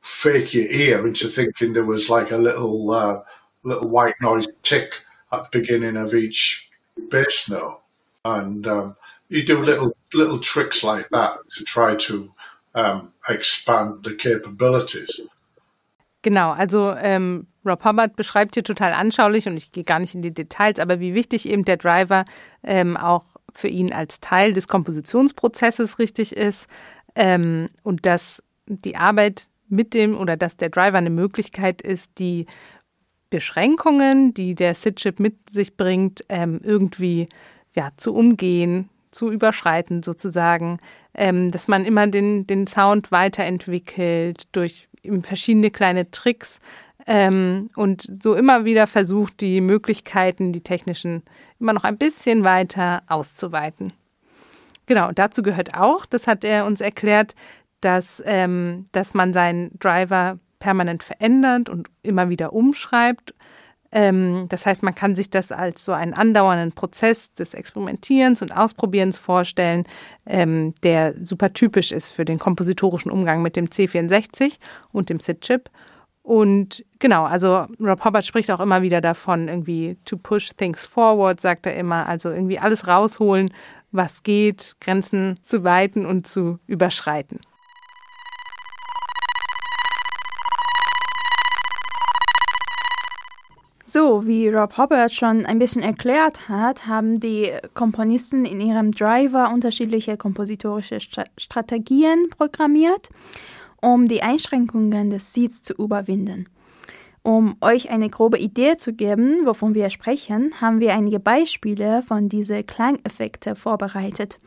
fake 0.00 0.54
your 0.54 0.66
ear 0.70 1.06
into 1.06 1.28
thinking 1.28 1.72
there 1.72 1.84
was 1.84 2.08
like 2.08 2.30
a 2.30 2.36
little 2.36 2.90
uh, 2.90 3.22
little 3.62 3.88
white 3.88 4.14
noise 4.20 4.46
tick 4.62 5.02
at 5.32 5.50
the 5.50 5.58
beginning 5.58 5.96
of 5.96 6.14
each 6.14 6.70
bass 7.10 7.48
note, 7.48 7.80
and 8.24 8.66
um, 8.66 8.96
you 9.28 9.44
do 9.44 9.58
little 9.58 9.96
little 10.14 10.38
tricks 10.38 10.82
like 10.82 11.08
that 11.10 11.38
to 11.56 11.64
try 11.64 11.96
to 11.96 12.30
um, 12.74 13.12
expand 13.28 14.04
the 14.04 14.14
capabilities. 14.14 15.20
Genau, 16.22 16.52
also 16.52 16.92
ähm, 16.96 17.46
Rob 17.64 17.84
Hubbard 17.84 18.16
beschreibt 18.16 18.54
hier 18.54 18.64
total 18.64 18.92
anschaulich 18.92 19.46
und 19.46 19.56
ich 19.56 19.70
gehe 19.70 19.84
gar 19.84 20.00
nicht 20.00 20.14
in 20.14 20.22
die 20.22 20.34
Details, 20.34 20.80
aber 20.80 20.98
wie 20.98 21.14
wichtig 21.14 21.48
eben 21.48 21.64
der 21.64 21.76
Driver 21.76 22.24
ähm, 22.64 22.96
auch 22.96 23.35
für 23.58 23.68
ihn 23.68 23.92
als 23.92 24.20
Teil 24.20 24.52
des 24.52 24.68
Kompositionsprozesses 24.68 25.98
richtig 25.98 26.36
ist 26.36 26.68
ähm, 27.14 27.68
und 27.82 28.06
dass 28.06 28.42
die 28.66 28.96
Arbeit 28.96 29.48
mit 29.68 29.94
dem 29.94 30.16
oder 30.16 30.36
dass 30.36 30.56
der 30.56 30.68
Driver 30.68 30.98
eine 30.98 31.10
Möglichkeit 31.10 31.82
ist, 31.82 32.18
die 32.18 32.46
Beschränkungen, 33.30 34.34
die 34.34 34.54
der 34.54 34.74
SID-Chip 34.74 35.18
mit 35.18 35.50
sich 35.50 35.76
bringt, 35.76 36.24
ähm, 36.28 36.60
irgendwie 36.62 37.28
ja, 37.74 37.90
zu 37.96 38.14
umgehen, 38.14 38.88
zu 39.10 39.30
überschreiten 39.30 40.02
sozusagen, 40.02 40.78
ähm, 41.14 41.50
dass 41.50 41.68
man 41.68 41.84
immer 41.84 42.06
den, 42.06 42.46
den 42.46 42.66
Sound 42.66 43.10
weiterentwickelt 43.10 44.44
durch 44.52 44.88
verschiedene 45.22 45.70
kleine 45.70 46.10
Tricks 46.10 46.60
ähm, 47.06 47.70
und 47.76 48.02
so 48.22 48.34
immer 48.34 48.64
wieder 48.64 48.86
versucht, 48.86 49.40
die 49.40 49.60
Möglichkeiten, 49.60 50.52
die 50.52 50.62
technischen, 50.62 51.22
immer 51.60 51.72
noch 51.72 51.84
ein 51.84 51.98
bisschen 51.98 52.44
weiter 52.44 53.02
auszuweiten. 53.06 53.92
Genau, 54.86 55.10
dazu 55.12 55.42
gehört 55.42 55.74
auch, 55.74 56.06
das 56.06 56.26
hat 56.26 56.44
er 56.44 56.66
uns 56.66 56.80
erklärt, 56.80 57.34
dass, 57.80 58.22
ähm, 58.26 58.86
dass 58.92 59.14
man 59.14 59.32
seinen 59.32 59.78
Driver 59.78 60.38
permanent 60.58 61.02
verändert 61.02 61.68
und 61.68 61.88
immer 62.02 62.28
wieder 62.28 62.52
umschreibt. 62.52 63.34
Ähm, 63.92 64.46
das 64.48 64.66
heißt, 64.66 64.82
man 64.82 64.94
kann 64.94 65.14
sich 65.14 65.30
das 65.30 65.52
als 65.52 65.84
so 65.84 65.92
einen 65.92 66.12
andauernden 66.14 66.72
Prozess 66.72 67.32
des 67.34 67.54
Experimentierens 67.54 68.42
und 68.42 68.52
Ausprobierens 68.52 69.18
vorstellen, 69.18 69.84
ähm, 70.24 70.74
der 70.82 71.14
super 71.24 71.52
typisch 71.52 71.92
ist 71.92 72.10
für 72.10 72.24
den 72.24 72.38
kompositorischen 72.38 73.10
Umgang 73.10 73.42
mit 73.42 73.54
dem 73.54 73.66
C64 73.66 74.58
und 74.92 75.08
dem 75.08 75.20
SID-Chip. 75.20 75.70
Und 76.26 76.84
genau, 76.98 77.24
also 77.24 77.66
Rob 77.78 78.04
Hubbard 78.04 78.26
spricht 78.26 78.50
auch 78.50 78.58
immer 78.58 78.82
wieder 78.82 79.00
davon, 79.00 79.46
irgendwie 79.46 79.96
to 80.04 80.16
push 80.16 80.50
things 80.56 80.84
forward, 80.84 81.40
sagt 81.40 81.66
er 81.66 81.76
immer, 81.76 82.08
also 82.08 82.30
irgendwie 82.30 82.58
alles 82.58 82.88
rausholen, 82.88 83.52
was 83.92 84.24
geht, 84.24 84.74
Grenzen 84.80 85.38
zu 85.44 85.62
weiten 85.62 86.04
und 86.04 86.26
zu 86.26 86.58
überschreiten. 86.66 87.38
So, 93.88 94.26
wie 94.26 94.48
Rob 94.48 94.76
Hubbard 94.76 95.12
schon 95.12 95.46
ein 95.46 95.60
bisschen 95.60 95.84
erklärt 95.84 96.48
hat, 96.48 96.88
haben 96.88 97.20
die 97.20 97.52
Komponisten 97.74 98.46
in 98.46 98.60
ihrem 98.60 98.90
Driver 98.90 99.52
unterschiedliche 99.54 100.16
kompositorische 100.16 100.98
Strategien 101.38 102.28
programmiert, 102.36 103.10
um 103.86 104.06
die 104.06 104.20
Einschränkungen 104.20 105.10
des 105.10 105.32
Seeds 105.32 105.62
zu 105.62 105.72
überwinden. 105.74 106.48
Um 107.22 107.54
euch 107.60 107.88
eine 107.88 108.10
grobe 108.10 108.36
Idee 108.36 108.76
zu 108.76 108.92
geben, 108.92 109.46
wovon 109.46 109.76
wir 109.76 109.90
sprechen, 109.90 110.60
haben 110.60 110.80
wir 110.80 110.92
einige 110.92 111.20
Beispiele 111.20 112.02
von 112.02 112.28
diesen 112.28 112.66
Klangeffekte 112.66 113.54
vorbereitet. 113.54 114.40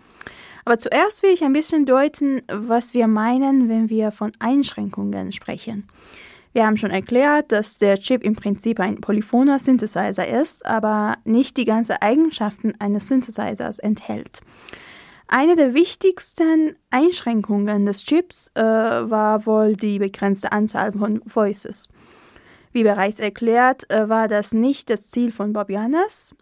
Aber 0.66 0.78
zuerst 0.78 1.24
will 1.24 1.32
ich 1.32 1.42
ein 1.46 1.54
bisschen 1.54 1.86
deuten, 1.86 2.42
was 2.52 2.94
wir 2.94 3.08
meinen, 3.08 3.70
wenn 3.70 3.90
wir 3.90 4.12
von 4.12 4.34
Einschränkungen 4.40 5.32
sprechen. 5.32 5.88
Wir 6.52 6.66
haben 6.66 6.76
schon 6.76 6.92
erklärt, 6.92 7.54
dass 7.54 7.78
der 7.78 7.98
Chip 7.98 8.24
im 8.26 8.36
Prinzip 8.36 8.82
ein 8.82 9.00
polyphoner 9.00 9.58
Synthesizer 9.58 10.28
ist, 10.28 10.66
aber 10.66 11.14
nicht 11.24 11.56
die 11.56 11.66
ganzen 11.66 11.96
Eigenschaften 12.02 12.74
eines 12.80 13.08
Synthesizers 13.08 13.80
enthält. 13.80 14.42
Eine 15.32 15.56
der 15.56 15.76
wichtigsten 15.76 16.74
Einschränkungen 16.90 17.86
des 17.86 18.04
Chips 18.04 18.52
äh, 18.56 18.64
war 18.64 19.46
wohl 19.46 19.76
die 19.76 20.00
begrenzte 20.00 20.52
Anzahl 20.52 20.92
von 20.92 21.22
Voices. 21.24 21.88
Wie 22.72 22.82
bereits 22.82 23.20
erklärt, 23.20 23.88
äh, 23.92 24.10
war 24.10 24.28
das 24.28 24.56
nicht 24.56 24.90
das 24.90 25.12
Ziel 25.12 25.32
von 25.32 25.54
Bob 25.54 25.70
Janus, 25.70 26.34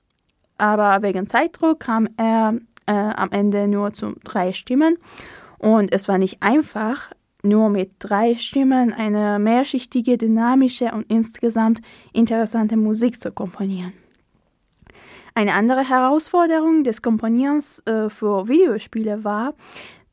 aber 0.57 1.03
wegen 1.03 1.27
Zeitdruck 1.27 1.81
kam 1.81 2.07
er 2.15 2.55
äh, 2.85 2.93
am 2.93 3.29
Ende 3.31 3.67
nur 3.67 3.91
zu 3.91 4.15
drei 4.23 4.53
Stimmen 4.53 4.97
und 5.57 5.91
es 5.91 6.07
war 6.07 6.17
nicht 6.17 6.41
einfach, 6.41 7.11
nur 7.43 7.67
mit 7.67 7.91
drei 7.99 8.35
Stimmen 8.35 8.93
eine 8.93 9.37
mehrschichtige, 9.37 10.17
dynamische 10.17 10.93
und 10.93 11.11
insgesamt 11.11 11.81
interessante 12.13 12.77
Musik 12.77 13.19
zu 13.19 13.33
komponieren. 13.33 13.91
Eine 15.37 15.53
andere 15.53 15.87
Herausforderung 15.87 16.83
des 16.83 17.03
Komponierens 17.03 17.83
äh, 17.85 18.09
für 18.09 18.47
Videospiele 18.47 19.23
war, 19.23 19.53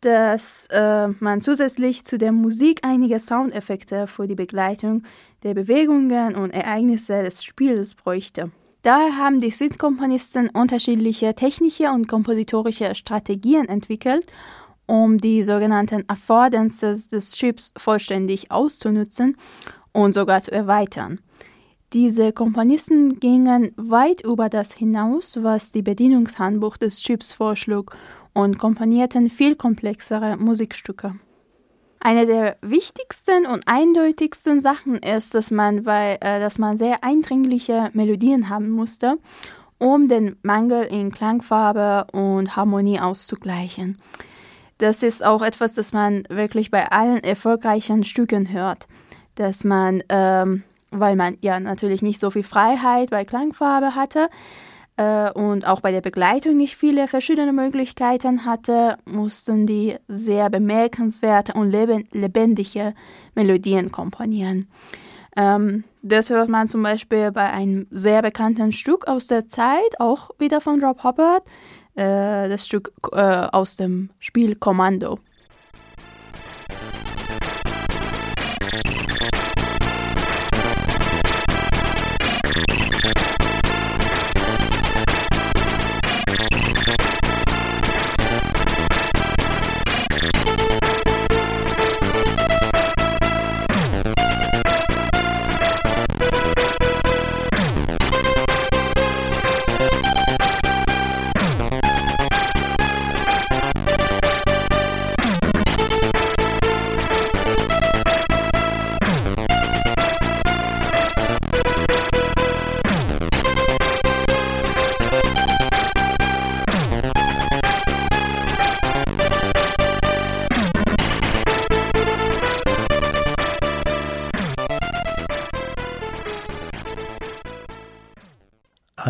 dass 0.02 0.66
äh, 0.70 1.08
man 1.18 1.40
zusätzlich 1.40 2.04
zu 2.04 2.18
der 2.18 2.30
Musik 2.30 2.80
einige 2.82 3.18
Soundeffekte 3.18 4.06
für 4.06 4.26
die 4.28 4.34
Begleitung 4.34 5.02
der 5.42 5.54
Bewegungen 5.54 6.34
und 6.34 6.50
Ereignisse 6.50 7.22
des 7.22 7.42
Spiels 7.42 7.94
bräuchte. 7.94 8.50
Daher 8.82 9.16
haben 9.16 9.40
die 9.40 9.50
Synth-Komponisten 9.50 10.50
unterschiedliche 10.50 11.34
technische 11.34 11.90
und 11.90 12.06
kompositorische 12.06 12.94
Strategien 12.94 13.66
entwickelt, 13.66 14.26
um 14.84 15.16
die 15.16 15.42
sogenannten 15.42 16.04
Affordances 16.06 17.08
des 17.08 17.32
Chips 17.32 17.72
vollständig 17.78 18.50
auszunutzen 18.50 19.38
und 19.92 20.12
sogar 20.12 20.42
zu 20.42 20.52
erweitern. 20.52 21.20
Diese 21.94 22.32
Komponisten 22.32 23.20
gingen 23.20 23.70
weit 23.76 24.22
über 24.22 24.48
das 24.48 24.72
hinaus, 24.72 25.38
was 25.40 25.70
die 25.70 25.82
Bedienungshandbuch 25.82 26.76
des 26.76 27.00
Chips 27.00 27.32
vorschlug 27.32 27.96
und 28.32 28.58
komponierten 28.58 29.30
viel 29.30 29.54
komplexere 29.54 30.36
Musikstücke. 30.36 31.14
Eine 32.00 32.26
der 32.26 32.56
wichtigsten 32.62 33.46
und 33.46 33.68
eindeutigsten 33.68 34.58
Sachen 34.58 34.96
ist, 34.96 35.36
dass 35.36 35.52
man, 35.52 35.84
bei, 35.84 36.18
äh, 36.20 36.40
dass 36.40 36.58
man 36.58 36.76
sehr 36.76 37.04
eindringliche 37.04 37.90
Melodien 37.92 38.48
haben 38.48 38.70
musste, 38.70 39.16
um 39.78 40.08
den 40.08 40.34
Mangel 40.42 40.86
in 40.86 41.12
Klangfarbe 41.12 42.08
und 42.12 42.56
Harmonie 42.56 42.98
auszugleichen. 42.98 43.98
Das 44.78 45.04
ist 45.04 45.24
auch 45.24 45.42
etwas, 45.42 45.74
das 45.74 45.92
man 45.92 46.24
wirklich 46.28 46.72
bei 46.72 46.90
allen 46.90 47.22
erfolgreichen 47.22 48.02
Stücken 48.02 48.52
hört, 48.52 48.88
dass 49.36 49.62
man, 49.62 50.02
ähm, 50.08 50.64
weil 50.90 51.16
man 51.16 51.36
ja 51.40 51.58
natürlich 51.60 52.02
nicht 52.02 52.20
so 52.20 52.30
viel 52.30 52.42
Freiheit 52.42 53.10
bei 53.10 53.24
Klangfarbe 53.24 53.94
hatte 53.94 54.28
äh, 54.96 55.30
und 55.32 55.66
auch 55.66 55.80
bei 55.80 55.92
der 55.92 56.00
Begleitung 56.00 56.56
nicht 56.56 56.76
viele 56.76 57.08
verschiedene 57.08 57.52
Möglichkeiten 57.52 58.44
hatte, 58.44 58.96
mussten 59.04 59.66
die 59.66 59.96
sehr 60.08 60.50
bemerkenswerte 60.50 61.54
und 61.54 61.70
lebendige 61.70 62.94
Melodien 63.34 63.90
komponieren. 63.90 64.68
Ähm, 65.36 65.84
das 66.02 66.30
hört 66.30 66.48
man 66.48 66.68
zum 66.68 66.82
Beispiel 66.82 67.32
bei 67.32 67.50
einem 67.50 67.86
sehr 67.90 68.22
bekannten 68.22 68.72
Stück 68.72 69.08
aus 69.08 69.26
der 69.26 69.48
Zeit, 69.48 69.98
auch 69.98 70.30
wieder 70.38 70.60
von 70.60 70.82
Rob 70.84 71.02
Hubbard, 71.02 71.42
äh, 71.96 72.48
das 72.48 72.66
Stück 72.66 72.92
äh, 73.12 73.16
aus 73.16 73.76
dem 73.76 74.10
Spiel 74.20 74.54
Kommando. 74.54 75.18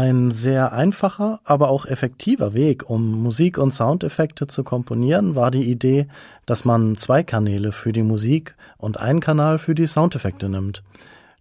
Ein 0.05 0.33
sehr 0.33 0.75
einfacher, 0.75 1.41
aber 1.45 1.71
auch 1.71 1.87
effektiver 1.87 2.53
Weg, 2.53 2.91
um 2.91 3.23
Musik 3.23 3.57
und 3.57 3.73
Soundeffekte 3.73 4.47
zu 4.47 4.63
komponieren, 4.63 5.35
war 5.35 5.51
die 5.51 5.63
Idee, 5.63 6.09
dass 6.45 6.67
man 6.67 6.99
zwei 6.99 7.23
Kanäle 7.23 7.73
für 7.73 7.95
die 7.95 8.03
Musik 8.03 8.55
und 8.77 9.01
einen 9.01 9.21
Kanal 9.21 9.57
für 9.57 9.75
die 9.75 9.87
Soundeffekte 9.87 10.51
nimmt. 10.51 10.83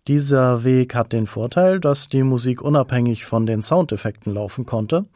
Dieser 0.08 0.64
Weg 0.64 0.96
hat 0.96 1.12
den 1.12 1.28
Vorteil, 1.28 1.82
dass 1.82 2.08
die 2.08 2.24
Musik 2.24 2.62
unabhängig 2.62 3.26
von 3.26 3.46
den 3.46 3.62
Soundeffekten 3.62 4.34
laufen 4.34 4.66
konnte, 4.66 5.08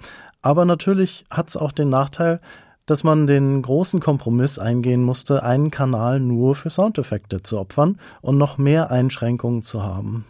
aber 0.42 0.66
natürlich 0.66 1.24
hat 1.30 1.48
es 1.48 1.56
auch 1.56 1.72
den 1.72 1.88
Nachteil, 1.88 2.42
dass 2.86 3.06
man 3.06 3.28
den 3.28 3.62
großen 3.62 4.02
Kompromiss 4.02 4.60
eingehen 4.60 5.04
musste, 5.04 5.44
einen 5.44 5.72
Kanal 5.72 6.20
nur 6.20 6.54
für 6.56 6.70
Soundeffekte 6.70 7.44
zu 7.44 7.58
opfern 7.58 7.98
und 8.20 8.38
noch 8.38 8.58
mehr 8.58 8.92
Einschränkungen 8.92 9.64
zu 9.64 9.84
haben. 9.84 10.26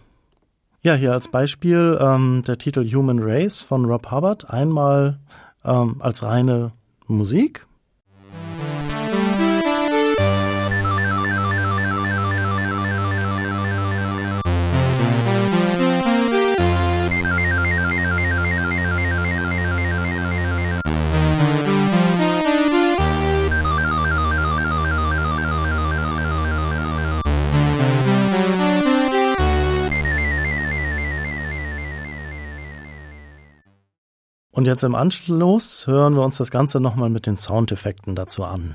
Ja, 0.88 0.94
hier 0.94 1.12
als 1.12 1.28
Beispiel 1.28 1.98
ähm, 2.00 2.44
der 2.48 2.58
Titel 2.58 2.90
Human 2.90 3.20
Race 3.20 3.62
von 3.62 3.84
Rob 3.84 4.10
Hubbard. 4.10 4.50
Einmal 4.50 5.20
ähm, 5.66 5.98
als 6.00 6.24
reine 6.24 6.72
Musik 7.08 7.67
Und 34.58 34.66
jetzt 34.66 34.84
im 34.84 34.96
Anschluss 34.96 35.86
hören 35.86 36.16
wir 36.16 36.24
uns 36.24 36.38
das 36.38 36.50
Ganze 36.50 36.80
nochmal 36.80 37.12
mit 37.12 37.28
den 37.28 37.38
Soundeffekten 37.38 38.16
dazu 38.16 38.44
an. 38.44 38.74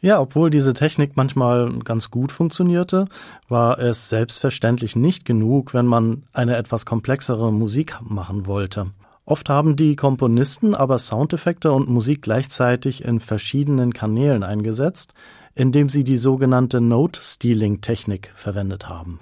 Ja, 0.00 0.18
obwohl 0.18 0.50
diese 0.50 0.74
Technik 0.74 1.16
manchmal 1.16 1.78
ganz 1.84 2.10
gut 2.10 2.32
funktionierte, 2.32 3.06
war 3.48 3.78
es 3.78 4.08
selbstverständlich 4.08 4.96
nicht 4.96 5.24
genug, 5.24 5.74
wenn 5.74 5.86
man 5.86 6.24
eine 6.32 6.56
etwas 6.56 6.86
komplexere 6.86 7.52
Musik 7.52 8.00
machen 8.02 8.46
wollte. 8.46 8.90
Oft 9.26 9.50
haben 9.50 9.76
die 9.76 9.94
Komponisten 9.96 10.74
aber 10.74 10.98
Soundeffekte 10.98 11.72
und 11.72 11.90
Musik 11.90 12.22
gleichzeitig 12.22 13.04
in 13.04 13.20
verschiedenen 13.20 13.92
Kanälen 13.92 14.42
eingesetzt, 14.42 15.12
indem 15.54 15.90
sie 15.90 16.04
die 16.04 16.16
sogenannte 16.16 16.80
Note-Stealing-Technik 16.80 18.32
verwendet 18.34 18.88
haben. 18.88 19.20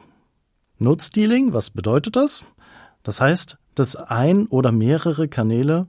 Note-Stealing, 0.79 1.53
was 1.53 1.71
bedeutet 1.71 2.15
das? 2.15 2.45
Das 3.03 3.21
heißt, 3.21 3.59
dass 3.75 3.97
ein 3.97 4.47
oder 4.47 4.71
mehrere 4.71 5.27
Kanäle 5.27 5.89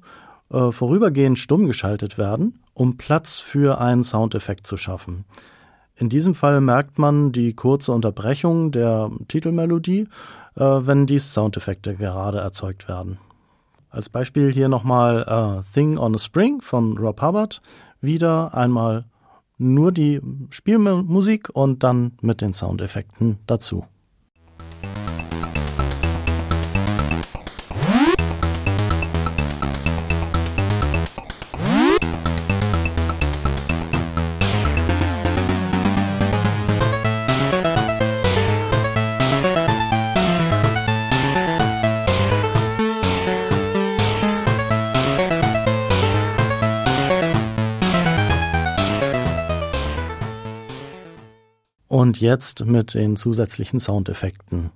äh, 0.49 0.71
vorübergehend 0.71 1.37
stumm 1.37 1.67
geschaltet 1.67 2.17
werden 2.17 2.59
um 2.75 2.97
Platz 2.97 3.39
für 3.39 3.79
einen 3.79 4.03
Soundeffekt 4.03 4.67
zu 4.67 4.77
schaffen. 4.77 5.25
In 5.95 6.09
diesem 6.09 6.35
Fall 6.35 6.59
merkt 6.61 6.99
man 6.99 7.31
die 7.31 7.53
kurze 7.53 7.93
Unterbrechung 7.93 8.71
der 8.71 9.09
Titelmelodie, 9.29 10.09
äh, 10.55 10.61
wenn 10.61 11.07
die 11.07 11.19
Soundeffekte 11.19 11.95
gerade 11.95 12.39
erzeugt 12.39 12.87
werden. 12.87 13.17
Als 13.95 14.09
Beispiel 14.09 14.51
hier 14.51 14.67
nochmal 14.67 15.25
uh, 15.25 15.63
Thing 15.73 15.97
on 15.97 16.15
a 16.15 16.17
Spring 16.17 16.59
von 16.59 16.97
Rob 16.97 17.21
Hubbard. 17.21 17.61
Wieder 18.01 18.53
einmal 18.53 19.05
nur 19.57 19.93
die 19.93 20.19
Spielmusik 20.49 21.49
und 21.53 21.81
dann 21.81 22.11
mit 22.19 22.41
den 22.41 22.51
Soundeffekten 22.51 23.37
dazu. 23.47 23.85
Und 52.15 52.21
jetzt 52.21 52.65
mit 52.65 52.93
den 52.93 53.17
zusätzlichen 53.17 53.77
Soundeffekten. 53.77 54.71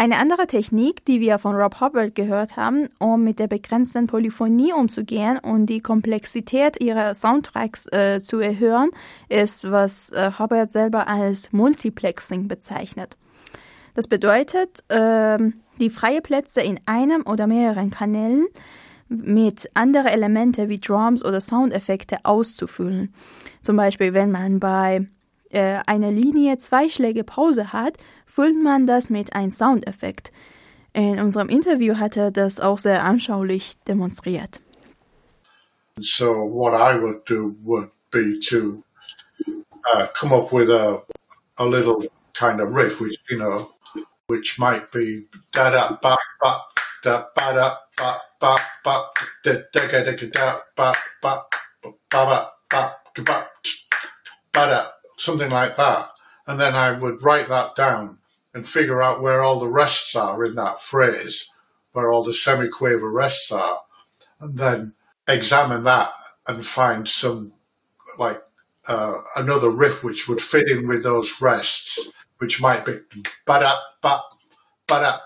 Eine 0.00 0.16
andere 0.16 0.46
Technik, 0.46 1.04
die 1.04 1.20
wir 1.20 1.38
von 1.38 1.54
Rob 1.54 1.78
Hubbard 1.78 2.14
gehört 2.14 2.56
haben, 2.56 2.88
um 2.98 3.22
mit 3.22 3.38
der 3.38 3.48
begrenzten 3.48 4.06
Polyphonie 4.06 4.72
umzugehen 4.72 5.36
und 5.36 5.66
die 5.66 5.82
Komplexität 5.82 6.82
ihrer 6.82 7.12
Soundtracks 7.12 7.86
äh, 7.92 8.18
zu 8.18 8.38
erhöhen, 8.38 8.92
ist, 9.28 9.70
was 9.70 10.10
äh, 10.12 10.30
Hubbard 10.38 10.72
selber 10.72 11.06
als 11.06 11.52
Multiplexing 11.52 12.48
bezeichnet. 12.48 13.18
Das 13.92 14.08
bedeutet, 14.08 14.82
äh, 14.88 15.36
die 15.78 15.90
freie 15.90 16.22
Plätze 16.22 16.62
in 16.62 16.80
einem 16.86 17.26
oder 17.26 17.46
mehreren 17.46 17.90
Kanälen 17.90 18.46
mit 19.10 19.70
anderen 19.74 20.06
Elemente 20.06 20.70
wie 20.70 20.80
Drums 20.80 21.22
oder 21.22 21.42
Soundeffekte 21.42 22.20
auszufüllen. 22.22 23.12
Zum 23.60 23.76
Beispiel, 23.76 24.14
wenn 24.14 24.30
man 24.30 24.60
bei 24.60 25.06
äh, 25.50 25.80
einer 25.86 26.10
Linie 26.10 26.56
zwei 26.58 26.88
Schläge 26.88 27.24
Pause 27.24 27.72
hat, 27.72 27.98
füllt 28.30 28.62
man 28.62 28.86
das 28.86 29.10
mit 29.10 29.34
einem 29.34 29.50
Soundeffekt. 29.50 30.32
In 30.92 31.20
unserem 31.20 31.48
Interview 31.48 31.96
hat 31.98 32.16
er 32.16 32.30
das 32.30 32.60
auch 32.60 32.78
sehr 32.78 33.04
anschaulich 33.04 33.74
demonstriert. 33.86 34.60
So 36.00 36.32
what 36.32 36.72
I 36.72 37.00
would 37.00 37.24
do 37.28 37.54
would 37.64 37.90
be 38.10 38.40
to 38.48 38.82
uh, 39.92 40.06
come 40.18 40.32
up 40.32 40.52
with 40.52 40.70
a 40.70 41.02
a 41.58 41.64
little 41.64 42.02
kind 42.32 42.60
of 42.60 42.74
riff, 42.74 43.00
which 43.00 43.18
you 43.28 43.38
know, 43.38 43.68
which 44.28 44.58
might 44.58 44.90
be 44.92 45.28
da 45.52 45.70
da 45.70 45.98
ba 46.02 46.16
ba 46.40 46.62
da 47.02 47.26
ba 47.36 47.52
da 47.52 47.76
ba 47.98 48.16
ba 48.40 48.56
ba 48.82 49.04
da 49.44 49.52
da 49.72 49.86
da 49.86 50.04
da 50.04 50.26
da 50.32 50.60
ba 50.74 50.94
ba 51.22 51.42
ba 51.82 51.92
ba 52.10 52.48
ba 52.70 52.96
ba 53.16 53.46
ba 54.52 54.66
da 54.66 54.86
something 55.18 55.50
like 55.50 55.76
that, 55.76 56.06
and 56.46 56.58
then 56.58 56.74
I 56.74 56.98
would 56.98 57.22
write 57.22 57.48
that 57.48 57.76
down 57.76 58.19
and 58.54 58.66
figure 58.68 59.02
out 59.02 59.22
where 59.22 59.42
all 59.42 59.60
the 59.60 59.68
rests 59.68 60.16
are 60.16 60.44
in 60.44 60.54
that 60.56 60.80
phrase, 60.80 61.50
where 61.92 62.10
all 62.10 62.24
the 62.24 62.32
semiquaver 62.32 63.12
rests 63.12 63.52
are, 63.52 63.80
and 64.40 64.58
then 64.58 64.94
examine 65.28 65.84
that 65.84 66.08
and 66.46 66.66
find 66.66 67.08
some 67.08 67.52
like 68.18 68.42
uh, 68.88 69.14
another 69.36 69.70
riff 69.70 70.02
which 70.02 70.28
would 70.28 70.40
fit 70.40 70.68
in 70.68 70.88
with 70.88 71.02
those 71.02 71.40
rests, 71.40 72.10
which 72.38 72.60
might 72.60 72.84
be 72.84 72.98
ba 73.46 73.60
da 73.60 73.74
ba 74.02 74.20
ba 74.88 75.00
da 75.00 75.18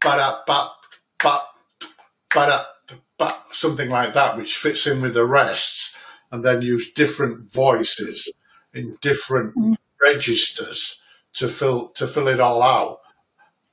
ba 0.00 0.16
da 0.16 0.38
ba 0.46 0.70
ba 1.22 1.40
ba 2.32 2.46
da 2.46 2.62
ba 3.18 3.30
something 3.50 3.88
like 3.88 4.14
that, 4.14 4.36
which 4.36 4.56
fits 4.56 4.86
in 4.86 5.02
with 5.02 5.14
the 5.14 5.26
rests, 5.26 5.96
and 6.30 6.44
then 6.44 6.62
use 6.62 6.92
different 6.92 7.50
voices 7.52 8.32
in 8.72 8.96
different 9.00 9.56
mm. 9.56 9.76
registers 10.00 11.00
to 11.36 11.48
fill 11.48 11.88
to 11.90 12.06
fill 12.06 12.28
it 12.28 12.40
all 12.40 12.62
out. 12.62 13.00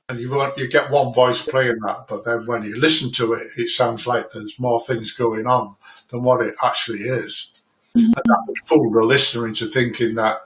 And 0.08 0.20
you 0.20 0.30
want 0.30 0.56
you 0.58 0.68
get 0.68 0.90
one 0.90 1.14
voice 1.14 1.42
playing 1.42 1.78
that, 1.86 2.06
but 2.08 2.24
then 2.24 2.46
when 2.46 2.62
you 2.62 2.78
listen 2.78 3.10
to 3.12 3.32
it, 3.32 3.46
it 3.56 3.70
sounds 3.70 4.06
like 4.06 4.26
there's 4.30 4.60
more 4.60 4.80
things 4.80 5.12
going 5.12 5.46
on 5.46 5.76
than 6.10 6.22
what 6.22 6.44
it 6.44 6.54
actually 6.62 7.00
is. 7.00 7.50
Mm-hmm. 7.96 8.06
And 8.06 8.24
that 8.24 8.44
would 8.46 8.58
fool 8.66 8.90
the 8.90 9.02
listener 9.02 9.48
into 9.48 9.66
thinking 9.66 10.14
that 10.16 10.36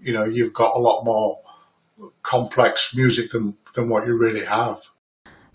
you 0.00 0.12
know 0.12 0.24
you've 0.24 0.54
got 0.54 0.74
a 0.74 0.78
lot 0.78 1.04
more 1.04 1.40
complex 2.22 2.94
music 2.96 3.30
than 3.32 3.56
than 3.74 3.88
what 3.88 4.06
you 4.06 4.16
really 4.16 4.44
have. 4.44 4.80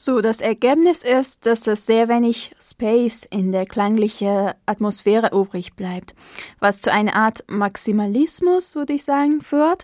So, 0.08 0.22
das 0.22 0.40
Ergebnis 0.40 1.04
ist, 1.04 1.46
dass 1.46 1.68
es 1.68 1.86
sehr 1.86 2.08
wenig 2.08 2.56
Space 2.62 3.26
in 3.30 3.52
der 3.52 3.66
klanglichen 3.66 4.54
Atmosphäre 4.66 5.32
übrig 5.34 5.74
bleibt, 5.74 6.16
was 6.62 6.80
zu 6.80 6.94
einer 6.94 7.14
Art 7.14 7.44
Maximalismus, 7.50 8.76
würde 8.76 8.94
ich 8.94 9.04
sagen, 9.04 9.42
führt, 9.42 9.84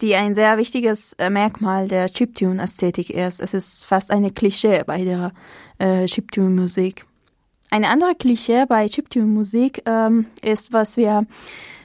die 0.00 0.16
ein 0.16 0.34
sehr 0.34 0.58
wichtiges 0.58 1.12
äh, 1.20 1.30
Merkmal 1.30 1.86
der 1.86 2.08
Chiptune-Ästhetik 2.08 3.10
ist. 3.10 3.40
Es 3.40 3.54
ist 3.54 3.84
fast 3.84 4.10
eine 4.10 4.32
Klischee 4.32 4.82
bei 4.84 5.04
der 5.04 5.30
äh, 5.78 6.06
Chiptune-Musik. 6.06 7.04
Eine 7.70 7.90
andere 7.90 8.16
Klischee 8.16 8.64
bei 8.68 8.88
Chiptune-Musik 8.88 9.84
ähm, 9.86 10.26
ist, 10.42 10.72
was 10.72 10.96
wir 10.96 11.28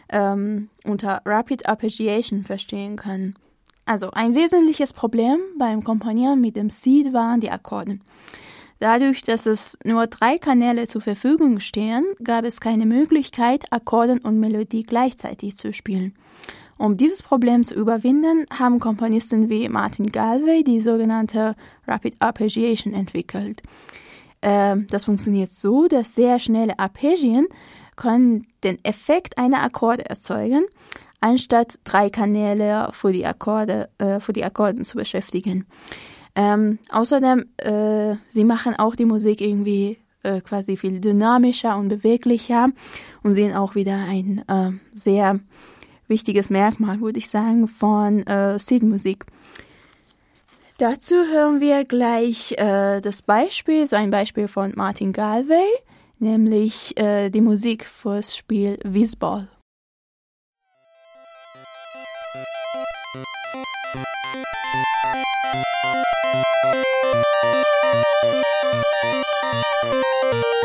ähm, 0.10 0.70
unter 0.86 1.22
Rapid 1.24 1.70
Arpeggiation 1.70 2.46
verstehen 2.46 2.96
können. 2.96 3.36
Also 3.86 4.10
ein 4.12 4.34
wesentliches 4.34 4.94
Problem 4.94 5.40
beim 5.58 5.84
Komponieren 5.84 6.42
mit 6.42 6.56
dem 6.56 6.70
Seed 6.70 7.14
waren 7.14 7.40
die 7.40 7.52
Akkorde. 7.52 8.00
Dadurch, 8.80 9.22
dass 9.22 9.46
es 9.46 9.78
nur 9.86 10.08
drei 10.08 10.38
Kanäle 10.38 10.88
zur 10.88 11.02
Verfügung 11.02 11.60
stehen, 11.60 12.04
gab 12.24 12.44
es 12.46 12.60
keine 12.60 12.86
Möglichkeit, 12.86 13.72
Akkorden 13.72 14.20
und 14.20 14.40
Melodie 14.40 14.84
gleichzeitig 14.84 15.56
zu 15.56 15.72
spielen. 15.72 16.14
Um 16.78 16.98
dieses 16.98 17.24
Problem 17.24 17.64
zu 17.64 17.74
überwinden, 17.74 18.46
haben 18.52 18.80
Komponisten 18.80 19.50
wie 19.50 19.70
Martin 19.70 20.08
Galway 20.08 20.64
die 20.64 20.82
sogenannte 20.82 21.56
Rapid 21.88 22.16
Arpeggiation 22.20 22.94
entwickelt. 22.94 23.64
Ähm, 24.42 24.88
das 24.90 25.06
funktioniert 25.06 25.52
so, 25.52 25.88
dass 25.88 26.16
sehr 26.16 26.38
schnelle 26.40 26.78
Arpeggien 26.78 27.48
können 27.96 28.46
den 28.64 28.84
Effekt 28.84 29.38
einer 29.38 29.64
Akkorde 29.64 30.10
erzeugen, 30.10 30.66
anstatt 31.26 31.80
drei 31.84 32.10
Kanäle 32.12 32.90
für 32.92 33.12
die 33.12 33.26
Akkorde, 33.26 33.90
äh, 33.98 34.20
für 34.20 34.32
die 34.32 34.46
Akkorden 34.46 34.86
zu 34.86 34.96
beschäftigen. 34.96 35.66
Ähm, 36.36 36.78
außerdem, 36.92 37.46
äh, 37.58 38.16
sie 38.30 38.44
machen 38.44 38.76
auch 38.76 38.96
die 38.96 39.06
Musik 39.06 39.42
irgendwie 39.42 39.98
äh, 40.22 40.42
quasi 40.42 40.78
viel 40.78 41.00
dynamischer 41.00 41.78
und 41.78 41.88
beweglicher 41.88 42.70
und 43.24 43.34
sehen 43.34 43.56
auch 43.56 43.74
wieder 43.74 43.96
ein 43.96 44.44
äh, 44.48 44.72
sehr 44.94 45.40
wichtiges 46.08 46.52
Merkmal, 46.52 47.02
würde 47.02 47.18
ich 47.18 47.30
sagen, 47.30 47.68
von 47.68 48.28
äh, 48.28 48.60
Seed-Musik. 48.60 49.26
Dazu 50.78 51.16
hören 51.16 51.60
wir 51.60 51.86
gleich 51.86 52.52
äh, 52.58 53.02
das 53.02 53.24
Beispiel, 53.24 53.88
so 53.88 53.96
ein 53.96 54.12
Beispiel 54.12 54.48
von 54.48 54.74
Martin 54.76 55.12
Galway, 55.12 55.70
nämlich 56.20 56.96
äh, 57.00 57.32
die 57.32 57.42
Musik 57.42 57.86
fürs 57.86 58.36
Spiel 58.36 58.78
Wiesball. 58.84 59.48
Thank 65.56 66.04
you. 70.34 70.65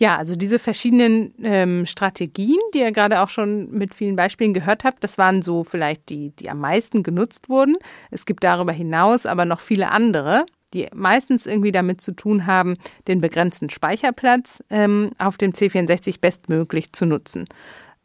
Ja, 0.00 0.16
also 0.16 0.36
diese 0.36 0.60
verschiedenen 0.60 1.34
ähm, 1.42 1.84
Strategien, 1.84 2.60
die 2.72 2.78
ihr 2.78 2.92
gerade 2.92 3.20
auch 3.20 3.28
schon 3.28 3.68
mit 3.72 3.94
vielen 3.94 4.14
Beispielen 4.14 4.54
gehört 4.54 4.84
habt, 4.84 5.02
das 5.02 5.18
waren 5.18 5.42
so 5.42 5.64
vielleicht 5.64 6.08
die, 6.08 6.30
die 6.30 6.48
am 6.48 6.60
meisten 6.60 7.02
genutzt 7.02 7.48
wurden. 7.48 7.76
Es 8.12 8.24
gibt 8.24 8.44
darüber 8.44 8.72
hinaus 8.72 9.26
aber 9.26 9.44
noch 9.44 9.58
viele 9.58 9.90
andere, 9.90 10.46
die 10.72 10.86
meistens 10.94 11.46
irgendwie 11.46 11.72
damit 11.72 12.00
zu 12.00 12.12
tun 12.12 12.46
haben, 12.46 12.76
den 13.08 13.20
begrenzten 13.20 13.70
Speicherplatz 13.70 14.62
ähm, 14.70 15.10
auf 15.18 15.36
dem 15.36 15.50
C64 15.50 16.20
bestmöglich 16.20 16.92
zu 16.92 17.04
nutzen. 17.04 17.46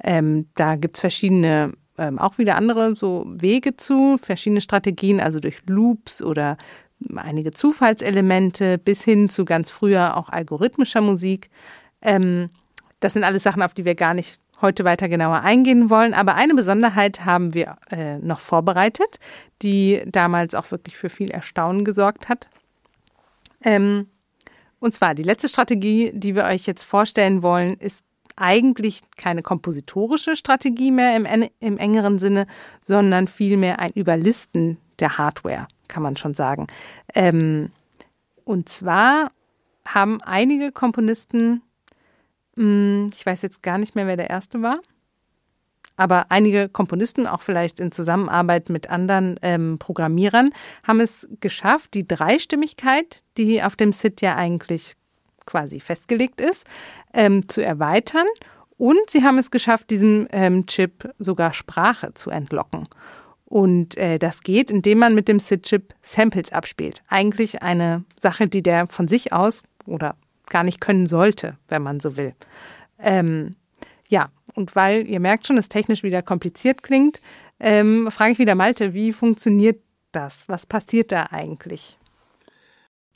Ähm, 0.04 0.48
da 0.56 0.78
gibt's 0.78 1.00
verschiedene, 1.00 1.74
ähm, 2.00 2.18
auch 2.18 2.40
wieder 2.40 2.56
andere 2.56 2.96
so 2.96 3.24
Wege 3.28 3.78
zu, 3.78 4.18
verschiedene 4.18 4.62
Strategien, 4.62 5.20
also 5.20 5.40
durch 5.40 5.58
Loops 5.68 6.24
oder 6.24 6.58
einige 7.16 7.52
Zufallselemente 7.52 8.80
bis 8.80 9.04
hin 9.04 9.30
zu 9.30 9.46
ganz 9.46 9.70
früher 9.70 10.18
auch 10.18 10.30
algorithmischer 10.30 11.02
Musik. 11.02 11.50
Ähm, 12.04 12.50
das 13.00 13.14
sind 13.14 13.24
alles 13.24 13.44
Sachen, 13.44 13.64
auf 13.64 13.74
die 13.74 13.86
wir 13.86 13.96
gar 13.96 14.14
nicht 14.14 14.40
heute 14.62 14.86
weiter 14.86 15.10
genauer 15.10 15.42
eingehen 15.42 15.90
wollen. 15.90 16.14
Aber 16.14 16.36
eine 16.36 16.54
Besonderheit 16.54 17.26
haben 17.26 17.54
wir 17.54 17.78
äh, 17.92 18.18
noch 18.20 18.40
vorbereitet, 18.40 19.20
die 19.62 20.02
damals 20.06 20.56
auch 20.56 20.72
wirklich 20.72 20.98
für 20.98 21.10
viel 21.10 21.32
Erstaunen 21.32 21.84
gesorgt 21.84 22.30
hat. 22.30 22.50
Ähm, 23.64 24.08
und 24.80 24.94
zwar 24.94 25.16
die 25.16 25.24
letzte 25.24 25.50
Strategie, 25.50 26.12
die 26.14 26.36
wir 26.36 26.44
euch 26.46 26.66
jetzt 26.66 26.84
vorstellen 26.84 27.42
wollen, 27.42 27.76
ist 27.76 28.04
eigentlich 28.36 29.02
keine 29.16 29.44
kompositorische 29.44 30.36
Strategie 30.36 30.92
mehr 30.92 31.16
im, 31.16 31.50
im 31.60 31.78
engeren 31.78 32.18
Sinne, 32.18 32.48
sondern 32.82 33.28
vielmehr 33.28 33.80
ein 33.80 33.92
Überlisten 33.92 34.78
der 35.00 35.18
Hardware, 35.18 35.68
kann 35.88 36.04
man 36.04 36.18
schon 36.18 36.34
sagen. 36.34 36.68
Ähm, 37.14 37.72
und 38.44 38.70
zwar 38.70 39.32
haben 39.86 40.22
einige 40.22 40.72
Komponisten 40.72 41.62
ich 42.56 43.26
weiß 43.26 43.42
jetzt 43.42 43.64
gar 43.64 43.78
nicht 43.78 43.96
mehr, 43.96 44.08
wer 44.08 44.18
der 44.18 44.30
erste 44.30 44.62
war. 44.62 44.76
Aber 45.96 46.26
einige 46.30 46.70
Komponisten, 46.70 47.28
auch 47.28 47.42
vielleicht 47.42 47.80
in 47.80 47.92
Zusammenarbeit 47.92 48.70
mit 48.70 48.90
anderen 48.90 49.40
ähm, 49.42 49.78
Programmierern, 49.78 50.50
haben 50.84 51.00
es 51.00 51.28
geschafft, 51.40 51.94
die 51.94 52.08
Dreistimmigkeit, 52.08 53.22
die 53.38 53.62
auf 53.62 53.76
dem 53.76 53.94
SID 53.94 54.22
ja 54.22 54.36
eigentlich 54.36 54.96
quasi 55.46 55.80
festgelegt 55.80 56.42
ist, 56.42 56.66
ähm, 57.14 57.48
zu 57.48 57.64
erweitern. 57.64 58.26
Und 58.78 59.10
sie 59.10 59.24
haben 59.24 59.38
es 59.38 59.52
geschafft, 59.52 59.92
diesem 59.92 60.28
ähm, 60.32 60.66
Chip 60.66 61.14
sogar 61.20 61.54
Sprache 61.54 62.14
zu 62.16 62.32
entlocken. 62.32 62.88
Und 63.46 63.96
äh, 63.98 64.18
das 64.18 64.42
geht, 64.42 64.72
indem 64.72 64.98
man 64.98 65.14
mit 65.14 65.28
dem 65.28 65.40
SID-Chip 65.40 65.94
Samples 66.02 66.52
abspielt. 66.52 67.04
Eigentlich 67.08 67.62
eine 67.62 68.04
Sache, 68.20 68.48
die 68.48 68.64
der 68.64 68.88
von 68.88 69.08
sich 69.08 69.32
aus 69.32 69.62
oder 69.86 70.16
gar 70.54 70.64
nicht 70.64 70.80
können 70.80 71.06
sollte, 71.06 71.58
wenn 71.68 71.82
man 71.82 72.00
so 72.00 72.16
will. 72.16 72.34
Ähm, 73.00 73.56
ja, 74.08 74.30
und 74.54 74.76
weil 74.76 75.08
ihr 75.08 75.20
merkt 75.20 75.48
schon, 75.48 75.58
es 75.58 75.68
technisch 75.68 76.04
wieder 76.04 76.22
kompliziert 76.22 76.84
klingt, 76.84 77.20
ähm, 77.60 78.10
frage 78.12 78.32
ich 78.32 78.40
wieder 78.40 78.56
Malte, 78.56 78.94
wie 78.94 79.12
funktioniert 79.12 79.82
das? 80.12 80.48
Was 80.48 80.66
passiert 80.66 81.12
da 81.12 81.28
eigentlich? 81.32 81.98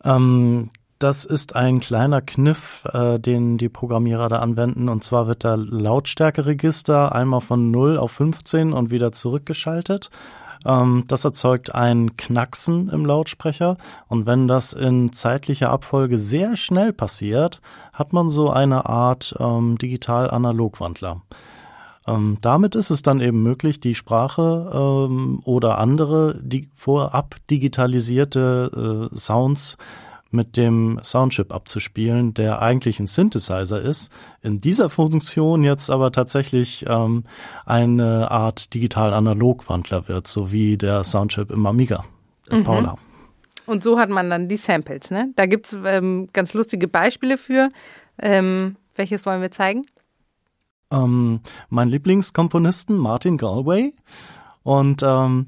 Ähm, 0.03 0.69
das 0.99 1.25
ist 1.25 1.55
ein 1.55 1.79
kleiner 1.79 2.21
Kniff, 2.21 2.83
äh, 2.91 3.19
den 3.19 3.57
die 3.57 3.69
Programmierer 3.69 4.29
da 4.29 4.38
anwenden. 4.38 4.89
Und 4.89 5.03
zwar 5.03 5.27
wird 5.27 5.43
der 5.43 5.57
Lautstärkeregister 5.57 7.13
einmal 7.13 7.41
von 7.41 7.69
0 7.69 7.97
auf 7.97 8.13
15 8.13 8.73
und 8.73 8.89
wieder 8.89 9.11
zurückgeschaltet. 9.11 10.09
Ähm, 10.66 11.05
das 11.08 11.26
erzeugt 11.26 11.74
ein 11.76 12.18
Knacksen 12.18 12.89
im 12.89 13.05
Lautsprecher 13.05 13.78
und 14.08 14.26
wenn 14.26 14.47
das 14.47 14.74
in 14.74 15.14
zeitlicher 15.14 15.70
Abfolge 15.70 16.20
sehr 16.20 16.55
schnell 16.55 16.93
passiert, 16.93 17.62
hat 17.93 18.14
man 18.14 18.30
so 18.30 18.49
eine 18.49 18.88
Art 18.88 19.36
ähm, 19.39 19.78
Digital-Analog-Wandler. 19.78 21.22
Ähm, 22.08 22.38
damit 22.41 22.76
ist 22.76 22.89
es 22.89 23.01
dann 23.01 23.20
eben 23.20 23.43
möglich, 23.43 23.80
die 23.80 23.95
Sprache 23.95 24.72
ähm, 24.74 25.41
oder 25.43 25.78
andere 25.78 26.39
die 26.41 26.70
vorab 26.74 27.36
digitalisierte 27.49 29.10
äh, 29.12 29.18
Sounds 29.18 29.78
mit 30.32 30.57
dem 30.57 30.99
Soundchip 31.03 31.53
abzuspielen, 31.53 32.34
der 32.34 32.61
eigentlich 32.61 32.99
ein 32.99 33.07
Synthesizer 33.07 33.82
ist, 33.82 34.11
in 34.41 34.59
dieser 34.59 34.89
Funktion 34.89 35.63
jetzt 35.63 35.89
aber 35.89 36.11
tatsächlich 36.11 36.86
ähm, 36.88 37.23
eine 37.65 38.32
Art 38.32 38.73
digital-analog-Wandler 38.73 40.07
wird, 40.07 40.28
so 40.28 40.51
wie 40.51 40.78
der 40.78 41.03
Soundchip 41.03 41.51
im 41.51 41.65
Amiga, 41.65 42.03
mhm. 42.51 42.63
Paula. 42.63 42.97
Und 43.65 43.84
so 43.84 43.99
hat 43.99 44.09
man 44.09 44.30
dann 44.30 44.47
die 44.47 44.55
Samples, 44.55 45.11
ne? 45.11 45.34
Da 45.36 45.45
gibt's 45.45 45.75
ähm, 45.86 46.30
ganz 46.32 46.53
lustige 46.53 46.88
Beispiele 46.88 47.38
für. 47.38 47.69
Ähm, 48.19 48.78
welches 48.95 49.25
wollen 49.25 49.41
wir 49.41 49.51
zeigen? 49.51 49.84
Ähm, 50.91 51.41
mein 51.69 51.89
Lieblingskomponisten 51.89 52.97
Martin 52.97 53.38
Galway 53.38 53.93
und 54.63 55.03
ähm, 55.03 55.47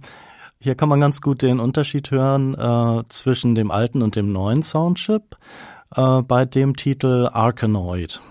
hier 0.62 0.76
kann 0.76 0.90
man 0.90 1.00
ganz 1.00 1.22
gut 1.22 1.42
den 1.42 1.60
Unterschied 1.60 2.12
hören 2.12 2.54
äh, 2.54 3.04
zwischen 3.08 3.56
dem 3.56 3.72
alten 3.72 4.02
und 4.02 4.16
dem 4.16 4.34
neuen 4.34 4.62
Soundchip 4.62 5.38
äh, 5.96 6.22
bei 6.22 6.46
dem 6.46 6.76
Titel 6.76 7.30
Arkanoid. 7.32 8.22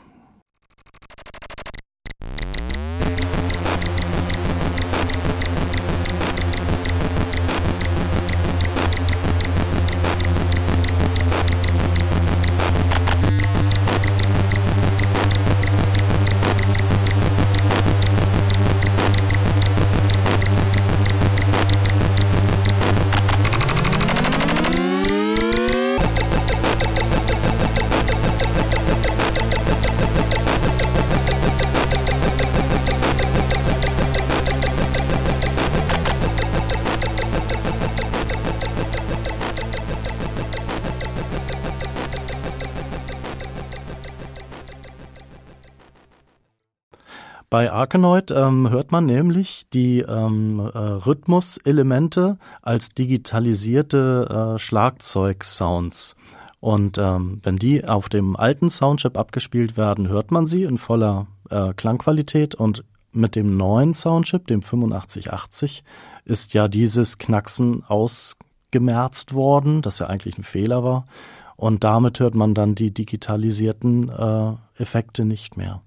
Arkanoid 47.79 48.33
ähm, 48.33 48.71
hört 48.71 48.91
man 48.91 49.07
nämlich 49.07 49.69
die 49.73 50.01
ähm, 50.01 50.59
äh, 50.59 50.79
Rhythmuselemente 50.79 52.37
als 52.61 52.89
digitalisierte 52.91 54.55
äh, 54.57 54.59
Schlagzeugsounds. 54.59 56.17
Und 56.59 56.99
ähm, 56.99 57.39
wenn 57.45 57.55
die 57.55 57.87
auf 57.87 58.09
dem 58.09 58.35
alten 58.35 58.69
Soundchip 58.69 59.17
abgespielt 59.17 59.77
werden, 59.77 60.09
hört 60.09 60.33
man 60.33 60.45
sie 60.45 60.65
in 60.65 60.77
voller 60.77 61.29
äh, 61.51 61.73
Klangqualität 61.73 62.57
und 62.57 62.83
mit 63.13 63.37
dem 63.37 63.57
neuen 63.57 63.95
Soundchip, 63.95 64.49
dem 64.49 64.59
8580, 64.59 65.85
ist 66.25 66.55
ja 66.55 66.67
dieses 66.67 67.19
Knacksen 67.19 67.85
ausgemerzt 67.87 69.35
worden, 69.35 69.83
das 69.83 70.01
ja 70.01 70.09
eigentlich 70.09 70.37
ein 70.37 70.43
Fehler 70.43 70.83
war. 70.83 71.07
Und 71.55 71.85
damit 71.85 72.19
hört 72.19 72.35
man 72.35 72.55
dann 72.55 72.75
die 72.75 72.93
digitalisierten 72.93 74.09
äh, 74.09 74.53
Effekte 74.75 75.25
nicht 75.25 75.57
mehr. 75.57 75.81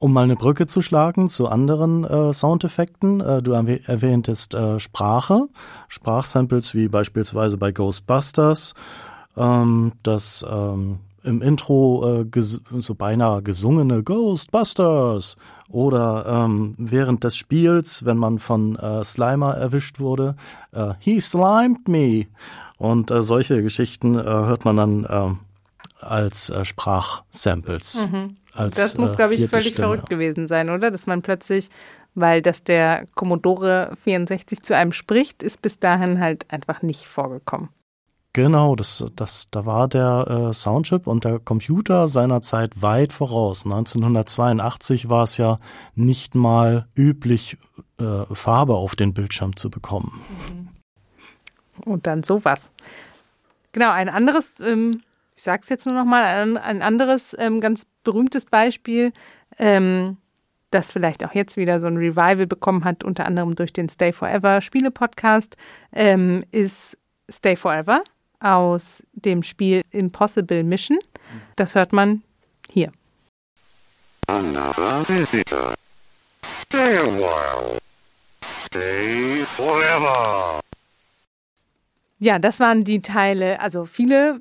Um 0.00 0.12
mal 0.12 0.22
eine 0.22 0.36
Brücke 0.36 0.68
zu 0.68 0.80
schlagen 0.80 1.28
zu 1.28 1.48
anderen 1.48 2.04
äh, 2.04 2.32
Soundeffekten, 2.32 3.20
äh, 3.20 3.42
du 3.42 3.52
erwähntest 3.52 4.54
äh, 4.54 4.78
Sprache, 4.78 5.48
Sprachsamples 5.88 6.72
wie 6.74 6.86
beispielsweise 6.86 7.56
bei 7.56 7.72
Ghostbusters, 7.72 8.74
ähm, 9.36 9.92
das 10.04 10.46
ähm, 10.48 11.00
im 11.24 11.42
Intro 11.42 12.22
äh, 12.22 12.40
so 12.40 12.94
beinahe 12.94 13.42
gesungene 13.42 14.04
Ghostbusters 14.04 15.36
oder 15.68 16.26
ähm, 16.26 16.74
während 16.78 17.24
des 17.24 17.36
Spiels, 17.36 18.04
wenn 18.04 18.18
man 18.18 18.38
von 18.38 18.76
äh, 18.76 19.02
Slimer 19.02 19.54
erwischt 19.56 19.98
wurde, 19.98 20.36
äh, 20.70 20.94
He 21.00 21.20
slimed 21.20 21.88
me 21.88 22.26
und 22.78 23.10
äh, 23.10 23.24
solche 23.24 23.62
Geschichten 23.62 24.14
äh, 24.14 24.22
hört 24.22 24.64
man 24.64 24.76
dann 24.76 25.04
äh, 25.04 26.04
als 26.04 26.50
äh, 26.50 26.64
Sprachsamples. 26.64 28.08
Mhm. 28.10 28.36
Als, 28.58 28.74
das 28.74 28.98
muss, 28.98 29.14
glaube 29.14 29.34
ich, 29.34 29.48
völlig 29.48 29.68
Stimme. 29.68 29.88
verrückt 29.88 30.10
gewesen 30.10 30.48
sein, 30.48 30.68
oder? 30.68 30.90
Dass 30.90 31.06
man 31.06 31.22
plötzlich, 31.22 31.68
weil 32.14 32.42
dass 32.42 32.64
der 32.64 33.06
Commodore 33.14 33.92
64 33.94 34.62
zu 34.62 34.74
einem 34.74 34.92
spricht, 34.92 35.42
ist 35.42 35.62
bis 35.62 35.78
dahin 35.78 36.20
halt 36.20 36.50
einfach 36.50 36.82
nicht 36.82 37.06
vorgekommen. 37.06 37.68
Genau, 38.32 38.76
das, 38.76 39.04
das, 39.16 39.48
da 39.50 39.64
war 39.64 39.88
der 39.88 40.50
äh, 40.50 40.52
Soundchip 40.52 41.06
und 41.06 41.24
der 41.24 41.38
Computer 41.38 42.08
seiner 42.08 42.40
Zeit 42.40 42.82
weit 42.82 43.12
voraus. 43.12 43.64
1982 43.64 45.08
war 45.08 45.24
es 45.24 45.38
ja 45.38 45.58
nicht 45.94 46.34
mal 46.34 46.86
üblich, 46.94 47.56
äh, 47.98 48.24
Farbe 48.32 48.74
auf 48.74 48.96
den 48.96 49.14
Bildschirm 49.14 49.56
zu 49.56 49.70
bekommen. 49.70 50.20
Mhm. 50.50 50.68
Und 51.84 52.06
dann 52.06 52.22
sowas. 52.22 52.70
Genau, 53.72 53.90
ein 53.90 54.08
anderes, 54.08 54.60
ähm, 54.60 55.02
ich 55.34 55.42
sage 55.42 55.60
es 55.62 55.68
jetzt 55.68 55.86
nur 55.86 55.94
noch 55.94 56.04
mal, 56.04 56.24
ein, 56.24 56.56
ein 56.56 56.82
anderes 56.82 57.34
ähm, 57.38 57.60
ganz 57.60 57.86
berühmtes 58.08 58.46
Beispiel, 58.46 59.12
ähm, 59.58 60.16
das 60.70 60.90
vielleicht 60.90 61.26
auch 61.26 61.34
jetzt 61.34 61.58
wieder 61.58 61.78
so 61.78 61.88
ein 61.88 61.98
Revival 61.98 62.46
bekommen 62.46 62.84
hat, 62.84 63.04
unter 63.04 63.26
anderem 63.26 63.54
durch 63.54 63.70
den 63.70 63.90
Stay 63.90 64.12
Forever 64.12 64.62
Spiele-Podcast, 64.62 65.58
ähm, 65.92 66.42
ist 66.50 66.96
Stay 67.30 67.54
Forever 67.54 68.02
aus 68.40 69.02
dem 69.12 69.42
Spiel 69.42 69.82
Impossible 69.90 70.64
Mission. 70.64 70.98
Das 71.56 71.74
hört 71.74 71.92
man 71.92 72.22
hier. 72.72 72.92
Another 74.26 75.06
visitor. 75.06 75.74
Stay 76.62 76.96
a 76.96 77.04
while. 77.04 77.78
Stay 78.64 79.44
forever. 79.44 80.60
Ja, 82.18 82.38
das 82.38 82.58
waren 82.58 82.84
die 82.84 83.02
Teile, 83.02 83.60
also 83.60 83.84
viele 83.84 84.40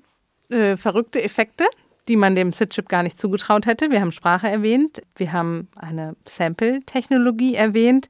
äh, 0.49 0.77
verrückte 0.77 1.21
Effekte, 1.21 1.65
die 2.07 2.15
man 2.15 2.35
dem 2.35 2.53
SID-Chip 2.53 2.89
gar 2.89 3.03
nicht 3.03 3.19
zugetraut 3.19 3.65
hätte. 3.65 3.91
Wir 3.91 4.01
haben 4.01 4.11
Sprache 4.11 4.47
erwähnt, 4.47 5.01
wir 5.15 5.33
haben 5.33 5.67
eine 5.77 6.15
Sample-Technologie 6.25 7.55
erwähnt. 7.55 8.09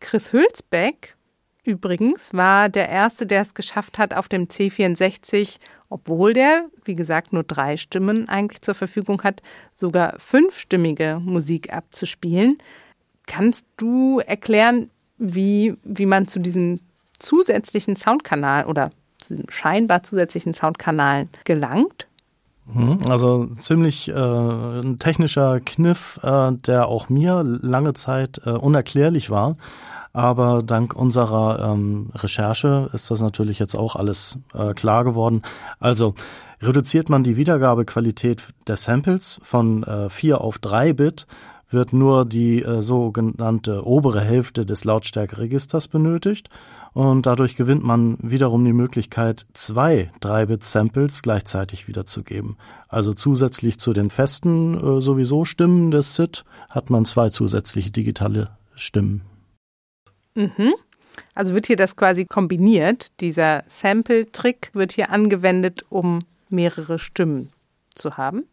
Chris 0.00 0.32
Hülsbeck 0.32 1.16
übrigens 1.64 2.32
war 2.34 2.68
der 2.68 2.88
Erste, 2.88 3.26
der 3.26 3.42
es 3.42 3.54
geschafft 3.54 3.98
hat, 3.98 4.14
auf 4.14 4.28
dem 4.28 4.46
C64, 4.46 5.58
obwohl 5.88 6.32
der, 6.32 6.68
wie 6.84 6.94
gesagt, 6.94 7.32
nur 7.32 7.44
drei 7.44 7.76
Stimmen 7.76 8.28
eigentlich 8.28 8.62
zur 8.62 8.74
Verfügung 8.74 9.22
hat, 9.22 9.42
sogar 9.72 10.18
fünfstimmige 10.18 11.20
Musik 11.22 11.72
abzuspielen. 11.72 12.58
Kannst 13.26 13.66
du 13.76 14.20
erklären, 14.20 14.90
wie, 15.18 15.76
wie 15.84 16.06
man 16.06 16.28
zu 16.28 16.40
diesem 16.40 16.80
zusätzlichen 17.18 17.96
Soundkanal 17.96 18.64
oder 18.64 18.90
zu 19.18 19.42
scheinbar 19.48 20.02
zusätzlichen 20.02 20.54
Soundkanal 20.54 21.28
gelangt? 21.44 22.06
Mhm, 22.72 22.98
also 23.08 23.46
ziemlich 23.58 24.08
äh, 24.08 24.12
ein 24.12 24.98
technischer 24.98 25.60
Kniff, 25.60 26.20
äh, 26.22 26.52
der 26.52 26.88
auch 26.88 27.08
mir 27.08 27.42
lange 27.44 27.92
Zeit 27.94 28.40
äh, 28.44 28.50
unerklärlich 28.50 29.30
war. 29.30 29.56
Aber 30.12 30.62
dank 30.62 30.94
unserer 30.94 31.72
ähm, 31.72 32.10
Recherche 32.14 32.90
ist 32.92 33.10
das 33.10 33.20
natürlich 33.20 33.58
jetzt 33.60 33.76
auch 33.76 33.94
alles 33.94 34.38
äh, 34.54 34.74
klar 34.74 35.04
geworden. 35.04 35.42
Also 35.78 36.14
reduziert 36.60 37.08
man 37.08 37.22
die 37.22 37.36
Wiedergabequalität 37.36 38.42
der 38.66 38.76
Samples 38.76 39.38
von 39.42 39.84
äh, 39.84 40.10
4 40.10 40.40
auf 40.40 40.58
3 40.58 40.94
Bit, 40.94 41.26
wird 41.70 41.92
nur 41.92 42.24
die 42.24 42.62
äh, 42.62 42.82
sogenannte 42.82 43.86
obere 43.86 44.20
Hälfte 44.20 44.66
des 44.66 44.84
Lautstärkeregisters 44.84 45.86
benötigt 45.86 46.48
und 46.92 47.26
dadurch 47.26 47.56
gewinnt 47.56 47.84
man 47.84 48.18
wiederum 48.20 48.64
die 48.64 48.72
Möglichkeit, 48.72 49.46
zwei 49.52 50.10
3-Bit-Samples 50.20 51.22
gleichzeitig 51.22 51.88
wiederzugeben. 51.88 52.56
Also 52.88 53.12
zusätzlich 53.14 53.78
zu 53.78 53.92
den 53.92 54.10
festen 54.10 54.74
äh, 54.74 55.00
sowieso 55.00 55.44
Stimmen 55.44 55.90
des 55.90 56.16
SID 56.16 56.44
hat 56.68 56.90
man 56.90 57.04
zwei 57.04 57.30
zusätzliche 57.30 57.90
digitale 57.90 58.56
Stimmen. 58.74 59.22
Mhm. 60.34 60.74
Also 61.34 61.54
wird 61.54 61.66
hier 61.66 61.76
das 61.76 61.96
quasi 61.96 62.24
kombiniert. 62.24 63.08
Dieser 63.20 63.64
Sample-Trick 63.68 64.70
wird 64.72 64.92
hier 64.92 65.10
angewendet, 65.10 65.84
um 65.88 66.20
mehrere 66.48 66.98
Stimmen 66.98 67.50
zu 67.94 68.16
haben. 68.16 68.44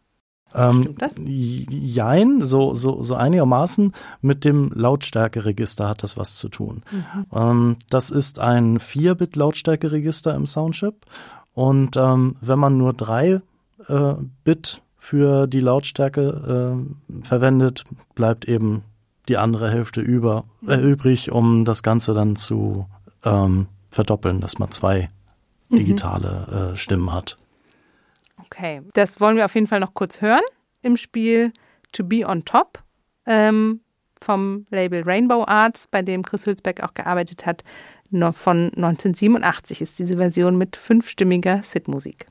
Ähm, 0.54 0.82
Stimmt 0.82 1.02
das? 1.02 1.14
Jein, 1.24 2.44
so, 2.44 2.74
so, 2.74 3.02
so 3.02 3.14
einigermaßen 3.14 3.92
mit 4.20 4.44
dem 4.44 4.70
Lautstärkeregister 4.74 5.88
hat 5.88 6.02
das 6.02 6.16
was 6.16 6.36
zu 6.36 6.48
tun. 6.48 6.82
Mhm. 6.90 7.26
Ähm, 7.32 7.76
das 7.90 8.10
ist 8.10 8.38
ein 8.38 8.78
4-Bit-Lautstärkeregister 8.78 10.34
im 10.34 10.46
Soundchip. 10.46 10.94
Und 11.54 11.96
ähm, 11.96 12.34
wenn 12.40 12.58
man 12.58 12.78
nur 12.78 12.94
3 12.94 13.40
äh, 13.88 14.14
Bit 14.44 14.82
für 14.96 15.46
die 15.46 15.60
Lautstärke 15.60 16.76
äh, 16.78 17.24
verwendet, 17.24 17.84
bleibt 18.14 18.46
eben 18.46 18.82
die 19.28 19.36
andere 19.36 19.70
Hälfte 19.70 20.00
über, 20.00 20.44
äh, 20.66 20.76
übrig, 20.76 21.30
um 21.30 21.64
das 21.64 21.82
Ganze 21.82 22.14
dann 22.14 22.36
zu 22.36 22.86
ähm, 23.24 23.66
verdoppeln, 23.90 24.40
dass 24.40 24.58
man 24.58 24.70
zwei 24.70 25.08
mhm. 25.68 25.76
digitale 25.76 26.72
äh, 26.72 26.76
Stimmen 26.76 27.12
hat. 27.12 27.38
Okay, 28.58 28.82
das 28.94 29.20
wollen 29.20 29.36
wir 29.36 29.44
auf 29.44 29.54
jeden 29.54 29.68
Fall 29.68 29.78
noch 29.78 29.94
kurz 29.94 30.20
hören 30.20 30.42
im 30.82 30.96
Spiel 30.96 31.52
To 31.92 32.02
Be 32.02 32.26
on 32.26 32.44
Top 32.44 32.82
ähm, 33.24 33.82
vom 34.20 34.64
Label 34.70 35.04
Rainbow 35.04 35.44
Arts, 35.46 35.86
bei 35.86 36.02
dem 36.02 36.24
Chris 36.24 36.44
Hülsbeck 36.44 36.82
auch 36.82 36.92
gearbeitet 36.92 37.46
hat. 37.46 37.62
Von 38.10 38.72
1987 38.74 39.80
ist 39.80 40.00
diese 40.00 40.16
Version 40.16 40.58
mit 40.58 40.74
fünfstimmiger 40.74 41.62
Sid-Musik. 41.62 42.26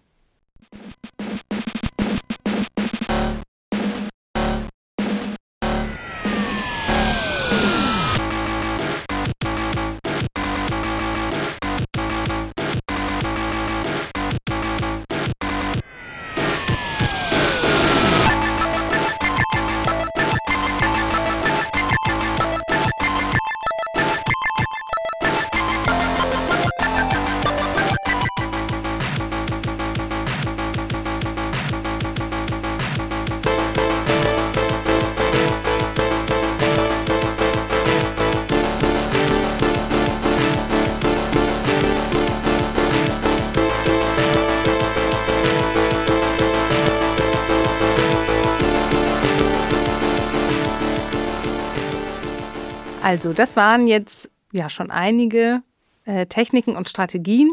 Also, 53.07 53.31
das 53.31 53.55
waren 53.55 53.87
jetzt 53.87 54.29
ja 54.51 54.67
schon 54.67 54.91
einige 54.91 55.61
äh, 56.03 56.25
Techniken 56.25 56.75
und 56.75 56.89
Strategien, 56.89 57.49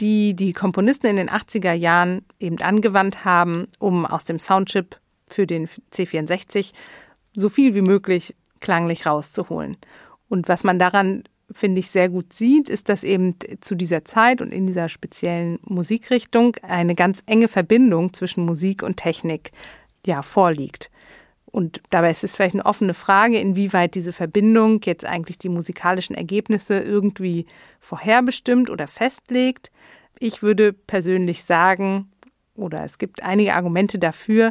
die 0.00 0.34
die 0.34 0.54
Komponisten 0.54 1.06
in 1.06 1.16
den 1.16 1.28
80er 1.28 1.74
Jahren 1.74 2.24
eben 2.38 2.58
angewandt 2.62 3.26
haben, 3.26 3.66
um 3.78 4.06
aus 4.06 4.24
dem 4.24 4.38
Soundchip 4.38 4.98
für 5.28 5.46
den 5.46 5.66
C64 5.66 6.72
so 7.34 7.50
viel 7.50 7.74
wie 7.74 7.82
möglich 7.82 8.34
klanglich 8.60 9.04
rauszuholen. 9.04 9.76
Und 10.30 10.48
was 10.48 10.64
man 10.64 10.78
daran, 10.78 11.24
finde 11.50 11.80
ich, 11.80 11.90
sehr 11.90 12.08
gut 12.08 12.32
sieht, 12.32 12.70
ist, 12.70 12.88
dass 12.88 13.04
eben 13.04 13.34
zu 13.60 13.74
dieser 13.74 14.06
Zeit 14.06 14.40
und 14.40 14.50
in 14.50 14.66
dieser 14.66 14.88
speziellen 14.88 15.58
Musikrichtung 15.62 16.56
eine 16.62 16.94
ganz 16.94 17.22
enge 17.26 17.48
Verbindung 17.48 18.14
zwischen 18.14 18.46
Musik 18.46 18.82
und 18.82 18.96
Technik 18.96 19.52
ja 20.06 20.22
vorliegt. 20.22 20.89
Und 21.50 21.80
dabei 21.90 22.10
ist 22.10 22.24
es 22.24 22.36
vielleicht 22.36 22.54
eine 22.54 22.66
offene 22.66 22.94
Frage, 22.94 23.38
inwieweit 23.38 23.94
diese 23.94 24.12
Verbindung 24.12 24.80
jetzt 24.84 25.04
eigentlich 25.04 25.38
die 25.38 25.48
musikalischen 25.48 26.14
Ergebnisse 26.14 26.80
irgendwie 26.80 27.46
vorherbestimmt 27.80 28.70
oder 28.70 28.86
festlegt. 28.86 29.70
Ich 30.18 30.42
würde 30.42 30.72
persönlich 30.72 31.44
sagen, 31.44 32.10
oder 32.54 32.84
es 32.84 32.98
gibt 32.98 33.22
einige 33.22 33.54
Argumente 33.54 33.98
dafür, 33.98 34.50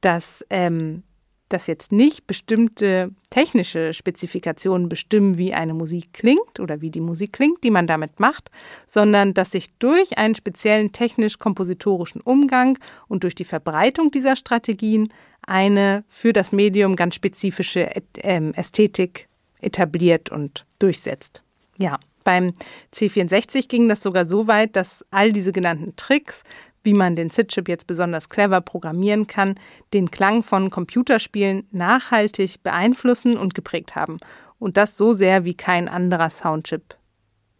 dass 0.00 0.44
ähm, 0.50 1.02
dass 1.50 1.66
jetzt 1.66 1.90
nicht 1.92 2.26
bestimmte 2.26 3.10
technische 3.28 3.92
Spezifikationen 3.92 4.88
bestimmen, 4.88 5.36
wie 5.36 5.52
eine 5.52 5.74
Musik 5.74 6.12
klingt 6.12 6.60
oder 6.60 6.80
wie 6.80 6.90
die 6.90 7.00
Musik 7.00 7.32
klingt, 7.32 7.62
die 7.64 7.72
man 7.72 7.86
damit 7.86 8.20
macht, 8.20 8.50
sondern 8.86 9.34
dass 9.34 9.50
sich 9.50 9.66
durch 9.78 10.16
einen 10.16 10.36
speziellen 10.36 10.92
technisch-kompositorischen 10.92 12.20
Umgang 12.20 12.78
und 13.08 13.24
durch 13.24 13.34
die 13.34 13.44
Verbreitung 13.44 14.12
dieser 14.12 14.36
Strategien 14.36 15.12
eine 15.50 16.04
für 16.08 16.32
das 16.32 16.52
Medium 16.52 16.96
ganz 16.96 17.14
spezifische 17.14 17.90
ähm, 18.18 18.54
Ästhetik 18.54 19.28
etabliert 19.60 20.30
und 20.30 20.64
durchsetzt. 20.78 21.42
Ja, 21.76 21.98
beim 22.24 22.52
C64 22.94 23.68
ging 23.68 23.88
das 23.88 24.02
sogar 24.02 24.24
so 24.24 24.46
weit, 24.46 24.76
dass 24.76 25.04
all 25.10 25.32
diese 25.32 25.52
genannten 25.52 25.96
Tricks 25.96 26.44
wie 26.82 26.94
man 26.94 27.16
den 27.16 27.30
SID-Chip 27.30 27.68
jetzt 27.68 27.86
besonders 27.86 28.28
clever 28.28 28.60
programmieren 28.60 29.26
kann, 29.26 29.56
den 29.92 30.10
Klang 30.10 30.42
von 30.42 30.70
Computerspielen 30.70 31.66
nachhaltig 31.70 32.62
beeinflussen 32.62 33.36
und 33.36 33.54
geprägt 33.54 33.96
haben. 33.96 34.18
Und 34.58 34.76
das 34.76 34.96
so 34.96 35.12
sehr 35.12 35.44
wie 35.44 35.54
kein 35.54 35.88
anderer 35.88 36.30
Soundchip 36.30 36.96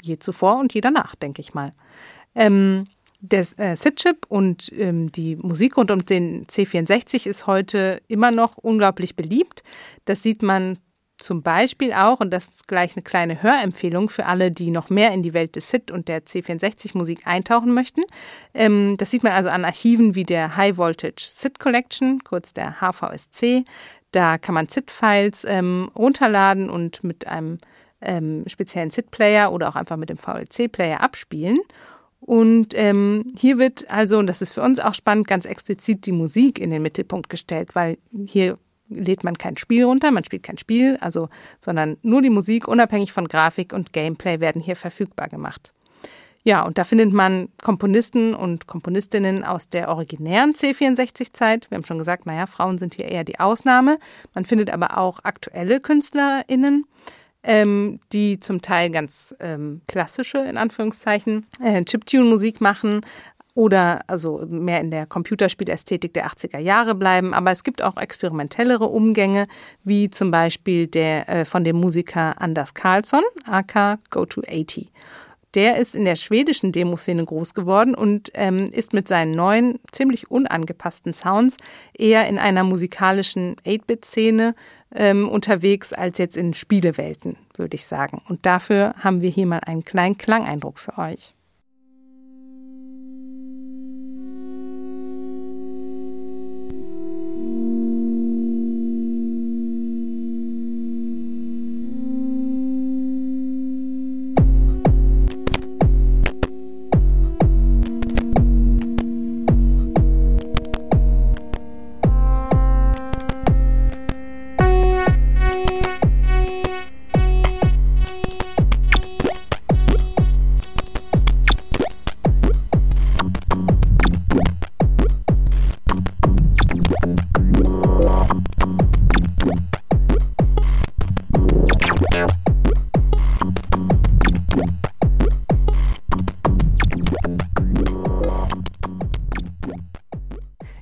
je 0.02 0.18
zuvor 0.18 0.58
und 0.58 0.72
je 0.72 0.80
danach, 0.80 1.14
denke 1.14 1.40
ich 1.40 1.52
mal. 1.52 1.72
Ähm, 2.34 2.86
der 3.20 3.46
äh, 3.58 3.76
SID-Chip 3.76 4.26
und 4.28 4.72
ähm, 4.72 5.12
die 5.12 5.36
Musik 5.36 5.76
rund 5.76 5.90
um 5.90 6.04
den 6.04 6.46
C64 6.46 7.26
ist 7.26 7.46
heute 7.46 8.00
immer 8.08 8.30
noch 8.30 8.56
unglaublich 8.56 9.16
beliebt. 9.16 9.62
Das 10.06 10.22
sieht 10.22 10.42
man 10.42 10.78
zum 11.20 11.42
Beispiel 11.42 11.92
auch, 11.92 12.20
und 12.20 12.30
das 12.30 12.48
ist 12.48 12.68
gleich 12.68 12.96
eine 12.96 13.02
kleine 13.02 13.42
Hörempfehlung 13.42 14.08
für 14.08 14.24
alle, 14.24 14.50
die 14.50 14.70
noch 14.70 14.88
mehr 14.88 15.12
in 15.12 15.22
die 15.22 15.34
Welt 15.34 15.54
des 15.54 15.68
SID 15.68 15.90
und 15.90 16.08
der 16.08 16.24
C64-Musik 16.24 17.26
eintauchen 17.26 17.74
möchten. 17.74 18.02
Ähm, 18.54 18.96
das 18.96 19.10
sieht 19.10 19.22
man 19.22 19.32
also 19.32 19.50
an 19.50 19.64
Archiven 19.64 20.14
wie 20.14 20.24
der 20.24 20.56
High 20.56 20.78
Voltage 20.78 21.28
SID 21.28 21.58
Collection, 21.58 22.24
kurz 22.24 22.54
der 22.54 22.80
HVSC. 22.80 23.64
Da 24.12 24.38
kann 24.38 24.54
man 24.54 24.68
SID-Files 24.68 25.44
ähm, 25.44 25.90
runterladen 25.94 26.70
und 26.70 27.04
mit 27.04 27.26
einem 27.26 27.58
ähm, 28.00 28.44
speziellen 28.46 28.90
SID-Player 28.90 29.52
oder 29.52 29.68
auch 29.68 29.76
einfach 29.76 29.96
mit 29.96 30.08
dem 30.08 30.16
VLC-Player 30.16 31.00
abspielen. 31.00 31.58
Und 32.20 32.74
ähm, 32.74 33.24
hier 33.36 33.58
wird 33.58 33.90
also, 33.90 34.18
und 34.18 34.26
das 34.26 34.42
ist 34.42 34.52
für 34.52 34.62
uns 34.62 34.78
auch 34.78 34.94
spannend, 34.94 35.26
ganz 35.26 35.46
explizit 35.46 36.06
die 36.06 36.12
Musik 36.12 36.58
in 36.58 36.70
den 36.70 36.82
Mittelpunkt 36.82 37.28
gestellt, 37.30 37.74
weil 37.74 37.98
hier 38.26 38.58
lädt 38.88 39.24
man 39.24 39.38
kein 39.38 39.56
Spiel 39.56 39.84
runter, 39.84 40.10
man 40.10 40.24
spielt 40.24 40.42
kein 40.42 40.58
Spiel, 40.58 40.98
also, 41.00 41.28
sondern 41.60 41.96
nur 42.02 42.22
die 42.22 42.30
Musik, 42.30 42.68
unabhängig 42.68 43.12
von 43.12 43.28
Grafik 43.28 43.72
und 43.72 43.92
Gameplay, 43.92 44.40
werden 44.40 44.60
hier 44.60 44.76
verfügbar 44.76 45.28
gemacht. 45.28 45.72
Ja, 46.42 46.62
und 46.62 46.78
da 46.78 46.84
findet 46.84 47.12
man 47.12 47.48
Komponisten 47.62 48.34
und 48.34 48.66
Komponistinnen 48.66 49.44
aus 49.44 49.68
der 49.68 49.88
originären 49.88 50.52
C64-Zeit. 50.54 51.70
Wir 51.70 51.76
haben 51.76 51.84
schon 51.84 51.98
gesagt, 51.98 52.24
naja, 52.24 52.46
Frauen 52.46 52.78
sind 52.78 52.94
hier 52.94 53.06
eher 53.06 53.24
die 53.24 53.38
Ausnahme. 53.38 53.98
Man 54.34 54.46
findet 54.46 54.70
aber 54.70 54.96
auch 54.96 55.20
aktuelle 55.22 55.80
KünstlerInnen, 55.80 56.86
ähm, 57.42 58.00
die 58.12 58.38
zum 58.38 58.62
Teil 58.62 58.90
ganz 58.90 59.34
ähm, 59.40 59.80
klassische, 59.86 60.38
in 60.38 60.56
Anführungszeichen, 60.56 61.46
äh, 61.62 61.84
Chiptune-Musik 61.84 62.60
machen, 62.60 63.02
oder 63.54 64.00
also 64.06 64.44
mehr 64.48 64.80
in 64.80 64.90
der 64.90 65.06
Computerspielästhetik 65.06 66.14
der 66.14 66.26
80er 66.28 66.58
Jahre 66.58 66.94
bleiben. 66.94 67.34
Aber 67.34 67.50
es 67.50 67.64
gibt 67.64 67.82
auch 67.82 67.96
experimentellere 67.96 68.86
Umgänge, 68.86 69.48
wie 69.84 70.10
zum 70.10 70.30
Beispiel 70.30 70.86
der 70.86 71.28
äh, 71.28 71.44
von 71.44 71.64
dem 71.64 71.76
Musiker 71.76 72.40
Anders 72.40 72.74
Carlsson, 72.74 73.22
aka 73.44 73.98
Go 74.10 74.24
to 74.24 74.42
80. 74.42 74.90
Der 75.54 75.78
ist 75.78 75.96
in 75.96 76.04
der 76.04 76.14
schwedischen 76.14 76.70
Demoszene 76.70 77.24
groß 77.24 77.54
geworden 77.54 77.96
und 77.96 78.30
ähm, 78.34 78.70
ist 78.72 78.92
mit 78.92 79.08
seinen 79.08 79.32
neuen, 79.32 79.80
ziemlich 79.90 80.30
unangepassten 80.30 81.12
Sounds 81.12 81.56
eher 81.92 82.28
in 82.28 82.38
einer 82.38 82.62
musikalischen 82.62 83.56
8-Bit-Szene 83.66 84.54
ähm, 84.94 85.28
unterwegs 85.28 85.92
als 85.92 86.18
jetzt 86.18 86.36
in 86.36 86.54
Spielewelten, 86.54 87.36
würde 87.56 87.74
ich 87.74 87.86
sagen. 87.86 88.22
Und 88.28 88.46
dafür 88.46 88.94
haben 88.98 89.20
wir 89.20 89.30
hier 89.30 89.46
mal 89.46 89.60
einen 89.60 89.84
kleinen 89.84 90.18
Klangeindruck 90.18 90.78
für 90.78 90.98
euch. 90.98 91.34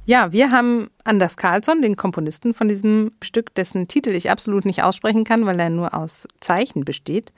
Ja, 0.09 0.33
wir 0.33 0.51
haben 0.51 0.89
Anders 1.05 1.37
Carlsson, 1.37 1.83
den 1.83 1.95
Komponisten 1.95 2.55
von 2.55 2.67
diesem 2.67 3.11
Stück, 3.23 3.55
dessen 3.55 3.89
Titel 3.89 4.09
ich 4.13 4.31
absolut 4.31 4.65
nicht 4.65 4.83
aussprechen 4.83 5.23
kann, 5.23 5.45
weil 5.45 5.61
er 5.61 5.69
nur 5.69 5.93
aus 5.93 6.27
Zeichen 6.41 6.87
besteht, 6.87 7.31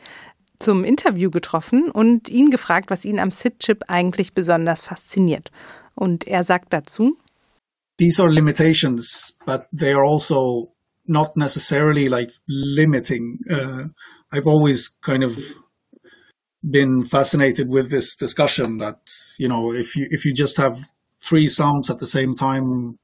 zum 0.61 0.85
Interview 0.85 1.33
getroffen 1.33 1.91
und 1.91 2.29
ihn 2.29 2.49
gefragt, 2.49 2.89
was 2.89 3.05
ihn 3.05 3.19
am 3.19 3.33
SID-Chip 3.33 3.87
eigentlich 3.89 4.35
besonders 4.35 4.83
fasziniert. 4.83 5.51
Und 5.97 6.29
er 6.29 6.45
sagt 6.45 6.73
dazu, 6.73 7.19
These 7.99 8.23
are 8.23 8.31
limitations, 8.31 9.37
but 9.45 9.63
they 9.77 9.93
are 9.93 10.05
also 10.05 10.73
not 11.07 11.37
necessarily 11.37 12.07
like 12.07 12.31
limiting. 12.47 13.41
Uh, 13.51 13.89
I've 14.31 14.47
always 14.47 14.97
kind 15.01 15.25
of 15.25 15.37
been 16.63 17.05
fascinated 17.05 17.67
with 17.69 17.91
this 17.91 18.15
discussion 18.15 18.79
that, 18.79 19.01
you 19.39 19.49
know, 19.49 19.73
if 19.75 19.97
you, 19.97 20.07
if 20.09 20.25
you 20.25 20.33
just 20.33 20.57
have 20.57 20.79
three 21.23 21.49
sounds 21.49 21.91
at 21.91 21.99
the 21.99 22.07
same 22.07 22.35
time 22.35 22.99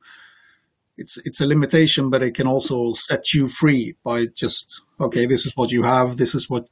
it's 0.99 1.19
it's 1.25 1.41
a 1.41 1.47
limitation 1.47 2.09
but 2.11 2.23
it 2.23 2.35
can 2.35 2.47
also 2.47 2.93
set 2.95 3.33
you 3.35 3.47
free 3.47 3.95
by 4.03 4.27
just 4.27 4.83
okay 5.01 5.27
this 5.27 5.45
is 5.47 5.53
what 5.57 5.71
you 5.71 5.83
have 5.83 6.17
this 6.17 6.35
is 6.35 6.49
what 6.49 6.69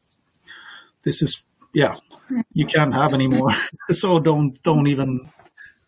this 1.03 1.21
is 1.21 1.43
yeah 1.75 1.95
hmm. 2.29 2.41
you 2.53 2.67
can't 2.67 2.95
have 2.95 3.13
anymore 3.13 3.53
so 3.91 4.19
don't 4.19 4.63
don't 4.63 4.87
even 4.87 5.21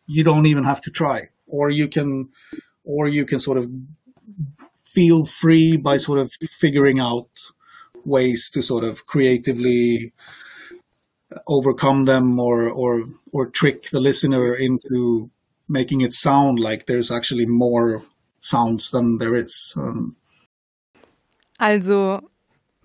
you 0.06 0.24
don't 0.24 0.46
even 0.46 0.64
have 0.64 0.80
to 0.82 0.90
try. 0.90 1.22
Or 1.46 1.70
you 1.70 1.88
can 1.88 2.30
or 2.84 3.08
you 3.08 3.24
can 3.24 3.38
sort 3.38 3.58
of 3.58 3.70
feel 4.84 5.26
free 5.26 5.76
by 5.76 5.96
sort 5.96 6.18
of 6.18 6.32
figuring 6.50 7.00
out 7.00 7.28
ways 8.04 8.48
to 8.50 8.62
sort 8.62 8.84
of 8.84 9.06
creatively 9.06 10.12
overcome 11.46 12.04
them 12.04 12.38
or 12.38 12.68
or 12.68 13.04
or 13.32 13.46
trick 13.46 13.90
the 13.90 14.00
listener 14.00 14.54
into 14.54 15.30
making 15.68 16.00
it 16.00 16.12
sound 16.12 16.58
like 16.58 16.86
there's 16.86 17.10
actually 17.10 17.46
more 17.46 18.02
sounds 18.40 18.90
than 18.90 19.18
there 19.18 19.34
is. 19.34 19.74
Um, 19.76 20.16
also 21.58 22.20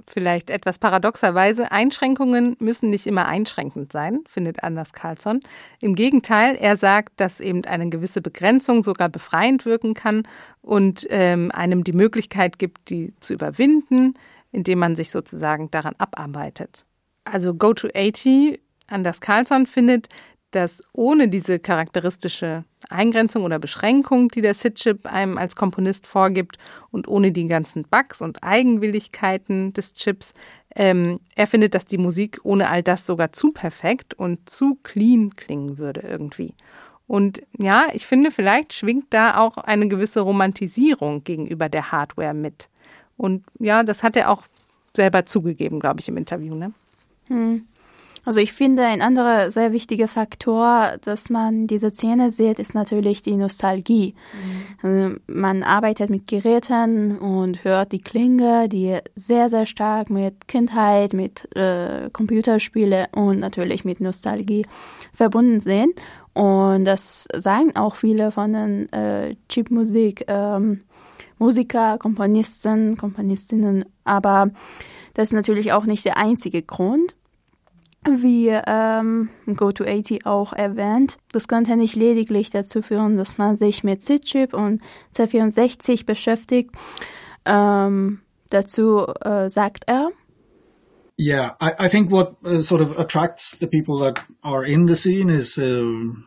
vielleicht 0.07 0.49
etwas 0.49 0.79
paradoxerweise, 0.79 1.71
Einschränkungen 1.71 2.55
müssen 2.59 2.89
nicht 2.89 3.07
immer 3.07 3.27
einschränkend 3.27 3.91
sein, 3.91 4.23
findet 4.27 4.63
Anders 4.63 4.93
Carlsson. 4.93 5.39
Im 5.79 5.95
Gegenteil, 5.95 6.55
er 6.55 6.77
sagt, 6.77 7.19
dass 7.19 7.39
eben 7.39 7.63
eine 7.65 7.89
gewisse 7.89 8.21
Begrenzung 8.21 8.82
sogar 8.82 9.09
befreiend 9.09 9.65
wirken 9.65 9.93
kann 9.93 10.27
und 10.61 11.07
ähm, 11.09 11.51
einem 11.51 11.84
die 11.84 11.93
Möglichkeit 11.93 12.59
gibt, 12.59 12.89
die 12.89 13.13
zu 13.19 13.34
überwinden, 13.34 14.15
indem 14.51 14.79
man 14.79 14.95
sich 14.95 15.11
sozusagen 15.11 15.71
daran 15.71 15.95
abarbeitet. 15.97 16.86
Also 17.23 17.53
Go 17.53 17.73
to 17.73 17.88
80, 17.95 18.59
Anders 18.88 19.21
Carlsson 19.21 19.65
findet, 19.65 20.09
dass 20.51 20.83
ohne 20.93 21.27
diese 21.27 21.59
charakteristische 21.59 22.63
Eingrenzung 22.89 23.43
oder 23.43 23.59
Beschränkung, 23.59 24.27
die 24.29 24.41
der 24.41 24.53
SID-Chip 24.53 25.05
einem 25.05 25.37
als 25.37 25.55
Komponist 25.55 26.07
vorgibt 26.07 26.57
und 26.91 27.07
ohne 27.07 27.31
die 27.31 27.47
ganzen 27.47 27.83
Bugs 27.83 28.21
und 28.21 28.43
Eigenwilligkeiten 28.43 29.73
des 29.73 29.93
Chips, 29.93 30.33
ähm, 30.75 31.19
er 31.35 31.47
findet, 31.47 31.73
dass 31.73 31.85
die 31.85 31.97
Musik 31.97 32.39
ohne 32.43 32.69
all 32.69 32.83
das 32.83 33.05
sogar 33.05 33.31
zu 33.31 33.51
perfekt 33.51 34.13
und 34.13 34.49
zu 34.49 34.77
clean 34.83 35.35
klingen 35.35 35.77
würde 35.77 36.01
irgendwie. 36.01 36.53
Und 37.07 37.41
ja, 37.57 37.87
ich 37.93 38.07
finde, 38.07 38.31
vielleicht 38.31 38.73
schwingt 38.73 39.07
da 39.09 39.37
auch 39.37 39.57
eine 39.57 39.87
gewisse 39.89 40.21
Romantisierung 40.21 41.25
gegenüber 41.25 41.67
der 41.67 41.91
Hardware 41.91 42.33
mit. 42.33 42.69
Und 43.17 43.43
ja, 43.59 43.83
das 43.83 44.01
hat 44.01 44.15
er 44.15 44.29
auch 44.29 44.43
selber 44.95 45.25
zugegeben, 45.25 45.79
glaube 45.79 45.99
ich, 45.99 46.07
im 46.07 46.17
Interview. 46.17 46.55
Ne? 46.55 46.73
Hm. 47.27 47.65
Also 48.24 48.39
ich 48.39 48.53
finde, 48.53 48.86
ein 48.86 49.01
anderer 49.01 49.49
sehr 49.49 49.74
wichtiger 49.74 50.07
Faktor, 50.07 50.97
dass 51.03 51.30
man 51.30 51.65
diese 51.65 51.89
Szene 51.89 52.30
sieht, 52.30 52.59
ist 52.59 52.76
natürlich 52.76 53.24
die 53.24 53.36
Nostalgie. 53.36 54.13
Mhm. 54.34 54.88
Also 54.88 55.15
man 55.28 55.63
arbeitet 55.63 56.11
mit 56.11 56.28
Geräten 56.28 57.17
und 57.17 57.63
hört 57.63 57.91
die 57.91 58.01
Klinge, 58.01 58.69
die 58.69 58.99
sehr, 59.15 59.49
sehr 59.49 59.65
stark 59.65 60.11
mit 60.11 60.47
Kindheit, 60.47 61.13
mit 61.13 61.47
äh, 61.55 62.11
Computerspiele 62.11 63.07
und 63.15 63.39
natürlich 63.39 63.86
mit 63.86 63.99
Nostalgie 63.99 64.67
verbunden 65.13 65.59
sind. 65.59 65.99
Und 66.34 66.86
das 66.86 67.28
sagen 67.36 67.76
auch 67.76 67.95
viele 67.95 68.32
von 68.32 68.53
den 68.53 68.93
äh, 68.93 69.36
Chipmusik 69.49 70.26
ähm, 70.28 70.82
Musiker, 71.39 71.97
Komponisten, 71.97 72.97
Komponistinnen, 72.97 73.86
aber 74.03 74.51
das 75.15 75.30
ist 75.30 75.34
natürlich 75.34 75.74
auch 75.74 75.86
nicht 75.86 76.05
der 76.05 76.17
einzige 76.17 76.61
Grund 76.61 77.15
wie 78.05 78.49
ähm, 78.49 79.29
Go-to-80 79.45 80.25
auch 80.25 80.53
erwähnt. 80.53 81.17
Das 81.31 81.47
könnte 81.47 81.75
nicht 81.75 81.95
lediglich 81.95 82.49
dazu 82.49 82.81
führen, 82.81 83.17
dass 83.17 83.37
man 83.37 83.55
sich 83.55 83.83
mit 83.83 84.01
SID-Chip 84.01 84.53
und 84.53 84.81
C64 85.13 86.05
beschäftigt. 86.05 86.71
Ähm, 87.45 88.21
dazu 88.49 89.05
äh, 89.21 89.49
sagt 89.49 89.83
er. 89.87 90.09
Yeah, 91.19 91.55
I, 91.61 91.85
I 91.85 91.89
think 91.89 92.11
what 92.11 92.35
uh, 92.43 92.63
sort 92.63 92.81
of 92.81 92.97
attracts 92.97 93.57
the 93.59 93.67
people 93.67 93.99
that 93.99 94.23
are 94.43 94.65
in 94.65 94.87
the 94.87 94.95
scene 94.95 95.29
is, 95.29 95.57
um, 95.57 96.25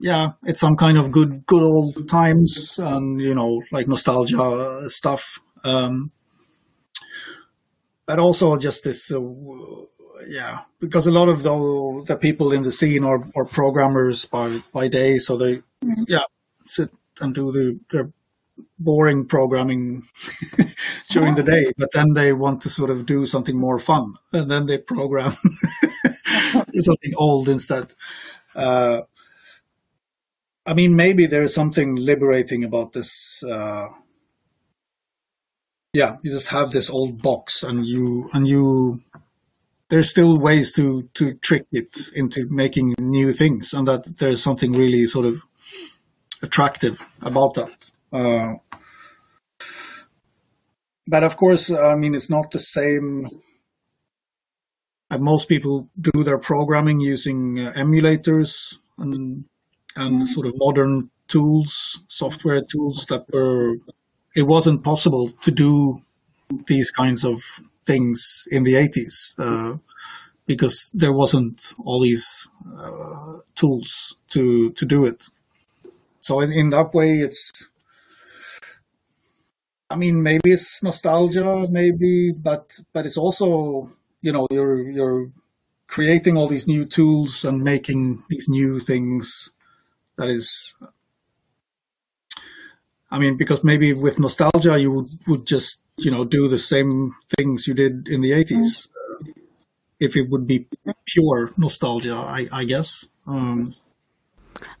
yeah, 0.00 0.32
it's 0.44 0.60
some 0.60 0.76
kind 0.76 0.96
of 0.96 1.10
good, 1.10 1.44
good 1.46 1.62
old 1.62 2.08
times 2.08 2.78
and 2.78 3.20
you 3.20 3.34
know, 3.34 3.60
like 3.70 3.86
nostalgia 3.86 4.88
stuff. 4.88 5.40
Um, 5.62 6.10
but 8.06 8.18
also 8.18 8.56
just 8.56 8.84
this 8.84 9.10
uh, 9.10 9.20
yeah, 10.26 10.60
because 10.80 11.06
a 11.06 11.12
lot 11.12 11.28
of 11.28 11.42
the 11.42 12.04
the 12.06 12.16
people 12.16 12.52
in 12.52 12.62
the 12.62 12.72
scene 12.72 13.04
are, 13.04 13.26
are 13.36 13.44
programmers 13.44 14.24
by 14.24 14.60
by 14.72 14.88
day, 14.88 15.18
so 15.18 15.36
they 15.36 15.56
mm-hmm. 15.56 16.04
yeah 16.08 16.24
sit 16.66 16.90
and 17.20 17.34
do 17.34 17.52
the 17.52 17.78
their 17.90 18.10
boring 18.78 19.26
programming 19.26 20.06
during 21.10 21.34
the 21.34 21.42
day, 21.42 21.72
but 21.76 21.92
then 21.92 22.12
they 22.12 22.32
want 22.32 22.60
to 22.62 22.70
sort 22.70 22.90
of 22.90 23.06
do 23.06 23.26
something 23.26 23.58
more 23.58 23.78
fun, 23.78 24.14
and 24.32 24.50
then 24.50 24.66
they 24.66 24.78
program 24.78 25.32
something 26.80 27.12
old 27.16 27.48
instead. 27.48 27.92
Uh, 28.54 29.02
I 30.66 30.74
mean, 30.74 30.96
maybe 30.96 31.26
there 31.26 31.42
is 31.42 31.54
something 31.54 31.96
liberating 31.96 32.64
about 32.64 32.92
this. 32.92 33.42
Uh, 33.42 33.88
yeah, 35.92 36.16
you 36.22 36.30
just 36.30 36.48
have 36.48 36.70
this 36.72 36.90
old 36.90 37.22
box, 37.22 37.62
and 37.62 37.86
you 37.86 38.30
and 38.32 38.48
you 38.48 39.02
there's 39.94 40.10
still 40.10 40.36
ways 40.36 40.72
to 40.72 41.08
to 41.14 41.34
trick 41.34 41.66
it 41.70 41.96
into 42.16 42.48
making 42.50 42.96
new 42.98 43.32
things, 43.32 43.72
and 43.72 43.86
that 43.86 44.18
there's 44.18 44.42
something 44.42 44.72
really 44.72 45.06
sort 45.06 45.24
of 45.24 45.40
attractive 46.42 47.00
about 47.22 47.54
that. 47.54 47.90
Uh, 48.12 48.54
but 51.06 51.22
of 51.22 51.36
course, 51.36 51.70
I 51.70 51.94
mean, 51.94 52.16
it's 52.16 52.28
not 52.28 52.50
the 52.50 52.58
same. 52.58 53.28
Uh, 55.12 55.18
most 55.18 55.48
people 55.48 55.88
do 56.00 56.24
their 56.24 56.38
programming 56.38 56.98
using 56.98 57.60
uh, 57.60 57.72
emulators 57.76 58.78
and 58.98 59.44
and 59.94 60.26
sort 60.26 60.48
of 60.48 60.54
modern 60.56 61.10
tools, 61.28 62.02
software 62.08 62.62
tools 62.62 63.06
that 63.10 63.26
were. 63.32 63.76
It 64.34 64.48
wasn't 64.48 64.82
possible 64.82 65.30
to 65.42 65.52
do 65.52 66.02
these 66.66 66.90
kinds 66.90 67.24
of 67.24 67.40
things 67.86 68.48
in 68.50 68.64
the 68.64 68.74
80s 68.74 69.34
uh, 69.38 69.78
because 70.46 70.90
there 70.94 71.12
wasn't 71.12 71.74
all 71.84 72.00
these 72.00 72.48
uh, 72.78 73.38
tools 73.54 74.16
to 74.28 74.70
to 74.72 74.84
do 74.84 75.04
it. 75.04 75.28
So 76.20 76.40
in, 76.40 76.52
in 76.52 76.68
that 76.70 76.94
way, 76.94 77.18
it's. 77.20 77.68
I 79.90 79.96
mean, 79.96 80.22
maybe 80.22 80.50
it's 80.50 80.82
nostalgia, 80.82 81.68
maybe, 81.70 82.32
but 82.32 82.78
but 82.92 83.06
it's 83.06 83.18
also 83.18 83.92
you 84.22 84.32
know 84.32 84.46
you're 84.50 84.82
you're 84.90 85.30
creating 85.86 86.36
all 86.36 86.48
these 86.48 86.66
new 86.66 86.84
tools 86.84 87.44
and 87.44 87.62
making 87.62 88.22
these 88.28 88.48
new 88.48 88.80
things. 88.80 89.50
That 90.16 90.28
is 90.28 90.74
I 93.14 93.18
mean, 93.20 93.36
because 93.36 93.62
maybe 93.62 93.92
with 93.92 94.18
nostalgia, 94.18 94.76
you 94.76 94.90
would, 94.90 95.08
would 95.28 95.46
just 95.46 95.80
you 95.96 96.10
know, 96.10 96.24
do 96.24 96.48
the 96.48 96.58
same 96.58 97.14
things 97.36 97.66
you 97.66 97.74
did 97.74 98.08
in 98.08 98.20
the 98.20 98.32
80s. 98.32 98.88
If 100.00 100.16
it 100.16 100.28
would 100.28 100.46
be 100.46 100.66
pure 101.06 101.52
nostalgia, 101.56 102.16
I, 102.16 102.48
I 102.52 102.64
guess. 102.64 103.08
Um, 103.26 103.72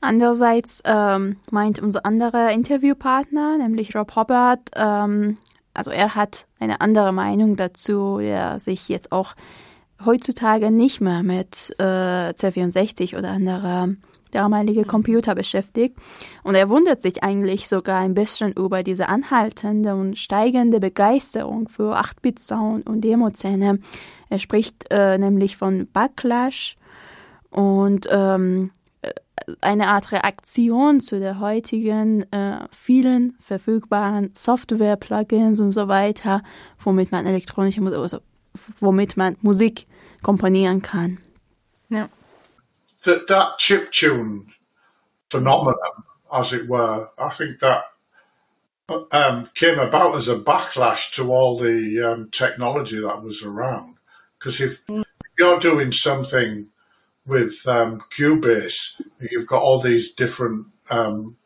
Andererseits 0.00 0.82
ähm, 0.84 1.36
meint 1.50 1.78
unser 1.78 2.04
anderer 2.04 2.50
Interviewpartner, 2.50 3.58
nämlich 3.58 3.94
Rob 3.94 4.14
Hobbart, 4.14 4.70
ähm, 4.76 5.38
also 5.72 5.90
er 5.90 6.14
hat 6.14 6.46
eine 6.60 6.80
andere 6.80 7.12
Meinung 7.12 7.56
dazu, 7.56 8.18
der 8.18 8.60
sich 8.60 8.88
jetzt 8.88 9.12
auch 9.12 9.34
heutzutage 10.04 10.70
nicht 10.70 11.00
mehr 11.00 11.22
mit 11.22 11.74
äh, 11.78 12.30
C64 12.30 13.18
oder 13.18 13.30
anderer 13.30 13.88
damalige 14.34 14.80
mhm. 14.80 14.86
Computer 14.86 15.34
beschäftigt. 15.34 15.96
Und 16.42 16.54
er 16.54 16.68
wundert 16.68 17.00
sich 17.00 17.22
eigentlich 17.22 17.68
sogar 17.68 18.00
ein 18.00 18.14
bisschen 18.14 18.52
über 18.52 18.82
diese 18.82 19.08
anhaltende 19.08 19.94
und 19.94 20.18
steigende 20.18 20.80
Begeisterung 20.80 21.68
für 21.68 21.98
8-Bit-Sound 21.98 22.88
und 22.88 23.02
Demo-Szene. 23.02 23.78
Er 24.28 24.38
spricht 24.38 24.86
äh, 24.90 25.18
nämlich 25.18 25.56
von 25.56 25.88
Backlash 25.92 26.76
und 27.50 28.08
ähm, 28.10 28.70
äh, 29.02 29.10
eine 29.60 29.88
Art 29.88 30.12
Reaktion 30.12 31.00
zu 31.00 31.20
der 31.20 31.40
heutigen 31.40 32.30
äh, 32.32 32.66
vielen 32.72 33.36
verfügbaren 33.40 34.30
Software-Plugins 34.34 35.60
und 35.60 35.72
so 35.72 35.88
weiter, 35.88 36.42
womit 36.82 37.12
man 37.12 37.26
elektronische 37.26 37.80
Musik, 37.80 37.98
also 37.98 38.18
womit 38.80 39.16
man 39.16 39.36
Musik 39.42 39.86
komponieren 40.22 40.82
kann. 40.82 41.18
Ja. 41.88 42.08
That 43.04 43.26
that 43.28 43.58
chip 43.58 43.90
tune 43.90 44.52
phenomenon, 45.30 45.76
as 46.32 46.52
it 46.52 46.68
were, 46.68 47.08
I 47.18 47.30
think 47.30 47.60
that 47.60 47.82
um, 49.12 49.50
came 49.54 49.78
about 49.78 50.16
as 50.16 50.28
a 50.28 50.38
backlash 50.38 51.12
to 51.12 51.32
all 51.32 51.58
the 51.58 52.00
um, 52.02 52.28
technology 52.30 53.00
that 53.00 53.22
was 53.22 53.42
around. 53.42 53.96
Because 54.38 54.60
if 54.60 54.86
mm. 54.86 55.04
you're 55.38 55.60
doing 55.60 55.92
something 55.92 56.70
with 57.26 57.66
um, 57.66 58.02
Cubase, 58.16 59.00
you've 59.20 59.46
got 59.46 59.62
all 59.62 59.80
these 59.80 60.12
different 60.12 60.66
um, 60.90 61.36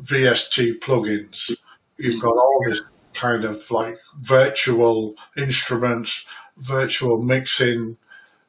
VST 0.00 0.80
plugins. 0.80 1.52
You've 1.96 2.20
got 2.20 2.34
all 2.34 2.64
this 2.66 2.82
kind 3.14 3.44
of 3.44 3.70
like 3.70 3.96
virtual 4.18 5.14
instruments, 5.36 6.26
virtual 6.56 7.22
mixing. 7.22 7.96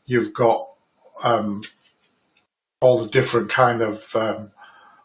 You've 0.07 0.33
got 0.33 0.65
um, 1.23 1.61
all 2.85 3.03
the 3.03 3.09
different 3.09 3.49
kind 3.49 3.81
of 3.81 4.15
um, 4.15 4.51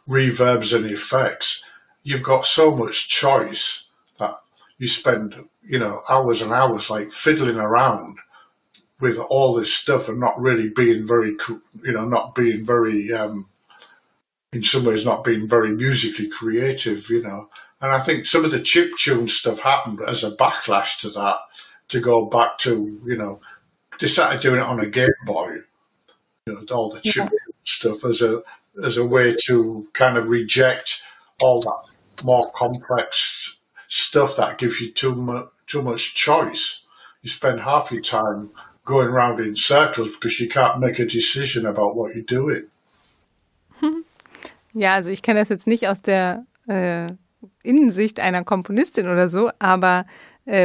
reverbs 0.06 0.76
and 0.76 0.84
effects, 0.86 1.64
you've 2.02 2.22
got 2.22 2.44
so 2.44 2.70
much 2.70 3.08
choice 3.08 3.86
that 4.18 4.34
you 4.78 4.86
spend, 4.86 5.34
you 5.62 5.78
know, 5.78 6.00
hours 6.08 6.42
and 6.42 6.52
hours 6.52 6.90
like 6.90 7.10
fiddling 7.10 7.56
around 7.56 8.18
with 9.00 9.16
all 9.16 9.54
this 9.54 9.72
stuff 9.72 10.08
and 10.08 10.20
not 10.20 10.38
really 10.38 10.68
being 10.68 11.06
very, 11.06 11.36
you 11.82 11.92
know, 11.92 12.06
not 12.06 12.34
being 12.34 12.66
very, 12.66 13.12
um, 13.12 13.48
in 14.52 14.62
some 14.62 14.84
ways, 14.84 15.06
not 15.06 15.24
being 15.24 15.48
very 15.48 15.70
musically 15.70 16.28
creative, 16.28 17.08
you 17.08 17.22
know. 17.22 17.48
And 17.80 17.90
I 17.90 18.00
think 18.00 18.26
some 18.26 18.44
of 18.44 18.50
the 18.50 18.60
chip 18.60 18.90
tune 18.98 19.26
stuff 19.26 19.60
happened 19.60 20.00
as 20.06 20.22
a 20.22 20.36
backlash 20.36 20.98
to 21.00 21.10
that, 21.10 21.36
to 21.88 22.00
go 22.00 22.26
back 22.26 22.58
to, 22.58 23.00
you 23.06 23.16
know, 23.16 23.40
they 24.00 24.06
started 24.06 24.42
doing 24.42 24.60
it 24.60 24.64
on 24.64 24.80
a 24.80 24.90
Game 24.90 25.08
Boy, 25.24 25.56
you 26.46 26.52
know, 26.52 26.64
all 26.70 26.90
the 26.90 27.00
chip 27.00 27.30
yeah 27.32 27.49
stuff 27.64 28.04
as 28.04 28.22
a 28.22 28.42
as 28.84 28.96
a 28.96 29.04
way 29.04 29.34
to 29.46 29.88
kind 29.92 30.16
of 30.16 30.30
reject 30.30 31.02
all 31.40 31.60
that 31.62 32.24
more 32.24 32.50
complex 32.52 33.58
stuff 33.88 34.36
that 34.36 34.58
gives 34.58 34.80
you 34.80 34.90
too 34.92 35.14
much 35.14 35.46
too 35.66 35.82
much 35.82 36.14
choice. 36.14 36.82
You 37.22 37.30
spend 37.30 37.60
half 37.60 37.92
your 37.92 38.02
time 38.02 38.50
going 38.84 39.08
around 39.08 39.40
in 39.40 39.54
circles 39.54 40.10
because 40.10 40.40
you 40.40 40.48
can't 40.48 40.80
make 40.80 40.98
a 40.98 41.06
decision 41.06 41.66
about 41.66 41.96
what 41.96 42.14
you're 42.14 42.24
doing. 42.24 42.70
Ja, 44.72 44.94
also 44.94 45.10
ich 45.10 45.22
kenne 45.22 45.40
das 45.40 45.48
jetzt 45.48 45.66
nicht 45.66 45.88
aus 45.88 46.00
der 46.00 46.46
äh, 46.68 47.12
Innensicht 47.64 48.20
einer 48.20 48.44
Komponistin 48.44 49.08
oder 49.08 49.28
so, 49.28 49.50
aber 49.58 50.06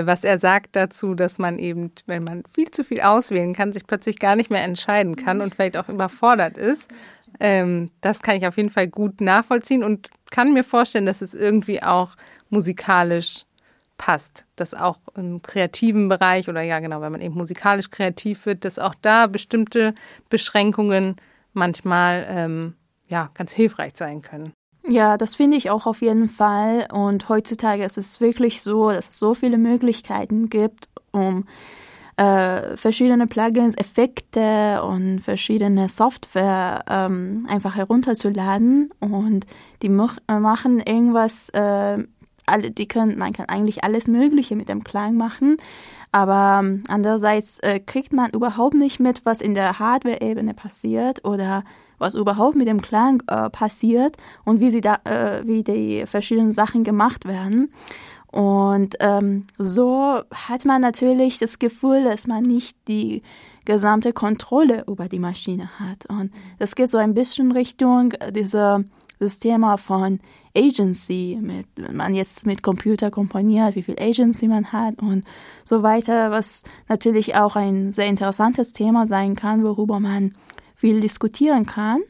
was 0.06 0.24
er 0.24 0.40
sagt 0.40 0.76
dazu, 0.76 1.14
dass 1.14 1.38
man 1.38 1.60
eben, 1.60 1.92
wenn 2.08 2.24
man 2.24 2.44
viel 2.52 2.72
zu 2.72 2.84
viel 2.84 3.02
auswählen 3.02 3.54
kann, 3.54 3.72
sich 3.72 3.86
plötzlich 3.86 4.20
gar 4.20 4.36
nicht 4.36 4.50
mehr 4.50 4.64
entscheiden 4.64 5.16
kann 5.16 5.42
und 5.42 5.54
vielleicht 5.54 5.78
auch 5.78 5.90
überfordert 5.90 6.58
ist. 6.58 6.90
Ähm, 7.40 7.92
das 8.02 8.22
kann 8.22 8.38
ich 8.38 8.48
auf 8.48 8.58
jeden 8.58 8.70
Fall 8.70 8.88
gut 8.88 9.22
nachvollziehen 9.22 9.84
und 9.84 10.10
kann 10.32 10.54
mir 10.54 10.64
vorstellen, 10.64 11.06
dass 11.06 11.22
es 11.22 11.34
irgendwie 11.34 11.84
auch 11.84 12.16
musikalisch 12.50 13.46
passt, 13.98 14.46
dass 14.56 14.74
auch 14.74 15.00
im 15.16 15.42
kreativen 15.42 16.10
Bereich 16.10 16.50
oder 16.50 16.62
ja 16.62 16.80
genau, 16.80 17.02
wenn 17.02 17.12
man 17.12 17.22
eben 17.22 17.36
musikalisch 17.36 17.92
kreativ 17.92 18.46
wird, 18.46 18.66
dass 18.66 18.80
auch 18.80 18.96
da 19.02 19.28
bestimmte 19.28 19.94
Beschränkungen 20.30 21.16
manchmal 21.54 22.26
ähm, 22.30 22.74
ja 23.08 23.30
ganz 23.34 23.54
hilfreich 23.54 23.94
sein 23.96 24.22
können. 24.22 24.52
Ja, 24.88 25.18
das 25.18 25.36
finde 25.36 25.58
ich 25.58 25.70
auch 25.70 25.88
auf 25.88 26.02
jeden 26.02 26.30
Fall. 26.30 26.88
Und 26.92 27.28
heutzutage 27.28 27.84
ist 27.84 27.98
es 27.98 28.22
wirklich 28.22 28.62
so, 28.62 28.92
dass 28.92 29.10
es 29.10 29.20
so 29.20 29.34
viele 29.34 29.58
Möglichkeiten 29.58 30.50
gibt, 30.50 30.90
um 31.12 31.46
äh, 32.18 32.78
verschiedene 32.78 33.28
Plugins, 33.28 33.76
Effekte 33.76 34.84
und 34.84 35.20
verschiedene 35.22 35.90
Software 35.90 36.84
ähm, 36.88 37.46
einfach 37.50 37.76
herunterzuladen. 37.76 38.90
Und 39.00 39.46
die 39.82 39.88
äh, 39.88 40.40
machen 40.40 40.80
irgendwas, 40.80 41.50
äh, 41.50 42.04
alle, 42.46 42.72
die 42.72 42.88
können, 42.88 43.18
man 43.18 43.34
kann 43.34 43.50
eigentlich 43.50 43.84
alles 43.84 44.08
Mögliche 44.08 44.56
mit 44.56 44.70
dem 44.70 44.84
Klang 44.84 45.16
machen. 45.16 45.58
Aber 46.12 46.62
ähm, 46.64 46.84
andererseits 46.88 47.60
äh, 47.60 47.80
kriegt 47.80 48.14
man 48.14 48.30
überhaupt 48.30 48.76
nicht 48.76 49.00
mit, 49.00 49.26
was 49.26 49.42
in 49.42 49.56
der 49.56 49.80
Hardware-Ebene 49.80 50.54
passiert 50.54 51.26
oder 51.26 51.64
was 52.06 52.14
überhaupt 52.14 52.56
mit 52.56 52.68
dem 52.68 52.82
Klang 52.82 53.24
äh, 53.28 53.50
passiert 53.50 54.16
und 54.44 54.60
wie 54.60 54.70
sie 54.70 54.82
da, 54.82 55.00
äh, 55.04 55.42
wie 55.46 55.64
die 55.64 56.06
verschiedenen 56.06 56.52
Sachen 56.52 56.84
gemacht 56.84 57.26
werden. 57.26 57.74
Und 58.32 58.96
ähm, 59.00 59.46
so 59.58 60.22
hat 60.32 60.66
man 60.66 60.82
natürlich 60.82 61.40
das 61.40 61.58
Gefühl, 61.58 62.04
dass 62.04 62.28
man 62.28 62.44
nicht 62.44 62.78
die 62.88 63.24
gesamte 63.66 64.14
Kontrolle 64.14 64.84
über 64.88 65.08
die 65.08 65.20
Maschine 65.20 65.80
hat. 65.80 66.06
Und 66.08 66.32
das 66.60 66.76
geht 66.76 66.92
so 66.92 66.98
ein 66.98 67.14
bisschen 67.14 67.52
Richtung 67.52 68.14
dieser 68.32 68.84
das 69.20 69.40
Thema 69.40 69.78
von 69.78 70.20
Agency, 70.56 71.38
mit, 71.42 71.68
wenn 71.76 71.96
man 71.96 72.14
jetzt 72.14 72.46
mit 72.46 72.64
Computer 72.64 73.12
komponiert, 73.12 73.76
wie 73.76 73.84
viel 73.84 74.00
Agency 74.00 74.48
man 74.48 74.72
hat 74.72 75.02
und 75.02 75.24
so 75.66 75.84
weiter, 75.84 76.32
was 76.32 76.64
natürlich 76.88 77.36
auch 77.36 77.56
ein 77.56 77.92
sehr 77.92 78.08
interessantes 78.08 78.74
Thema 78.74 79.08
sein 79.08 79.36
kann, 79.36 79.64
worüber 79.64 80.00
man 80.00 80.34
viel 80.86 81.00
diskutieren 81.00 81.66
kann. 81.66 82.02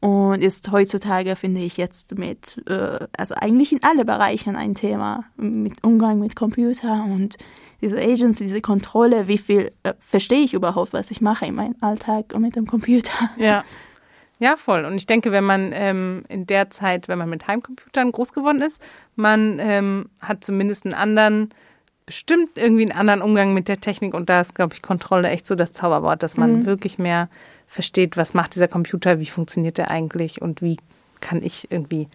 Und 0.00 0.42
ist 0.42 0.72
heutzutage, 0.72 1.36
finde 1.36 1.60
ich, 1.60 1.76
jetzt 1.76 2.18
mit, 2.18 2.60
äh, 2.66 3.06
also 3.16 3.36
eigentlich 3.36 3.72
in 3.72 3.84
alle 3.84 4.04
Bereichen 4.04 4.56
ein 4.56 4.74
Thema, 4.74 5.22
mit 5.36 5.84
Umgang 5.84 6.18
mit 6.18 6.34
Computer 6.34 7.04
und 7.04 7.36
diese 7.80 7.98
Agency, 7.98 8.42
diese 8.42 8.60
Kontrolle, 8.60 9.28
wie 9.28 9.38
viel 9.38 9.70
äh, 9.84 9.94
verstehe 10.00 10.40
ich 10.40 10.54
überhaupt, 10.54 10.92
was 10.92 11.12
ich 11.12 11.20
mache 11.20 11.46
in 11.46 11.54
meinem 11.54 11.76
Alltag 11.80 12.32
und 12.34 12.42
mit 12.42 12.56
dem 12.56 12.66
Computer. 12.66 13.30
Ja. 13.36 13.64
Ja, 14.40 14.56
voll. 14.56 14.84
Und 14.84 14.96
ich 14.96 15.06
denke, 15.06 15.30
wenn 15.30 15.44
man 15.44 15.70
ähm, 15.72 16.24
in 16.28 16.46
der 16.46 16.68
Zeit, 16.68 17.06
wenn 17.06 17.18
man 17.18 17.30
mit 17.30 17.46
Heimcomputern 17.46 18.10
groß 18.10 18.32
geworden 18.32 18.60
ist, 18.60 18.82
man 19.14 19.60
ähm, 19.60 20.06
hat 20.20 20.42
zumindest 20.42 20.84
einen 20.84 20.94
anderen, 20.94 21.50
bestimmt 22.12 22.58
irgendwie 22.58 22.82
einen 22.82 22.98
anderen 22.98 23.22
Umgang 23.22 23.54
mit 23.54 23.68
der 23.68 23.80
Technik. 23.80 24.12
Und 24.12 24.28
da 24.28 24.42
ist, 24.42 24.54
glaube 24.54 24.74
ich, 24.74 24.82
Kontrolle 24.82 25.30
echt 25.30 25.46
so 25.46 25.54
das 25.54 25.72
Zauberwort, 25.72 26.22
dass 26.22 26.36
man 26.36 26.60
mhm. 26.60 26.66
wirklich 26.66 26.98
mehr 26.98 27.30
versteht, 27.66 28.18
was 28.18 28.34
macht 28.34 28.54
dieser 28.54 28.68
Computer, 28.68 29.18
wie 29.18 29.26
funktioniert 29.26 29.78
der 29.78 29.90
eigentlich 29.90 30.42
und 30.42 30.60
wie 30.60 30.76
kann 31.20 31.42
ich 31.42 31.70
irgendwie 31.70 32.08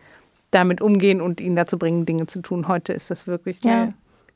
damit 0.51 0.81
umgehen 0.81 1.19
und 1.19 1.41
ihn 1.41 1.55
dazu 1.55 1.79
bringen, 1.79 2.05
Dinge 2.05 2.27
zu 2.27 2.43
tun. 2.43 2.67
Heute 2.67 2.93
ist 2.93 3.09
das 3.09 3.25
wirklich 3.25 3.63
ja. 3.63 3.91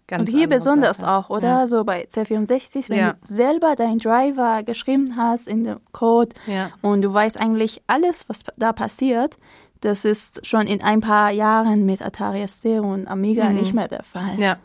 Ganz 0.08 0.28
und 0.28 0.36
hier 0.36 0.50
besonders 0.50 0.98
Sache. 0.98 1.12
auch, 1.12 1.30
oder? 1.30 1.48
Ja. 1.48 1.68
So 1.68 1.84
bei 1.84 2.06
C64, 2.06 2.90
wenn 2.90 2.98
ja. 2.98 3.14
du 3.14 3.18
selber 3.22 3.76
deinen 3.76 4.00
Driver 4.00 4.64
geschrieben 4.64 5.16
hast 5.16 5.48
in 5.48 5.64
dem 5.64 5.78
Code 5.92 6.32
ja. 6.48 6.72
und 6.82 7.04
du 7.04 7.14
weißt 7.14 7.40
eigentlich 7.40 7.84
alles, 7.86 8.28
was 8.28 8.44
da 8.58 8.74
passiert, 8.74 9.38
das 9.82 10.06
ist 10.06 10.46
schon 10.46 10.66
in 10.66 10.82
ein 10.82 11.02
paar 11.02 11.30
Jahren 11.30 11.86
mit 11.86 12.02
Atari 12.02 12.46
ST 12.48 12.66
und 12.66 13.08
Amiga 13.08 13.48
mhm. 13.50 13.56
nicht 13.56 13.74
mehr 13.74 13.88
der 13.88 14.04
Fall. 14.04 14.40
Ja, 14.40 14.58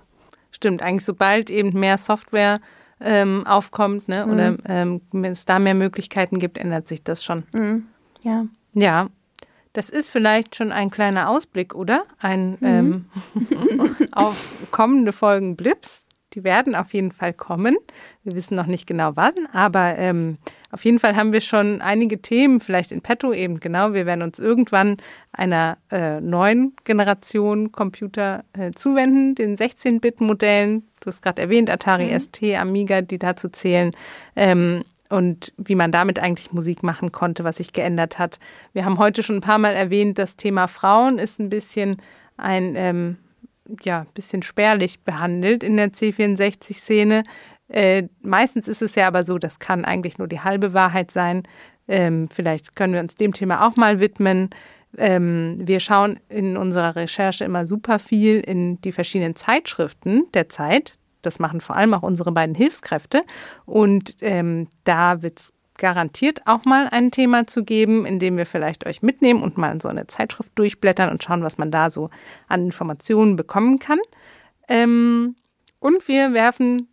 stimmt. 0.51 0.82
Eigentlich 0.82 1.05
sobald 1.05 1.51
eben 1.51 1.78
mehr 1.78 1.99
Software 1.99 2.61
ähm, 3.01 3.47
aufkommt 3.47 4.09
ne, 4.09 4.24
mhm. 4.24 4.32
oder 4.32 4.57
ähm, 4.66 5.01
es 5.24 5.44
da 5.44 5.59
mehr 5.59 5.74
Möglichkeiten 5.74 6.38
gibt, 6.38 6.59
ändert 6.59 6.88
sich 6.88 7.03
das 7.03 7.24
schon. 7.24 7.44
Mhm. 7.53 7.86
Ja. 8.22 8.47
Ja, 8.72 9.09
das 9.72 9.90
ist 9.90 10.09
vielleicht 10.09 10.57
schon 10.57 10.72
ein 10.72 10.90
kleiner 10.90 11.28
Ausblick, 11.28 11.74
oder? 11.74 12.05
Ein 12.18 12.57
mhm. 12.61 13.07
ähm, 13.36 13.97
auf 14.12 14.68
kommende 14.70 15.12
Folgen 15.12 15.57
Blips. 15.57 16.05
Die 16.32 16.44
werden 16.44 16.74
auf 16.74 16.92
jeden 16.92 17.12
Fall 17.12 17.32
kommen. 17.32 17.76
Wir 18.22 18.34
wissen 18.34 18.57
noch 18.57 18.66
nicht 18.66 18.86
genau 18.86 19.12
wann, 19.14 19.34
aber 19.53 19.97
ähm, 19.97 20.38
auf 20.71 20.85
jeden 20.85 20.99
Fall 20.99 21.17
haben 21.17 21.33
wir 21.33 21.41
schon 21.41 21.81
einige 21.81 22.21
Themen 22.21 22.61
vielleicht 22.61 22.93
in 22.93 23.01
petto 23.01 23.33
eben 23.33 23.61
genau. 23.61 23.93
Wir 23.93 24.07
werden 24.07 24.23
uns 24.23 24.39
irgendwann 24.39 24.97
einer 25.33 25.79
äh, 25.91 26.21
neuen 26.21 26.75
Generation 26.85 27.73
Computer 27.73 28.45
äh, 28.59 28.73
zuwenden, 28.73 29.35
den 29.35 29.57
16-Bit-Modellen. 29.57 30.87
Du 31.01 31.07
hast 31.07 31.23
gerade 31.23 31.43
erwähnt, 31.43 31.71
Atari 31.71 32.07
mhm. 32.07 32.21
ST, 32.21 32.43
Amiga, 32.57 33.03
die 33.03 33.19
dazu 33.19 33.49
zählen. 33.49 33.93
Ähm, 34.35 34.83
und 35.09 35.53
wie 35.57 35.77
man 35.77 35.93
damit 35.93 36.19
eigentlich 36.19 36.53
Musik 36.53 36.83
machen 36.83 37.12
konnte, 37.12 37.45
was 37.45 37.59
sich 37.59 37.73
geändert 37.73 38.19
hat. 38.19 38.39
Wir 38.73 38.85
haben 38.85 38.99
heute 38.99 39.23
schon 39.23 39.37
ein 39.37 39.41
paar 39.41 39.59
Mal 39.59 39.75
erwähnt, 39.75 40.19
das 40.19 40.37
Thema 40.37 40.67
Frauen 40.67 41.19
ist 41.19 41.39
ein 41.39 41.49
bisschen 41.49 41.99
ein 42.37 42.75
ähm, 42.77 43.17
ja, 43.83 44.07
bisschen 44.14 44.43
spärlich 44.43 45.01
behandelt 45.01 45.62
in 45.62 45.77
der 45.77 45.93
C64-Szene. 45.93 47.25
Äh, 47.69 48.05
meistens 48.23 48.69
ist 48.69 48.83
es 48.83 48.95
ja 48.95 49.07
aber 49.07 49.25
so, 49.25 49.39
das 49.39 49.59
kann 49.59 49.85
eigentlich 49.85 50.19
nur 50.19 50.29
die 50.29 50.41
halbe 50.41 50.73
Wahrheit 50.73 51.11
sein. 51.11 51.43
Ähm, 51.89 52.29
vielleicht 52.33 52.77
können 52.77 52.93
wir 52.93 53.01
uns 53.01 53.14
dem 53.14 53.33
Thema 53.33 53.67
auch 53.67 53.77
mal 53.77 54.01
widmen. 54.01 54.51
Ähm, 54.99 55.57
wir 55.59 55.81
schauen 55.81 56.19
in 56.29 56.57
unserer 56.57 56.97
Recherche 56.97 57.45
immer 57.45 57.67
super 57.67 57.99
viel 57.99 58.41
in 58.41 58.81
die 58.81 58.93
verschiedenen 58.93 59.37
Zeitschriften 59.37 60.25
der 60.35 60.49
Zeit. 60.49 60.99
Das 61.23 61.39
machen 61.39 61.61
vor 61.61 61.77
allem 61.77 61.93
auch 61.95 62.03
unsere 62.03 62.33
beiden 62.33 62.55
Hilfskräfte. 62.55 63.23
Und 63.64 64.17
ähm, 64.21 64.69
da 64.85 65.23
wird 65.23 65.41
es 65.41 65.53
garantiert 65.79 66.41
auch 66.47 66.64
mal 66.64 66.89
ein 66.91 67.11
Thema 67.11 67.47
zu 67.47 67.64
geben, 67.64 68.07
in 68.07 68.19
dem 68.19 68.39
wir 68.39 68.47
vielleicht 68.47 68.87
euch 68.87 69.03
mitnehmen 69.03 69.43
und 69.43 69.59
mal 69.59 69.79
so 69.81 69.89
eine 69.89 70.07
Zeitschrift 70.07 70.53
durchblättern 70.55 71.11
und 71.11 71.23
schauen, 71.23 71.43
was 71.43 71.59
man 71.59 71.71
da 71.71 71.91
so 71.91 72.09
an 72.49 72.64
Informationen 72.64 73.37
bekommen 73.37 73.79
kann. 73.79 73.99
Ähm, 74.69 75.37
und 75.79 76.09
wir 76.09 76.33
werfen 76.33 76.89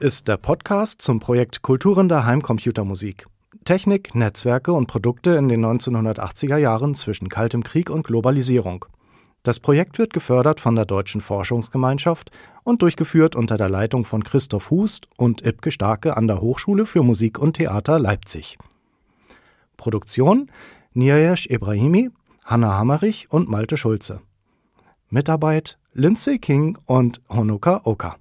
Ist 0.06 0.28
der 0.28 0.38
Podcast 0.38 1.02
zum 1.02 1.20
Projekt 1.20 1.64
Kulturen 1.64 2.08
der 2.08 2.28
Heimcomputermusik. 2.28 3.26
Technik, 3.64 4.14
Netzwerke 4.14 4.72
und 4.72 4.86
Produkte 4.86 5.32
in 5.32 5.50
den 5.50 5.66
1980er 5.66 6.58
Jahren 6.58 6.94
zwischen 6.94 7.28
Kaltem 7.28 7.64
Krieg 7.64 7.90
und 7.90 8.06
Globalisierung. 8.06 8.86
Das 9.42 9.60
Projekt 9.60 9.98
wird 9.98 10.14
gefördert 10.14 10.60
von 10.60 10.76
der 10.76 10.86
Deutschen 10.86 11.22
Forschungsgemeinschaft 11.22 12.30
und 12.64 12.84
durchgeführt 12.84 13.36
unter 13.36 13.58
der 13.58 13.68
Leitung 13.68 14.06
von 14.06 14.24
Christoph 14.24 14.70
Hust 14.70 15.08
und 15.18 15.44
Ibke 15.44 15.72
Starke 15.72 16.16
an 16.16 16.28
der 16.28 16.40
Hochschule 16.40 16.86
für 16.86 17.02
Musik 17.02 17.40
und 17.40 17.54
Theater 17.54 17.98
Leipzig. 17.98 18.60
Produktion 19.76 20.52
Niayesh 20.94 21.48
Ibrahimi, 21.50 22.12
Hanna 22.44 22.78
Hammerich 22.78 23.32
und 23.32 23.50
Malte 23.50 23.76
Schulze. 23.76 24.22
Mitarbeit 25.10 25.80
Lindsay 25.94 26.38
King 26.38 26.78
und 26.86 27.24
Honoka 27.28 27.82
Oka. 27.86 28.18